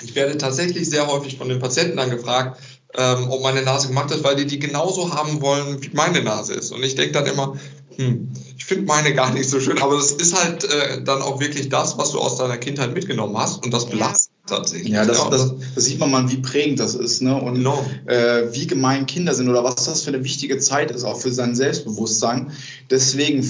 ich 0.00 0.14
werde 0.14 0.38
tatsächlich 0.38 0.88
sehr 0.88 1.06
häufig 1.08 1.36
von 1.36 1.48
den 1.48 1.58
Patienten 1.58 1.98
angefragt, 1.98 2.60
ähm, 2.94 3.30
ob 3.30 3.42
meine 3.42 3.62
Nase 3.62 3.88
gemacht 3.88 4.10
ist, 4.10 4.24
weil 4.24 4.36
die 4.36 4.46
die 4.46 4.58
genauso 4.58 5.14
haben 5.14 5.40
wollen, 5.40 5.82
wie 5.82 5.90
meine 5.92 6.22
Nase 6.22 6.54
ist. 6.54 6.72
Und 6.72 6.82
ich 6.82 6.94
denke 6.94 7.12
dann 7.12 7.26
immer, 7.26 7.56
hm, 7.96 8.32
ich 8.56 8.64
finde 8.64 8.86
meine 8.86 9.14
gar 9.14 9.32
nicht 9.32 9.50
so 9.50 9.60
schön, 9.60 9.80
aber 9.82 9.96
das 9.96 10.12
ist 10.12 10.34
halt 10.34 10.64
äh, 10.64 11.02
dann 11.02 11.20
auch 11.20 11.40
wirklich 11.40 11.68
das, 11.68 11.98
was 11.98 12.12
du 12.12 12.20
aus 12.20 12.36
deiner 12.36 12.56
Kindheit 12.56 12.94
mitgenommen 12.94 13.36
hast 13.36 13.64
und 13.64 13.72
das 13.74 13.86
belastet. 13.86 14.32
Tatsächlich. 14.48 14.92
Ja, 14.92 15.04
das, 15.04 15.28
das, 15.30 15.54
das, 15.74 15.84
sieht 15.84 15.98
man 16.00 16.10
mal, 16.10 16.30
wie 16.30 16.38
prägend 16.38 16.80
das 16.80 16.94
ist 16.94 17.22
ne? 17.22 17.34
und 17.34 17.62
no. 17.62 17.84
äh, 18.06 18.52
wie 18.52 18.66
gemein 18.66 19.06
Kinder 19.06 19.34
sind 19.34 19.48
oder 19.48 19.64
was 19.64 19.84
das 19.84 20.02
für 20.02 20.08
eine 20.08 20.24
wichtige 20.24 20.58
Zeit 20.58 20.90
ist, 20.90 21.04
auch 21.04 21.20
für 21.20 21.32
sein 21.32 21.54
Selbstbewusstsein. 21.54 22.50
Deswegen, 22.90 23.46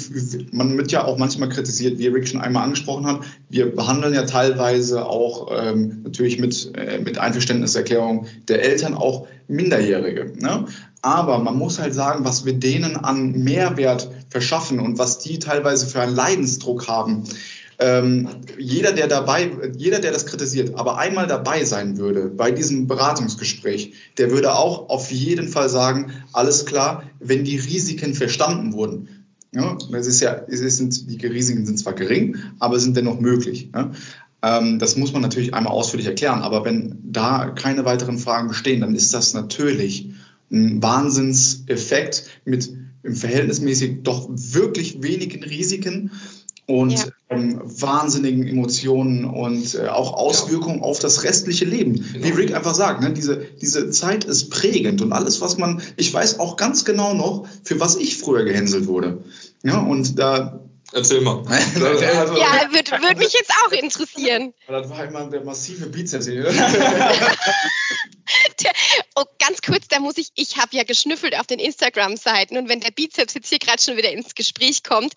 man 0.52 0.76
wird 0.76 0.92
ja 0.92 1.04
auch 1.04 1.18
manchmal 1.18 1.48
kritisiert, 1.48 1.98
wie 1.98 2.08
Rick 2.08 2.28
schon 2.28 2.40
einmal 2.40 2.64
angesprochen 2.64 3.06
hat, 3.06 3.20
wir 3.48 3.74
behandeln 3.74 4.14
ja 4.14 4.24
teilweise 4.24 5.06
auch 5.06 5.50
ähm, 5.50 6.02
natürlich 6.04 6.38
mit, 6.38 6.72
äh, 6.76 6.98
mit 6.98 7.18
Einverständniserklärung 7.18 8.26
der 8.48 8.62
Eltern 8.62 8.94
auch 8.94 9.26
Minderjährige. 9.48 10.32
Ne? 10.36 10.66
Aber 11.00 11.38
man 11.38 11.56
muss 11.56 11.78
halt 11.78 11.94
sagen, 11.94 12.24
was 12.24 12.44
wir 12.44 12.54
denen 12.54 12.96
an 12.96 13.32
Mehrwert 13.32 14.10
verschaffen 14.28 14.80
und 14.80 14.98
was 14.98 15.18
die 15.18 15.38
teilweise 15.38 15.86
für 15.86 16.00
einen 16.00 16.14
Leidensdruck 16.14 16.88
haben. 16.88 17.24
Ähm, 17.80 18.28
jeder, 18.58 18.92
der 18.92 19.06
dabei, 19.06 19.50
jeder, 19.76 20.00
der 20.00 20.10
das 20.10 20.26
kritisiert, 20.26 20.74
aber 20.76 20.98
einmal 20.98 21.28
dabei 21.28 21.64
sein 21.64 21.96
würde 21.96 22.28
bei 22.28 22.50
diesem 22.50 22.88
Beratungsgespräch, 22.88 23.92
der 24.18 24.32
würde 24.32 24.54
auch 24.54 24.88
auf 24.88 25.12
jeden 25.12 25.46
Fall 25.48 25.68
sagen, 25.68 26.12
alles 26.32 26.66
klar, 26.66 27.04
wenn 27.20 27.44
die 27.44 27.56
Risiken 27.56 28.14
verstanden 28.14 28.72
wurden. 28.72 29.08
Ja, 29.52 29.78
es 29.92 30.06
ist 30.06 30.20
ja, 30.20 30.42
es 30.48 30.76
sind, 30.76 31.08
die 31.08 31.24
Risiken 31.24 31.64
sind 31.64 31.78
zwar 31.78 31.94
gering, 31.94 32.36
aber 32.58 32.80
sind 32.80 32.96
dennoch 32.96 33.20
möglich. 33.20 33.70
Ja? 33.72 33.92
Ähm, 34.42 34.78
das 34.80 34.96
muss 34.96 35.12
man 35.12 35.22
natürlich 35.22 35.54
einmal 35.54 35.72
ausführlich 35.72 36.06
erklären, 36.06 36.40
aber 36.40 36.64
wenn 36.64 36.98
da 37.04 37.50
keine 37.50 37.84
weiteren 37.84 38.18
Fragen 38.18 38.48
bestehen, 38.48 38.80
dann 38.80 38.94
ist 38.94 39.14
das 39.14 39.34
natürlich 39.34 40.10
ein 40.50 40.82
Wahnsinnseffekt 40.82 42.24
mit 42.44 42.72
im 43.02 43.14
verhältnismäßig 43.14 44.02
doch 44.02 44.28
wirklich 44.28 45.02
wenigen 45.02 45.42
Risiken 45.44 46.10
und 46.68 46.92
ja. 46.92 47.06
ähm, 47.30 47.60
wahnsinnigen 47.64 48.46
Emotionen 48.46 49.24
und 49.24 49.74
äh, 49.74 49.88
auch 49.88 50.12
Auswirkungen 50.12 50.80
ja. 50.80 50.84
auf 50.84 50.98
das 50.98 51.24
restliche 51.24 51.64
Leben. 51.64 51.94
Genau. 52.12 52.26
Wie 52.26 52.30
Rick 52.30 52.54
einfach 52.54 52.74
sagt, 52.74 53.00
ne, 53.00 53.10
diese, 53.10 53.38
diese 53.60 53.90
Zeit 53.90 54.24
ist 54.24 54.50
prägend 54.50 55.00
und 55.00 55.12
alles, 55.14 55.40
was 55.40 55.56
man, 55.56 55.80
ich 55.96 56.12
weiß 56.12 56.38
auch 56.40 56.56
ganz 56.56 56.84
genau 56.84 57.14
noch, 57.14 57.48
für 57.64 57.80
was 57.80 57.96
ich 57.96 58.18
früher 58.18 58.44
gehänselt 58.44 58.86
wurde. 58.86 59.24
Ja, 59.62 59.78
und 59.78 60.18
da 60.18 60.60
Erzähl 60.90 61.20
mal. 61.20 61.44
ja, 61.50 62.72
würde 62.72 62.92
würd 62.92 63.18
mich 63.18 63.34
jetzt 63.34 63.52
auch 63.66 63.72
interessieren. 63.72 64.54
Das 64.66 64.88
war 64.88 65.04
immer 65.04 65.28
der 65.28 65.44
massive 65.44 65.86
Bizeps 65.86 66.26
hier. 66.26 66.46
oh, 69.14 69.24
ganz 69.38 69.60
kurz, 69.60 69.86
da 69.88 70.00
muss 70.00 70.16
ich, 70.16 70.30
ich 70.34 70.56
habe 70.56 70.74
ja 70.74 70.84
geschnüffelt 70.84 71.38
auf 71.38 71.46
den 71.46 71.58
Instagram-Seiten 71.58 72.56
und 72.56 72.70
wenn 72.70 72.80
der 72.80 72.90
Bizeps 72.90 73.34
jetzt 73.34 73.50
hier 73.50 73.58
gerade 73.58 73.82
schon 73.82 73.98
wieder 73.98 74.10
ins 74.10 74.34
Gespräch 74.34 74.82
kommt, 74.82 75.12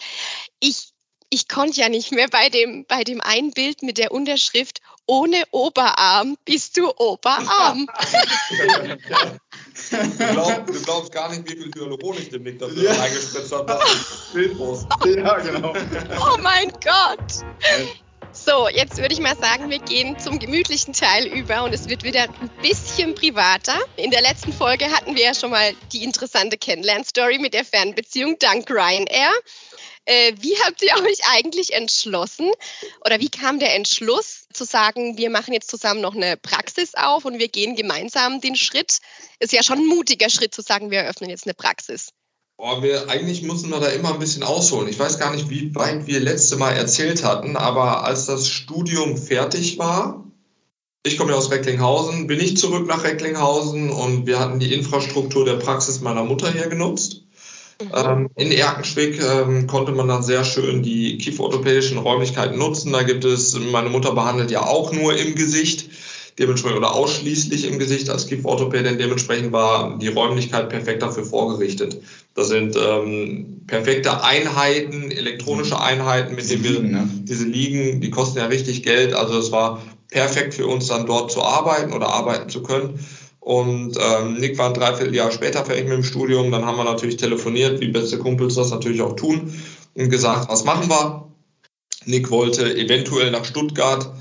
ich, 0.59 0.90
ich 1.33 1.47
konnte 1.47 1.79
ja 1.79 1.89
nicht 1.89 2.11
mehr 2.11 2.27
bei 2.27 2.49
dem, 2.49 2.85
bei 2.85 3.03
dem 3.03 3.21
einen 3.21 3.51
Bild 3.51 3.81
mit 3.83 3.97
der 3.97 4.11
Unterschrift 4.11 4.81
ohne 5.05 5.41
Oberarm 5.51 6.37
bist 6.45 6.77
du 6.77 6.91
Oberarm. 6.97 7.87
du, 9.89 10.07
glaub, 10.17 10.67
du, 10.67 10.81
glaubst 10.83 11.11
gar 11.11 11.29
nicht, 11.29 11.49
wie 11.49 11.55
viel 11.55 11.71
Hyaluron 11.73 12.17
ich 12.17 12.29
dem 12.29 12.43
Nick 12.43 12.59
dafür 12.59 12.83
ja. 12.83 12.93
reingespritzt 12.93 13.51
habe. 13.53 13.79
Ja, 15.05 15.39
genau. 15.39 15.73
Oh 16.19 16.37
mein 16.39 16.69
Gott. 16.83 17.43
So, 18.33 18.69
jetzt 18.69 18.97
würde 18.97 19.13
ich 19.13 19.19
mal 19.19 19.35
sagen, 19.35 19.69
wir 19.69 19.79
gehen 19.79 20.17
zum 20.17 20.39
gemütlichen 20.39 20.93
Teil 20.93 21.27
über 21.27 21.63
und 21.63 21.73
es 21.73 21.89
wird 21.89 22.03
wieder 22.03 22.23
ein 22.23 22.49
bisschen 22.61 23.13
privater. 23.13 23.77
In 23.97 24.11
der 24.11 24.21
letzten 24.21 24.53
Folge 24.53 24.85
hatten 24.85 25.15
wir 25.15 25.23
ja 25.23 25.33
schon 25.33 25.51
mal 25.51 25.73
die 25.91 26.03
interessante 26.03 26.57
Kennenlern-Story 26.57 27.39
mit 27.39 27.53
der 27.53 27.65
Fernbeziehung 27.65 28.39
dank 28.39 28.69
Ryanair. 28.69 29.31
Äh, 30.05 30.33
wie 30.39 30.57
habt 30.65 30.81
ihr 30.81 30.93
euch 31.03 31.19
eigentlich 31.31 31.73
entschlossen 31.73 32.49
oder 33.05 33.19
wie 33.19 33.29
kam 33.29 33.59
der 33.59 33.75
Entschluss 33.75 34.47
zu 34.51 34.63
sagen, 34.65 35.17
wir 35.17 35.29
machen 35.29 35.53
jetzt 35.53 35.69
zusammen 35.69 36.01
noch 36.01 36.15
eine 36.15 36.37
Praxis 36.37 36.95
auf 36.95 37.25
und 37.25 37.37
wir 37.37 37.49
gehen 37.49 37.75
gemeinsam 37.75 38.41
den 38.41 38.55
Schritt? 38.55 38.99
Ist 39.39 39.53
ja 39.53 39.63
schon 39.63 39.79
ein 39.79 39.87
mutiger 39.87 40.29
Schritt 40.29 40.55
zu 40.55 40.61
sagen, 40.61 40.89
wir 40.89 40.99
eröffnen 40.99 41.29
jetzt 41.29 41.45
eine 41.45 41.53
Praxis. 41.53 42.09
Boah, 42.57 42.83
wir, 42.83 43.09
eigentlich 43.09 43.41
müssen 43.41 43.69
wir 43.69 43.79
da 43.79 43.87
immer 43.87 44.13
ein 44.13 44.19
bisschen 44.19 44.43
ausholen. 44.43 44.87
Ich 44.87 44.99
weiß 44.99 45.17
gar 45.17 45.33
nicht, 45.33 45.49
wie 45.49 45.73
weit 45.73 46.07
wir 46.07 46.19
letzte 46.19 46.57
Mal 46.57 46.73
erzählt 46.73 47.23
hatten, 47.23 47.55
aber 47.55 48.03
als 48.03 48.25
das 48.25 48.49
Studium 48.49 49.17
fertig 49.17 49.79
war, 49.79 50.25
ich 51.03 51.17
komme 51.17 51.31
ja 51.31 51.37
aus 51.37 51.49
Recklinghausen, 51.49 52.27
bin 52.27 52.39
ich 52.39 52.57
zurück 52.57 52.85
nach 52.85 53.03
Recklinghausen 53.03 53.89
und 53.89 54.27
wir 54.27 54.39
hatten 54.39 54.59
die 54.59 54.73
Infrastruktur 54.73 55.45
der 55.45 55.55
Praxis 55.55 56.01
meiner 56.01 56.23
Mutter 56.23 56.51
hier 56.51 56.67
genutzt. 56.67 57.23
Mhm. 57.83 57.91
Ähm, 57.95 58.29
in 58.35 58.51
Erkenschwick 58.51 59.21
ähm, 59.21 59.67
konnte 59.67 59.91
man 59.91 60.07
dann 60.07 60.23
sehr 60.23 60.43
schön 60.43 60.83
die 60.83 61.17
kieferorthopädischen 61.17 61.97
Räumlichkeiten 61.97 62.57
nutzen. 62.57 62.91
Da 62.91 63.03
gibt 63.03 63.25
es, 63.25 63.57
meine 63.59 63.89
Mutter 63.89 64.13
behandelt 64.13 64.51
ja 64.51 64.65
auch 64.65 64.91
nur 64.91 65.17
im 65.17 65.35
Gesicht 65.35 65.89
dementsprechend 66.39 66.77
oder 66.77 66.95
ausschließlich 66.95 67.67
im 67.67 67.77
Gesicht 67.77 68.09
als 68.09 68.27
Kieferorthopädin. 68.27 68.97
Dementsprechend 68.97 69.51
war 69.51 69.97
die 69.99 70.07
Räumlichkeit 70.07 70.69
perfekt 70.69 71.03
dafür 71.03 71.25
vorgerichtet. 71.25 72.01
Das 72.33 72.47
sind 72.47 72.75
ähm, 72.77 73.61
perfekte 73.67 74.23
Einheiten, 74.23 75.11
elektronische 75.11 75.79
Einheiten, 75.79 76.35
mit 76.35 76.49
denen 76.49 76.63
wir 76.63 76.79
ne? 76.79 77.09
diese 77.23 77.45
liegen, 77.45 78.01
die 78.01 78.09
kosten 78.09 78.39
ja 78.39 78.45
richtig 78.45 78.83
Geld. 78.83 79.13
Also 79.13 79.37
es 79.37 79.51
war 79.51 79.81
perfekt 80.09 80.53
für 80.53 80.67
uns 80.67 80.87
dann 80.87 81.05
dort 81.05 81.31
zu 81.31 81.41
arbeiten 81.41 81.93
oder 81.93 82.07
arbeiten 82.07 82.49
zu 82.49 82.63
können. 82.63 82.99
Und 83.41 83.97
ähm, 83.99 84.35
Nick 84.35 84.57
war 84.57 84.67
ein 84.67 84.73
Dreivierteljahr 84.73 85.31
später 85.31 85.65
fertig 85.65 85.85
mit 85.85 85.93
dem 85.93 86.03
Studium. 86.03 86.51
Dann 86.51 86.65
haben 86.65 86.77
wir 86.77 86.83
natürlich 86.85 87.17
telefoniert, 87.17 87.81
wie 87.81 87.89
beste 87.89 88.17
Kumpels 88.17 88.55
das 88.55 88.69
natürlich 88.69 89.01
auch 89.01 89.15
tun, 89.15 89.51
und 89.95 90.09
gesagt, 90.09 90.47
was 90.49 90.63
machen 90.63 90.89
wir? 90.89 91.27
Nick 92.05 92.31
wollte 92.31 92.75
eventuell 92.75 93.31
nach 93.31 93.43
Stuttgart 93.43 94.11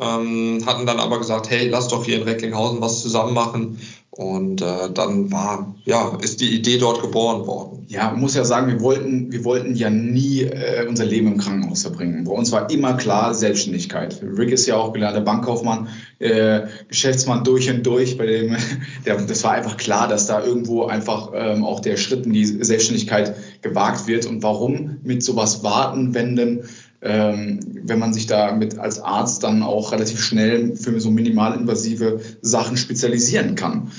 ähm, 0.00 0.62
hatten 0.64 0.86
dann 0.86 1.00
aber 1.00 1.18
gesagt, 1.18 1.50
hey, 1.50 1.68
lass 1.68 1.88
doch 1.88 2.04
hier 2.04 2.16
in 2.16 2.22
Recklinghausen 2.22 2.80
was 2.80 3.02
zusammen 3.02 3.34
machen. 3.34 3.80
Und 4.18 4.62
äh, 4.62 4.90
dann 4.92 5.30
war, 5.30 5.76
ja, 5.84 6.18
ist 6.20 6.40
die 6.40 6.52
Idee 6.52 6.78
dort 6.78 7.02
geboren 7.02 7.46
worden. 7.46 7.84
Ja, 7.86 8.10
man 8.10 8.18
muss 8.18 8.34
ja 8.34 8.44
sagen, 8.44 8.66
wir 8.66 8.80
wollten, 8.80 9.30
wir 9.30 9.44
wollten 9.44 9.76
ja 9.76 9.90
nie 9.90 10.42
äh, 10.42 10.88
unser 10.88 11.04
Leben 11.04 11.28
im 11.28 11.38
Krankenhaus 11.38 11.82
verbringen. 11.82 12.24
Bei 12.24 12.32
uns 12.32 12.50
war 12.50 12.68
immer 12.68 12.94
klar 12.94 13.32
Selbstständigkeit. 13.32 14.20
Rick 14.20 14.50
ist 14.50 14.66
ja 14.66 14.74
auch 14.74 14.92
gelernter 14.92 15.20
Bankkaufmann, 15.20 15.86
äh, 16.18 16.62
Geschäftsmann 16.88 17.44
durch 17.44 17.70
und 17.70 17.86
durch. 17.86 18.18
Bei 18.18 18.26
dem, 18.26 18.56
der, 19.06 19.18
das 19.18 19.44
war 19.44 19.52
einfach 19.52 19.76
klar, 19.76 20.08
dass 20.08 20.26
da 20.26 20.44
irgendwo 20.44 20.86
einfach 20.86 21.30
ähm, 21.32 21.64
auch 21.64 21.78
der 21.78 21.96
Schritt 21.96 22.26
in 22.26 22.32
die 22.32 22.44
Selbstständigkeit 22.44 23.36
gewagt 23.62 24.08
wird. 24.08 24.26
Und 24.26 24.42
warum 24.42 24.98
mit 25.04 25.22
sowas 25.22 25.62
warten, 25.62 26.12
wenden? 26.14 26.64
Ähm, 27.00 27.60
wenn 27.84 27.98
man 27.98 28.12
sich 28.12 28.26
da 28.26 28.52
mit 28.52 28.78
als 28.78 29.00
Arzt 29.00 29.44
dann 29.44 29.62
auch 29.62 29.92
relativ 29.92 30.22
schnell 30.22 30.76
für 30.76 31.00
so 31.00 31.10
minimalinvasive 31.10 32.20
Sachen 32.42 32.76
spezialisieren 32.76 33.54
kann. 33.54 33.92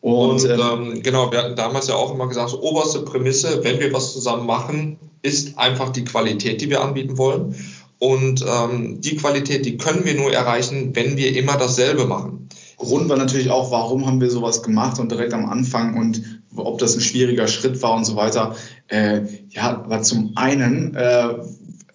Und, 0.00 0.44
und 0.44 0.50
ähm, 0.50 0.60
ähm, 0.60 1.02
genau, 1.02 1.30
wir 1.30 1.42
hatten 1.42 1.56
damals 1.56 1.88
ja 1.88 1.94
auch 1.94 2.14
immer 2.14 2.26
gesagt, 2.26 2.50
so 2.50 2.62
oberste 2.62 3.00
Prämisse, 3.00 3.62
wenn 3.62 3.80
wir 3.80 3.92
was 3.92 4.12
zusammen 4.12 4.46
machen, 4.46 4.98
ist 5.22 5.58
einfach 5.58 5.90
die 5.90 6.04
Qualität, 6.04 6.60
die 6.60 6.70
wir 6.70 6.80
anbieten 6.80 7.18
wollen. 7.18 7.54
Und 7.98 8.42
ähm, 8.48 9.02
die 9.02 9.16
Qualität, 9.16 9.66
die 9.66 9.76
können 9.76 10.06
wir 10.06 10.14
nur 10.14 10.32
erreichen, 10.32 10.96
wenn 10.96 11.18
wir 11.18 11.36
immer 11.36 11.58
dasselbe 11.58 12.06
machen. 12.06 12.48
Grund 12.78 13.10
war 13.10 13.18
natürlich 13.18 13.50
auch, 13.50 13.70
warum 13.70 14.06
haben 14.06 14.22
wir 14.22 14.30
sowas 14.30 14.62
gemacht 14.62 14.98
und 14.98 15.12
direkt 15.12 15.34
am 15.34 15.46
Anfang 15.50 15.98
und 15.98 16.42
ob 16.56 16.78
das 16.78 16.94
ein 16.94 17.02
schwieriger 17.02 17.46
Schritt 17.46 17.82
war 17.82 17.94
und 17.94 18.06
so 18.06 18.16
weiter. 18.16 18.56
Äh, 18.88 19.20
ja, 19.50 19.82
aber 19.84 20.00
zum 20.00 20.32
einen, 20.36 20.94
äh, 20.94 21.34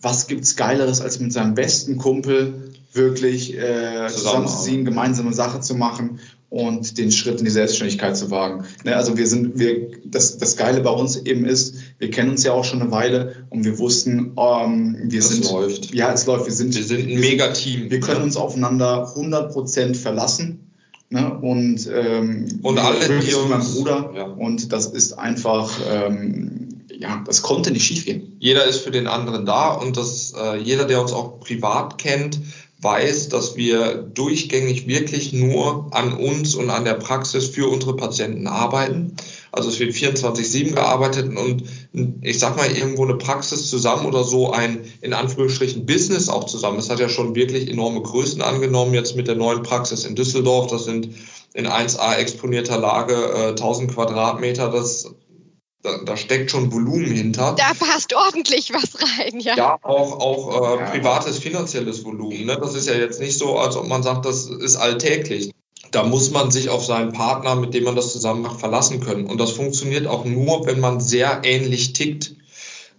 was 0.05 0.27
gibt's 0.27 0.55
Geileres, 0.55 1.01
als 1.01 1.19
mit 1.19 1.33
seinem 1.33 1.55
besten 1.55 1.97
Kumpel 1.97 2.71
wirklich 2.93 3.57
äh, 3.57 4.07
zusammenzuziehen, 4.07 4.85
gemeinsame 4.85 5.33
Sache 5.33 5.61
zu 5.61 5.73
machen 5.73 6.19
und 6.51 6.99
den 6.99 7.11
Schritt 7.11 7.39
in 7.39 7.45
die 7.45 7.51
Selbstständigkeit 7.51 8.15
zu 8.15 8.29
wagen. 8.29 8.65
Ne, 8.83 8.95
also 8.95 9.17
wir 9.17 9.25
sind, 9.25 9.57
wir, 9.57 9.89
das, 10.05 10.37
das 10.37 10.57
Geile 10.57 10.81
bei 10.81 10.91
uns 10.91 11.17
eben 11.17 11.43
ist, 11.43 11.77
wir 11.97 12.11
kennen 12.11 12.29
uns 12.29 12.43
ja 12.43 12.53
auch 12.53 12.63
schon 12.63 12.83
eine 12.83 12.91
Weile 12.91 13.47
und 13.49 13.65
wir 13.65 13.79
wussten, 13.79 14.33
ähm, 14.37 14.95
wir 15.05 15.19
das 15.21 15.29
sind, 15.29 15.51
läuft. 15.51 15.93
ja, 15.93 16.13
es 16.13 16.27
läuft, 16.27 16.45
wir 16.45 16.53
sind, 16.53 16.75
wir 16.75 16.83
sind 16.83 17.09
ein 17.09 17.19
Megateam. 17.19 17.89
Wir 17.89 17.99
können 17.99 18.21
uns 18.21 18.37
aufeinander 18.37 19.11
100% 19.15 19.95
verlassen. 19.95 20.71
Ne? 21.09 21.37
Und, 21.39 21.89
ähm, 21.91 22.59
und 22.61 22.77
alle, 22.77 23.19
die 23.19 23.33
uns, 23.33 23.49
mein 23.49 23.61
Bruder. 23.61 24.11
Ja. 24.15 24.23
Und 24.25 24.71
das 24.71 24.85
ist 24.87 25.13
einfach, 25.13 25.71
ähm, 25.91 26.54
ja, 26.99 27.23
das 27.25 27.41
konnte 27.41 27.71
nicht 27.71 27.85
schiefgehen. 27.85 28.37
Jeder 28.39 28.65
ist 28.65 28.79
für 28.79 28.91
den 28.91 29.07
anderen 29.07 29.45
da 29.45 29.73
und 29.73 29.97
das, 29.97 30.33
äh, 30.33 30.57
jeder, 30.57 30.85
der 30.85 31.01
uns 31.01 31.13
auch 31.13 31.39
privat 31.39 31.97
kennt, 31.97 32.39
weiß, 32.81 33.29
dass 33.29 33.55
wir 33.55 33.95
durchgängig 33.95 34.87
wirklich 34.87 35.33
nur 35.33 35.87
an 35.91 36.13
uns 36.13 36.55
und 36.55 36.69
an 36.69 36.85
der 36.85 36.93
Praxis 36.93 37.47
für 37.47 37.67
unsere 37.67 37.95
Patienten 37.95 38.47
arbeiten. 38.47 39.15
Also 39.51 39.69
es 39.69 39.79
wird 39.79 39.93
24-7 39.93 40.73
gearbeitet 40.73 41.35
und 41.35 41.63
ich 42.21 42.37
sag 42.39 42.57
mal 42.57 42.69
irgendwo 42.69 43.03
eine 43.03 43.15
Praxis 43.15 43.69
zusammen 43.69 44.05
oder 44.05 44.23
so 44.23 44.51
ein 44.51 44.81
in 45.01 45.13
Anführungsstrichen 45.13 45.85
Business 45.85 46.29
auch 46.29 46.43
zusammen. 46.43 46.77
Das 46.77 46.89
hat 46.89 46.99
ja 46.99 47.09
schon 47.09 47.35
wirklich 47.35 47.71
enorme 47.71 48.01
Größen 48.01 48.41
angenommen 48.41 48.93
jetzt 48.93 49.15
mit 49.15 49.27
der 49.27 49.35
neuen 49.35 49.63
Praxis 49.63 50.03
in 50.05 50.15
Düsseldorf. 50.15 50.67
Das 50.67 50.83
sind 50.83 51.09
in 51.53 51.67
1A 51.67 52.17
exponierter 52.17 52.77
Lage 52.77 53.13
äh, 53.13 53.49
1000 53.49 53.93
Quadratmeter. 53.93 54.69
Das 54.69 55.09
da, 55.85 55.97
da, 56.03 56.17
steckt 56.17 56.51
schon 56.51 56.71
Volumen 56.71 57.11
hinter. 57.11 57.55
Da 57.57 57.73
passt 57.73 58.13
ordentlich 58.13 58.71
was 58.73 59.01
rein, 59.01 59.39
ja. 59.39 59.55
Ja, 59.55 59.79
auch, 59.83 60.19
auch 60.19 60.79
äh, 60.79 60.91
privates 60.91 61.37
finanzielles 61.37 62.03
Volumen. 62.03 62.45
Ne? 62.45 62.57
Das 62.59 62.75
ist 62.75 62.87
ja 62.87 62.95
jetzt 62.95 63.19
nicht 63.19 63.37
so, 63.37 63.57
als 63.57 63.77
ob 63.77 63.87
man 63.87 64.03
sagt, 64.03 64.25
das 64.25 64.47
ist 64.47 64.75
alltäglich. 64.75 65.51
Da 65.91 66.03
muss 66.03 66.31
man 66.31 66.51
sich 66.51 66.69
auf 66.69 66.83
seinen 66.83 67.13
Partner, 67.13 67.55
mit 67.55 67.73
dem 67.73 67.83
man 67.83 67.95
das 67.95 68.11
zusammen 68.11 68.41
macht, 68.41 68.59
verlassen 68.59 68.99
können. 68.99 69.27
Und 69.27 69.39
das 69.39 69.51
funktioniert 69.51 70.07
auch 70.07 70.25
nur, 70.25 70.65
wenn 70.65 70.79
man 70.79 70.99
sehr 70.99 71.41
ähnlich 71.43 71.93
tickt. 71.93 72.35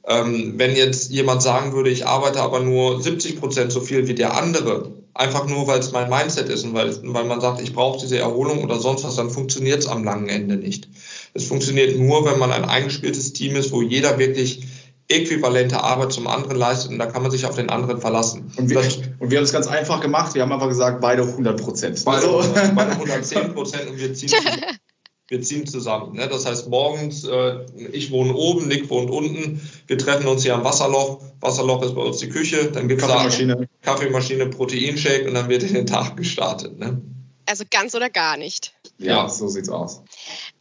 Ähm, 0.07 0.55
wenn 0.57 0.77
jetzt 0.77 1.11
jemand 1.11 1.43
sagen 1.43 1.73
würde, 1.73 1.91
ich 1.91 2.07
arbeite 2.07 2.41
aber 2.41 2.61
nur 2.61 3.03
70 3.03 3.41
Prozent 3.41 3.73
so 3.73 3.81
viel 3.81 4.07
wie 4.07 4.15
der 4.15 4.37
andere, 4.37 4.93
einfach 5.19 5.47
nur, 5.47 5.67
weil 5.67 5.81
es 5.81 5.93
mein 5.93 6.11
Mindset 6.11 6.49
ist 6.49 6.65
und 6.65 6.75
weil, 6.75 6.95
weil 7.03 7.25
man 7.25 7.41
sagt, 7.41 7.61
ich 7.61 7.73
brauche 7.73 7.99
diese 8.01 8.19
Erholung 8.19 8.63
oder 8.63 8.79
sonst 8.79 9.05
was, 9.05 9.17
dann 9.17 9.31
funktioniert 9.31 9.81
es 9.81 9.87
am 9.87 10.05
langen 10.05 10.29
Ende 10.29 10.57
nicht. 10.57 10.89
Es 11.35 11.47
funktioniert 11.47 11.99
nur, 11.99 12.25
wenn 12.25 12.39
man 12.39 12.53
ein 12.53 12.65
eingespieltes 12.65 13.33
Team 13.33 13.57
ist, 13.57 13.73
wo 13.73 13.83
jeder 13.83 14.19
wirklich 14.19 14.67
äquivalente 15.09 15.83
Arbeit 15.83 16.13
zum 16.13 16.27
anderen 16.27 16.57
leistet 16.57 16.91
und 16.91 16.99
da 16.99 17.07
kann 17.07 17.23
man 17.23 17.31
sich 17.31 17.47
auf 17.47 17.55
den 17.55 17.71
anderen 17.71 18.01
verlassen. 18.01 18.51
Und 18.57 18.71
wir, 18.71 18.79
und 19.19 19.31
wir 19.31 19.39
haben 19.39 19.45
es 19.45 19.53
ganz 19.53 19.69
einfach 19.69 20.01
gemacht. 20.01 20.35
Wir 20.35 20.43
haben 20.43 20.53
einfach 20.53 20.69
gesagt, 20.69 21.01
beide 21.01 21.23
100 21.23 21.63
Prozent. 21.63 22.05
Beide, 22.05 22.27
also. 22.27 22.53
beide 22.75 22.93
110 22.93 23.55
Prozent 23.55 23.89
und 23.89 23.99
wir 23.99 24.13
ziehen, 24.15 24.33
wir 25.29 25.43
ziehen 25.43 25.67
zusammen. 25.67 26.17
Ne? 26.17 26.29
Das 26.29 26.47
heißt, 26.47 26.69
morgens, 26.69 27.25
äh, 27.25 27.65
ich 27.93 28.11
wohne 28.11 28.35
oben, 28.35 28.69
Nick 28.69 28.89
wohnt 28.91 29.11
unten. 29.11 29.61
Wir 29.87 29.99
treffen 29.99 30.27
uns 30.27 30.43
hier 30.43 30.55
am 30.55 30.65
Wasserloch. 30.65 31.21
Wasserloch 31.41 31.83
ist 31.83 31.95
bei 31.95 32.03
uns 32.03 32.19
die 32.19 32.29
Küche. 32.29 32.71
Dann 32.71 32.89
gibt 32.89 33.03
es 33.03 33.09
Kaffeemaschine. 33.09 33.69
Kaffeemaschine, 33.83 34.47
Proteinshake 34.47 35.27
und 35.27 35.35
dann 35.35 35.49
wird 35.49 35.65
in 35.65 35.75
den 35.75 35.87
Tag 35.87 36.17
gestartet. 36.17 36.79
Ne? 36.79 37.01
Also 37.47 37.65
ganz 37.71 37.95
oder 37.95 38.11
gar 38.11 38.37
nicht. 38.37 38.73
Ja, 38.99 39.29
so 39.29 39.49
sieht's 39.49 39.69
aus. 39.69 40.03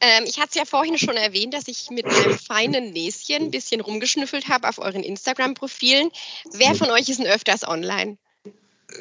Ähm, 0.02 0.26
ich 0.28 0.38
hatte 0.38 0.50
es 0.50 0.56
ja 0.56 0.66
vorhin 0.66 0.98
schon 0.98 1.16
erwähnt, 1.16 1.54
dass 1.54 1.68
ich 1.68 1.90
mit 1.90 2.06
meinem 2.06 2.38
feinen 2.38 2.92
Näschen 2.92 3.46
ein 3.46 3.52
bisschen 3.52 3.82
rumgeschnüffelt 3.82 4.50
habe 4.50 4.68
auf 4.68 4.78
euren 4.78 5.04
Instagram-Profilen. 5.04 6.10
Wer 6.52 6.76
von 6.76 6.92
euch 6.92 7.08
ist 7.10 7.20
denn 7.20 7.28
öfters 7.28 7.68
online? 7.68 8.18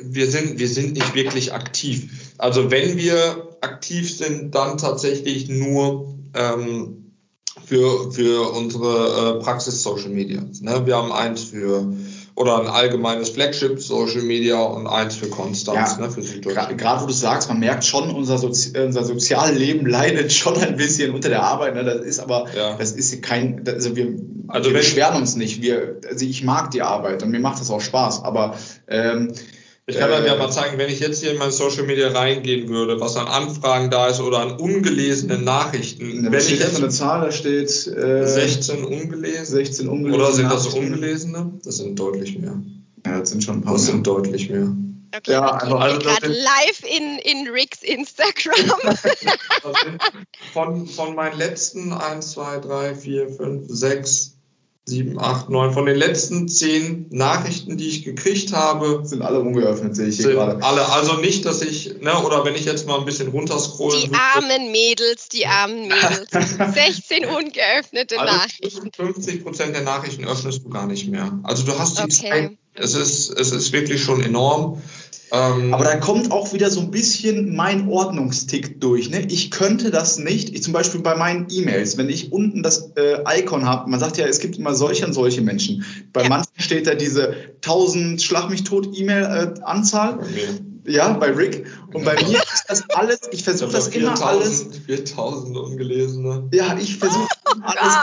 Wir 0.02 0.30
sind, 0.30 0.58
wir 0.58 0.68
sind 0.68 0.94
nicht 0.94 1.14
wirklich 1.14 1.52
aktiv. 1.52 2.32
Also 2.38 2.70
wenn 2.70 2.96
wir 2.96 3.56
aktiv 3.60 4.16
sind, 4.16 4.54
dann 4.54 4.78
tatsächlich 4.78 5.48
nur 5.48 6.14
ähm, 6.34 7.12
für, 7.64 8.10
für 8.12 8.52
unsere 8.52 9.38
äh, 9.38 9.42
Praxis 9.42 9.82
Social 9.82 10.10
Media. 10.10 10.42
Ne? 10.60 10.86
Wir 10.86 10.96
haben 10.96 11.12
eins 11.12 11.44
für 11.44 11.86
oder 12.36 12.60
ein 12.60 12.66
allgemeines 12.66 13.30
Flagship 13.30 13.80
Social 13.80 14.22
Media 14.22 14.60
und 14.60 14.88
eins 14.88 15.14
für 15.14 15.28
Konstanz, 15.28 15.96
ja, 15.96 16.06
ne, 16.06 16.10
für 16.10 16.22
Süddeutschland. 16.22 16.76
Gerade 16.78 17.02
wo 17.02 17.06
du 17.06 17.12
sagst, 17.12 17.48
man 17.48 17.60
merkt 17.60 17.84
schon, 17.84 18.10
unser, 18.10 18.38
Sozi 18.38 18.76
unser 18.76 19.04
Sozialleben 19.04 19.86
leidet 19.88 20.32
schon 20.32 20.56
ein 20.56 20.76
bisschen 20.76 21.14
unter 21.14 21.28
der 21.28 21.44
Arbeit. 21.44 21.74
Ne? 21.74 21.84
Das 21.84 22.00
ist 22.00 22.18
aber, 22.18 22.46
ja. 22.56 22.76
das 22.76 22.92
ist 22.92 23.22
kein, 23.22 23.62
also 23.68 23.94
wir, 23.94 24.16
also 24.48 24.70
wir 24.70 24.78
beschweren 24.78 25.16
uns 25.16 25.36
nicht. 25.36 25.62
Wir, 25.62 26.00
also 26.08 26.26
ich 26.26 26.42
mag 26.42 26.72
die 26.72 26.82
Arbeit 26.82 27.22
und 27.22 27.30
mir 27.30 27.40
macht 27.40 27.60
das 27.60 27.70
auch 27.70 27.80
Spaß, 27.80 28.24
aber 28.24 28.56
ähm, 28.88 29.32
ich 29.86 29.98
kann 29.98 30.10
dann 30.10 30.24
ja 30.24 30.36
mal 30.36 30.50
zeigen, 30.50 30.78
wenn 30.78 30.88
ich 30.88 31.00
jetzt 31.00 31.20
hier 31.20 31.32
in 31.32 31.38
mein 31.38 31.50
Social 31.50 31.84
Media 31.84 32.08
reingehen 32.08 32.68
würde, 32.68 33.00
was 33.00 33.16
an 33.16 33.26
Anfragen 33.26 33.90
da 33.90 34.06
ist 34.08 34.20
oder 34.20 34.38
an 34.38 34.52
ungelesenen 34.52 35.44
Nachrichten. 35.44 36.30
Wenn 36.30 36.40
ich 36.40 36.58
jetzt 36.58 36.78
eine 36.78 36.88
Zahl, 36.88 37.20
da 37.20 37.32
steht 37.32 37.68
äh, 37.88 38.26
16 38.26 38.84
ungelesen. 38.84 39.44
16 39.44 39.88
ungelesen. 39.88 40.20
Oder 40.20 40.32
sind 40.32 40.50
das 40.50 40.68
ungelesene? 40.68 41.52
Das 41.62 41.76
sind 41.76 41.98
deutlich 41.98 42.38
mehr. 42.38 42.62
Ja, 43.04 43.20
das 43.20 43.30
sind 43.30 43.44
schon 43.44 43.56
ein 43.56 43.62
paar. 43.62 43.74
Das 43.74 43.82
mehr. 43.82 43.92
sind 43.92 44.06
deutlich 44.06 44.48
mehr. 44.48 44.74
Okay, 45.16 45.32
ja, 45.32 45.46
also, 45.46 45.76
also 45.76 45.98
gerade 46.00 46.26
live 46.26 46.82
in, 46.82 47.18
in 47.18 47.48
Ricks 47.48 47.82
Instagram. 47.82 48.96
von, 50.52 50.86
von 50.86 51.14
meinen 51.14 51.38
letzten 51.38 51.92
1, 51.92 52.32
2, 52.32 52.58
3, 52.60 52.94
4, 52.94 53.28
5, 53.28 53.66
6, 53.68 54.33
sieben, 54.86 55.18
acht, 55.18 55.48
neun. 55.48 55.72
Von 55.72 55.86
den 55.86 55.96
letzten 55.96 56.48
zehn 56.48 57.06
Nachrichten, 57.10 57.78
die 57.78 57.88
ich 57.88 58.04
gekriegt 58.04 58.52
habe, 58.52 59.00
sind 59.04 59.22
alle 59.22 59.40
ungeöffnet, 59.40 59.96
sehe 59.96 60.08
ich 60.08 60.16
hier 60.18 60.32
gerade. 60.32 60.62
Alle, 60.62 60.86
also 60.92 61.14
nicht, 61.14 61.46
dass 61.46 61.62
ich, 61.62 62.00
ne, 62.00 62.22
oder 62.22 62.44
wenn 62.44 62.54
ich 62.54 62.66
jetzt 62.66 62.86
mal 62.86 62.98
ein 62.98 63.06
bisschen 63.06 63.28
runterscrolle. 63.28 63.96
Die 63.96 64.10
armen 64.12 64.72
Mädels, 64.72 65.28
die 65.28 65.46
armen 65.46 65.88
Mädels. 65.88 66.30
16 66.74 67.24
ungeöffnete 67.24 68.18
also 68.18 68.36
Nachrichten. 68.36 68.90
50 68.94 69.42
Prozent 69.42 69.74
der 69.74 69.82
Nachrichten 69.82 70.24
öffnest 70.24 70.64
du 70.64 70.68
gar 70.68 70.86
nicht 70.86 71.08
mehr. 71.08 71.38
Also 71.44 71.64
du 71.64 71.78
hast 71.78 71.98
die 71.98 72.02
okay. 72.02 72.30
Zeit. 72.30 72.50
Es 72.74 72.94
ist, 72.94 73.30
es 73.30 73.52
ist 73.52 73.72
wirklich 73.72 74.02
schon 74.02 74.20
enorm. 74.22 74.82
Ähm, 75.32 75.72
Aber 75.74 75.84
da 75.84 75.96
kommt 75.96 76.30
auch 76.30 76.52
wieder 76.52 76.70
so 76.70 76.80
ein 76.80 76.90
bisschen 76.90 77.54
mein 77.54 77.88
Ordnungstick 77.88 78.80
durch. 78.80 79.10
Ne? 79.10 79.26
Ich 79.28 79.50
könnte 79.50 79.90
das 79.90 80.18
nicht. 80.18 80.54
Ich 80.54 80.62
zum 80.62 80.72
Beispiel 80.72 81.00
bei 81.00 81.14
meinen 81.14 81.46
E-Mails, 81.50 81.96
wenn 81.96 82.08
ich 82.08 82.32
unten 82.32 82.62
das 82.62 82.92
äh, 82.96 83.40
Icon 83.40 83.66
habe, 83.66 83.90
man 83.90 84.00
sagt 84.00 84.16
ja, 84.16 84.26
es 84.26 84.38
gibt 84.38 84.58
immer 84.58 84.74
solche 84.74 85.06
und 85.06 85.12
solche 85.12 85.40
Menschen. 85.40 85.84
Bei 86.12 86.22
ja. 86.22 86.28
manchen 86.28 86.52
steht 86.58 86.86
da 86.86 86.94
diese 86.94 87.34
1000 87.62 88.22
Schlag 88.22 88.50
mich 88.50 88.64
tot 88.64 88.96
E-Mail-Anzahl. 88.96 90.20
Äh, 90.20 90.73
ja, 90.86 91.12
bei 91.14 91.30
Rick. 91.30 91.66
Und 91.92 92.04
bei 92.04 92.14
mir 92.14 92.38
ist 92.54 92.64
das 92.68 92.88
alles, 92.90 93.20
ich 93.30 93.44
versuche 93.44 93.72
das 93.72 93.88
4000, 93.88 94.18
immer 94.18 94.26
alles. 94.26 94.66
4000 94.86 95.56
ungelesene. 95.56 96.48
Ja, 96.52 96.76
ich 96.78 96.98
versuche 96.98 97.26
oh 97.46 97.60
alles 97.62 97.94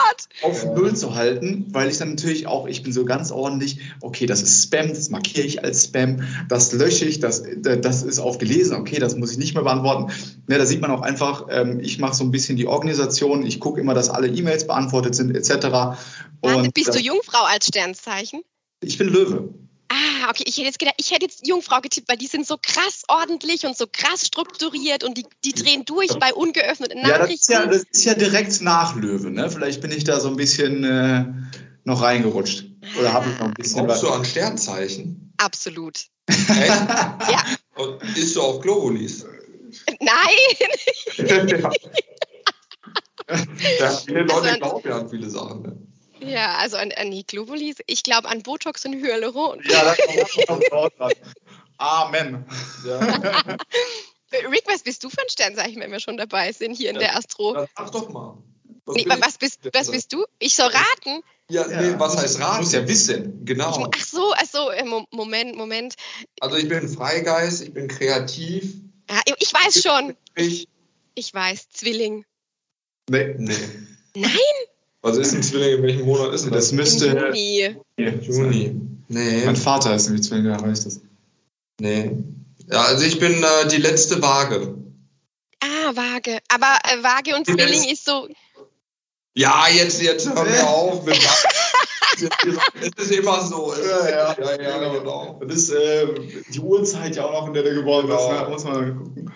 auf 0.44 0.66
Null 0.76 0.96
zu 0.96 1.16
halten, 1.16 1.68
weil 1.72 1.90
ich 1.90 1.98
dann 1.98 2.12
natürlich 2.12 2.48
auch, 2.48 2.68
ich 2.68 2.84
bin 2.84 2.94
so 2.94 3.06
ganz 3.06 3.32
ordentlich, 3.32 3.80
okay, 4.02 4.26
das 4.26 4.42
ist 4.42 4.64
Spam, 4.64 4.90
das 4.90 5.10
markiere 5.10 5.46
ich 5.46 5.64
als 5.64 5.86
Spam, 5.86 6.24
das 6.48 6.72
lösche 6.74 7.06
ich, 7.06 7.20
das, 7.20 7.44
das 7.58 8.04
ist 8.04 8.20
auf 8.20 8.38
gelesen, 8.38 8.76
okay, 8.76 9.00
das 9.00 9.16
muss 9.16 9.32
ich 9.32 9.38
nicht 9.38 9.54
mehr 9.54 9.64
beantworten. 9.64 10.12
Ne, 10.48 10.58
da 10.58 10.66
sieht 10.66 10.82
man 10.82 10.92
auch 10.92 11.02
einfach, 11.02 11.48
ähm, 11.50 11.80
ich 11.80 12.00
mache 12.00 12.16
so 12.16 12.24
ein 12.24 12.32
bisschen 12.32 12.58
die 12.58 12.68
Organisation, 12.68 13.46
ich 13.46 13.60
gucke 13.60 13.80
immer, 13.80 13.94
dass 13.94 14.10
alle 14.10 14.28
E-Mails 14.28 14.68
beantwortet 14.68 15.16
sind, 15.16 15.36
etc. 15.36 15.98
Und, 16.42 16.74
bist 16.74 16.94
du 16.94 17.00
Jungfrau 17.00 17.44
als 17.46 17.68
Sternzeichen? 17.68 18.42
Ich 18.84 18.98
bin 18.98 19.10
Löwe. 19.10 19.54
Ah, 20.02 20.30
okay. 20.30 20.44
Ich 20.46 20.58
hätte 20.58 20.68
jetzt 20.68 20.80
gedacht, 20.80 20.96
ich 20.98 21.12
hätte 21.12 21.26
jetzt 21.26 21.48
Jungfrau 21.48 21.82
getippt, 21.82 22.10
weil 22.10 22.18
die 22.18 22.28
sind 22.28 22.48
so 22.48 22.58
krass 22.62 23.04
ordentlich 23.08 23.66
und 23.66 23.78
so 23.78 23.86
krass 23.92 24.26
strukturiert 24.28 25.04
und 25.04 25.18
die, 25.18 25.26
die 25.44 25.54
drehen 25.54 25.86
durch 25.86 26.18
bei 26.20 26.34
ungeöffneten 26.34 27.02
Nachrichten. 27.02 27.52
Ja, 27.52 27.66
das 27.66 27.76
ist 27.78 27.86
ja, 27.86 27.96
das 27.96 28.00
ist 28.00 28.06
ja 28.06 28.14
direkt 28.16 28.62
nach 28.62 28.96
Löwe, 28.96 29.32
ne? 29.32 29.50
Vielleicht 29.50 29.82
bin 29.82 29.92
ich 29.92 30.04
da 30.04 30.20
so 30.20 30.30
ein 30.30 30.36
bisschen 30.36 30.84
äh, 30.84 31.26
noch 31.84 32.02
reingerutscht. 32.02 32.66
Oder 33.00 33.14
habe 33.14 33.30
ich 33.30 33.40
noch 33.40 33.48
ein 33.48 33.54
bisschen. 33.54 33.86
Glaubst 33.86 34.04
du 34.04 34.10
an 34.10 34.26
Sternzeichen? 34.26 35.34
Absolut. 35.38 36.06
Echt? 36.28 36.50
ja. 36.50 37.44
Und 37.76 38.02
isst 38.18 38.36
du 38.36 38.42
auch 38.42 38.62
Globulis? 38.62 39.26
Nein! 40.00 40.10
ja. 41.18 41.72
ja, 43.80 43.92
viele 44.06 44.22
Leute 44.24 44.50
also, 44.50 44.60
glauben 44.60 44.90
ja 44.90 45.00
an 45.00 45.10
viele 45.10 45.30
Sachen. 45.30 45.62
Ne? 45.62 45.91
Ja, 46.22 46.56
also 46.58 46.78
an, 46.78 46.92
an 46.92 47.12
die 47.12 47.26
Globulis. 47.26 47.78
Ich 47.88 48.04
glaube 48.04 48.30
an 48.30 48.44
Botox 48.44 48.86
und 48.86 48.94
Hyaluron. 48.94 49.62
Ja, 49.68 49.84
da 49.84 49.96
kommt 50.48 50.72
auch 50.72 50.90
dran. 50.90 51.12
Amen. 51.78 52.46
Ja. 52.86 53.00
Rick, 54.32 54.64
was 54.68 54.84
bist 54.84 55.04
du 55.04 55.10
für 55.10 55.22
ein 55.22 55.30
Sternzeichen, 55.30 55.82
wenn 55.82 55.92
wir 55.92 56.00
schon 56.00 56.18
dabei 56.18 56.52
sind 56.54 56.76
hier 56.76 56.92
in 56.92 57.00
der 57.00 57.18
Astro? 57.18 57.68
Sag 57.76 57.92
doch 57.92 58.10
mal. 58.10 58.38
Was, 58.86 58.96
nee, 58.96 59.06
was, 59.08 59.38
bist, 59.38 59.60
was 59.74 59.92
bist 59.92 60.14
du? 60.14 60.26
Ich 60.40 60.56
soll 60.56 60.68
raten. 60.68 61.24
Ja, 61.50 61.70
ja. 61.70 61.82
Nee, 61.82 61.96
was 61.98 62.18
heißt 62.18 62.40
raten? 62.40 62.64
Muss 62.64 62.72
ja 62.72 62.88
wissen, 62.88 63.46
genau. 63.46 63.90
Ach 63.94 64.06
so, 64.06 64.34
ach 64.34 64.46
so, 64.46 64.70
äh, 64.72 64.84
Moment, 65.12 65.56
Moment. 65.56 65.96
Also 66.40 66.58
ich 66.58 66.68
bin 66.68 66.88
Freigeist, 66.88 67.62
ich 67.62 67.74
bin 67.74 67.88
kreativ. 67.88 68.74
Ja, 69.10 69.22
ich 69.40 69.54
weiß 69.54 69.82
schon. 69.84 70.16
Ich, 70.36 70.68
ich 71.14 71.34
weiß, 71.34 71.70
Zwilling. 71.70 72.26
Nee. 73.10 73.36
Nee. 73.38 73.56
Nein? 74.16 74.32
Was 75.02 75.18
ist 75.18 75.34
ein 75.34 75.44
Zwilling? 75.44 75.78
In 75.78 75.84
welchem 75.84 76.06
Monat 76.06 76.34
ist 76.34 76.46
denn 76.46 76.52
das? 76.52 76.66
Das 76.66 76.72
müsste. 76.74 77.08
Juni. 77.08 77.76
Juni. 77.98 78.76
Nee. 79.08 79.46
Mein 79.46 79.56
Vater 79.56 79.96
ist 79.96 80.06
nämlich 80.06 80.24
Zwilling, 80.24 80.46
der 80.46 80.62
weiß 80.62 80.84
das. 80.84 81.02
Nee. 81.80 82.12
Ja, 82.70 82.84
also 82.84 83.04
ich 83.04 83.20
bin 83.20 83.44
äh, 83.44 83.68
die 83.68 83.78
letzte 83.78 84.22
Waage. 84.22 84.76
Ah, 85.60 85.96
Waage. 85.96 86.40
Aber 86.50 86.78
äh, 86.84 87.04
Waage 87.04 87.36
und 87.36 87.46
Zwilling 87.46 87.84
ist 87.90 88.06
so. 88.06 88.28
Ja, 89.34 89.68
jetzt, 89.70 90.02
jetzt 90.02 90.28
hör 90.30 90.44
mir 90.44 90.68
auf 90.68 91.06
mit 91.06 91.18
Es 92.82 93.06
ist 93.06 93.12
immer 93.12 93.42
so. 93.42 93.74
Ja, 93.74 94.10
ja, 94.10 94.36
ja, 94.40 94.62
ja 94.62 94.94
genau. 94.94 95.40
Das 95.46 95.58
ist 95.58 95.70
äh, 95.72 96.08
die 96.50 96.60
Uhrzeit 96.60 97.16
ja 97.16 97.26
auch 97.26 97.32
noch, 97.32 97.48
in 97.48 97.54
der 97.54 97.64
der 97.64 97.74
geboren 97.74 98.08
genau. 98.08 98.32
ist. 98.32 98.42
Ne? 98.42 98.50
Muss 98.50 98.64
man 98.66 98.98
gucken. 98.98 99.34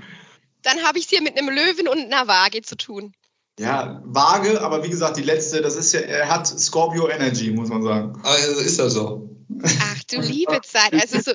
Dann 0.61 0.83
habe 0.83 0.97
ich 0.97 1.05
es 1.05 1.09
hier 1.09 1.21
mit 1.21 1.37
einem 1.37 1.49
Löwen 1.49 1.87
und 1.87 1.99
einer 1.99 2.27
Waage 2.27 2.61
zu 2.61 2.75
tun. 2.75 3.13
Ja, 3.57 4.01
vage, 4.03 4.61
aber 4.61 4.83
wie 4.83 4.89
gesagt, 4.89 5.15
die 5.17 5.23
letzte, 5.23 5.61
das 5.61 5.75
ist 5.75 5.93
ja, 5.93 6.01
er 6.01 6.29
hat 6.29 6.45
Scorpio 6.47 7.07
Energy, 7.07 7.51
muss 7.51 7.69
man 7.69 7.83
sagen. 7.83 8.19
Also 8.23 8.59
ist 8.59 8.79
er 8.79 8.89
so. 8.89 9.29
Ach 9.63 10.03
du 10.11 10.19
liebe 10.19 10.59
Zeit. 10.61 10.93
Also 10.93 11.19
so 11.21 11.31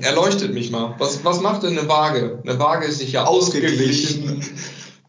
Erleuchtet 0.00 0.52
mich 0.52 0.70
mal. 0.70 0.94
Was, 0.98 1.24
was 1.24 1.40
macht 1.40 1.62
denn 1.62 1.78
eine 1.78 1.88
Waage? 1.88 2.42
Eine 2.42 2.58
Waage 2.58 2.86
ist 2.86 2.98
sicher 2.98 3.26
ausgeglichen. 3.26 4.44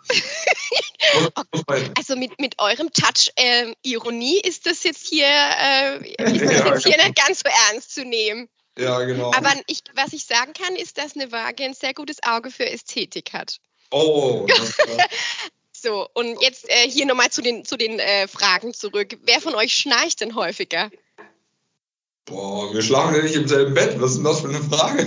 also 1.98 2.16
mit, 2.16 2.40
mit 2.40 2.60
eurem 2.60 2.92
Touch 2.94 3.32
äh, 3.36 3.74
Ironie 3.82 4.40
ist 4.40 4.66
das 4.66 4.84
jetzt 4.84 5.06
hier, 5.06 5.26
äh, 5.26 5.98
ist 6.18 6.46
das 6.46 6.66
jetzt 6.66 6.86
hier 6.86 6.98
nicht 6.98 7.16
ganz 7.16 7.40
so 7.40 7.50
ernst 7.72 7.94
zu 7.94 8.06
nehmen. 8.06 8.48
Ja, 8.78 9.04
genau. 9.04 9.34
Aber 9.36 9.52
ich, 9.68 9.82
was 9.96 10.14
ich 10.14 10.26
sagen 10.26 10.54
kann, 10.54 10.76
ist, 10.76 10.98
dass 10.98 11.16
eine 11.16 11.32
Waage 11.32 11.64
ein 11.64 11.74
sehr 11.74 11.94
gutes 11.94 12.18
Auge 12.24 12.50
für 12.50 12.70
Ästhetik 12.70 13.34
hat. 13.34 13.58
Oh. 13.92 14.48
so, 15.84 16.08
und 16.14 16.42
jetzt 16.42 16.70
äh, 16.70 16.90
hier 16.90 17.06
nochmal 17.06 17.30
zu 17.30 17.42
den, 17.42 17.66
zu 17.66 17.76
den 17.78 18.00
äh, 18.00 18.28
Fragen 18.28 18.74
zurück. 18.74 19.18
Wer 19.24 19.42
von 19.42 19.54
euch 19.54 19.74
schnarcht 19.74 20.22
denn 20.22 20.36
häufiger? 20.36 20.90
Boah, 22.26 22.74
wir 22.74 22.82
schlafen 22.82 23.16
ja 23.16 23.22
nicht 23.22 23.36
im 23.36 23.50
selben 23.50 23.74
Bett. 23.74 24.00
Was 24.00 24.12
ist 24.12 24.18
denn 24.18 24.24
das 24.24 24.40
für 24.40 24.48
eine 24.48 24.62
Frage? 24.62 25.06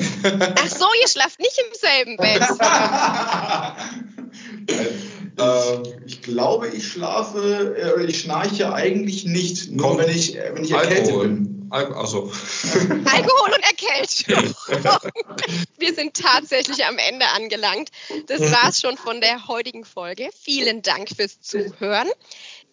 Ach 0.54 0.68
so, 0.68 0.84
ihr 1.00 1.08
schlaft 1.08 1.40
nicht 1.40 1.58
im 1.58 1.74
selben 1.74 2.18
Bett. 2.18 2.42
ähm, 5.38 5.82
ich 6.06 6.22
glaube, 6.22 6.68
ich 6.68 6.86
schlafe, 6.86 7.76
äh, 7.98 8.04
ich 8.04 8.20
schnarche 8.20 8.72
eigentlich 8.72 9.24
nicht, 9.24 9.70
nur 9.70 9.88
Komm, 9.88 9.98
wenn 9.98 10.10
ich, 10.10 10.36
äh, 10.36 10.52
wenn 10.54 10.64
ich 10.64 10.70
erkältet 10.70 11.18
bin. 11.18 11.68
Al 11.70 11.92
also. 11.94 12.32
Alkohol 13.04 13.52
und 13.54 13.64
Erkältung. 13.64 14.54
Wir 15.78 15.94
sind 15.94 16.14
tatsächlich 16.14 16.84
am 16.84 16.96
Ende 16.96 17.26
angelangt. 17.34 17.90
Das 18.28 18.40
war's 18.40 18.80
schon 18.80 18.96
von 18.96 19.20
der 19.20 19.48
heutigen 19.48 19.84
Folge. 19.84 20.30
Vielen 20.40 20.82
Dank 20.82 21.08
fürs 21.14 21.40
Zuhören. 21.40 22.08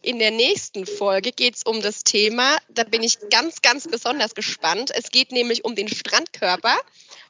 In 0.03 0.20
der 0.20 0.32
nächsten 0.32 0.86
Folge 0.86 1.32
geht 1.32 1.55
es 1.55 1.64
um 1.64 1.82
das 1.82 2.03
Thema, 2.03 2.57
da 2.68 2.84
bin 2.84 3.03
ich 3.03 3.18
ganz, 3.30 3.61
ganz 3.61 3.88
besonders 3.88 4.36
gespannt. 4.36 4.91
Es 4.93 5.11
geht 5.11 5.32
nämlich 5.32 5.64
um 5.64 5.76
den 5.76 5.88
Strandkörper 5.88 6.78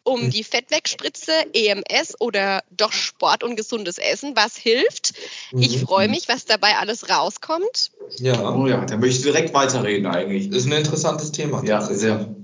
um 0.04 0.22
hm. 0.22 0.30
die 0.30 0.44
Fettwegspritze, 0.44 1.32
EMS 1.54 2.20
oder 2.20 2.64
doch 2.72 2.92
Sport 2.92 3.44
und 3.44 3.56
gesundes 3.56 3.98
Essen. 3.98 4.36
Was 4.36 4.58
hilft? 4.58 5.14
Ich 5.52 5.78
mhm. 5.78 5.86
freue 5.86 6.10
mich, 6.10 6.28
was 6.28 6.46
dabei 6.46 6.78
alles 6.78 7.10
rauskommt. 7.10 7.92
Ja, 8.18 8.54
oh 8.54 8.68
ja, 8.68 8.86
da 8.86 8.98
möchte 8.98 9.18
ich 9.18 9.24
direkt 9.24 9.54
weiterreden 9.54 10.08
eigentlich. 10.08 10.50
Das 10.50 10.60
ist 10.60 10.66
ein 10.66 10.74
interessantes 10.74 11.32
Thema. 11.32 11.64
Ja, 11.64 11.82
sehr. 11.82 12.36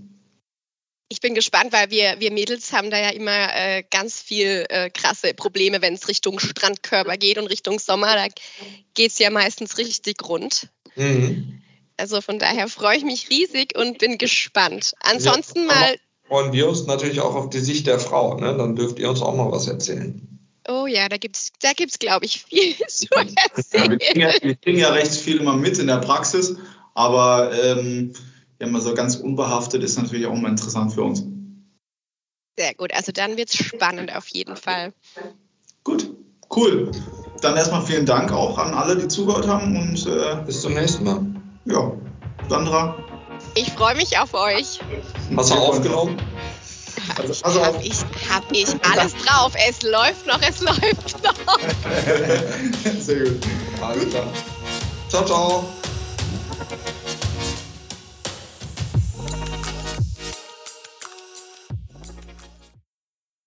Ich 1.11 1.21
bin 1.21 1.33
gespannt, 1.33 1.73
weil 1.73 1.89
wir, 1.89 2.19
wir 2.19 2.31
Mädels 2.31 2.71
haben 2.71 2.91
da 2.91 2.99
ja 2.99 3.09
immer 3.09 3.55
äh, 3.55 3.83
ganz 3.89 4.21
viel 4.21 4.65
äh, 4.69 4.91
krasse 4.91 5.33
Probleme, 5.33 5.81
wenn 5.81 5.95
es 5.95 6.07
Richtung 6.07 6.39
Strandkörper 6.39 7.17
geht 7.17 7.39
und 7.39 7.47
Richtung 7.47 7.79
Sommer. 7.79 8.15
Da 8.15 8.27
geht 8.93 9.11
es 9.11 9.17
ja 9.17 9.31
meistens 9.31 9.79
richtig 9.79 10.23
rund. 10.27 10.69
Mhm. 10.95 11.63
Also 11.97 12.21
von 12.21 12.39
daher 12.39 12.67
freue 12.69 12.95
ich 12.95 13.03
mich 13.03 13.29
riesig 13.29 13.75
und 13.75 13.97
bin 13.97 14.17
gespannt. 14.17 14.93
Ansonsten 15.01 15.61
ja, 15.61 15.65
mal 15.65 15.99
freuen 16.29 16.53
wir 16.53 16.69
uns 16.69 16.85
natürlich 16.85 17.19
auch 17.19 17.35
auf 17.35 17.49
die 17.49 17.59
Sicht 17.59 17.87
der 17.87 17.99
Frau. 17.99 18.35
Ne? 18.39 18.55
Dann 18.55 18.75
dürft 18.75 18.99
ihr 18.99 19.09
uns 19.09 19.21
auch 19.21 19.35
mal 19.35 19.51
was 19.51 19.67
erzählen. 19.67 20.39
Oh 20.67 20.85
ja, 20.85 21.09
da 21.09 21.17
gibt 21.17 21.35
es, 21.35 21.51
da 21.61 21.73
gibt's, 21.73 21.97
glaube 21.97 22.25
ich, 22.25 22.43
viel 22.43 22.75
zu 22.87 23.07
erzählen. 23.11 23.91
Ja, 23.91 23.91
wir, 23.91 23.97
kriegen 23.99 24.21
ja, 24.21 24.33
wir, 24.41 24.55
kriegen 24.55 24.79
ja, 24.79 24.89
recht 24.91 25.15
viel 25.15 25.37
immer 25.37 25.55
mit 25.55 25.79
in 25.79 25.87
der 25.87 25.97
Praxis, 25.97 26.55
aber 26.93 27.51
ähm, 27.59 28.13
ja, 28.59 28.67
mal 28.67 28.79
so 28.79 28.93
ganz 28.93 29.15
unbehaftet 29.15 29.83
ist 29.83 29.97
natürlich 29.97 30.27
auch 30.27 30.35
immer 30.35 30.49
interessant 30.49 30.93
für 30.93 31.03
uns. 31.03 31.23
Sehr 32.57 32.75
gut, 32.75 32.93
also 32.93 33.11
dann 33.11 33.37
wird 33.37 33.49
es 33.49 33.55
spannend 33.55 34.15
auf 34.15 34.27
jeden 34.27 34.55
Fall. 34.55 34.93
Gut, 35.83 36.11
cool. 36.55 36.91
Dann 37.41 37.55
erstmal 37.55 37.81
vielen 37.81 38.05
Dank 38.05 38.31
auch 38.31 38.57
an 38.57 38.73
alle, 38.73 38.97
die 38.97 39.07
zugehört 39.07 39.47
haben 39.47 39.75
und 39.75 40.05
äh, 40.05 40.43
bis 40.45 40.61
zum 40.61 40.73
nächsten 40.73 41.05
Mal. 41.05 41.25
Ja, 41.65 41.93
Sandra, 42.49 43.08
ich 43.59 43.71
freue 43.73 43.95
mich 43.95 44.17
auf 44.17 44.33
euch. 44.33 44.79
Hast 45.35 45.51
du 45.51 45.55
aufgenommen? 45.55 46.17
Also, 47.17 47.43
also 47.43 47.65
hab, 47.65 47.83
ich, 47.83 47.97
hab 48.29 48.51
ich 48.51 48.67
alles 48.91 49.13
drauf. 49.25 49.53
Es 49.67 49.81
läuft 49.81 50.27
noch, 50.27 50.41
es 50.41 50.61
läuft 50.61 51.23
noch. 51.23 51.59
Sehr 52.99 53.19
gut. 53.19 53.41
Alles 53.81 54.09
klar. 54.09 54.27
Ciao, 55.09 55.25
ciao. 55.25 55.63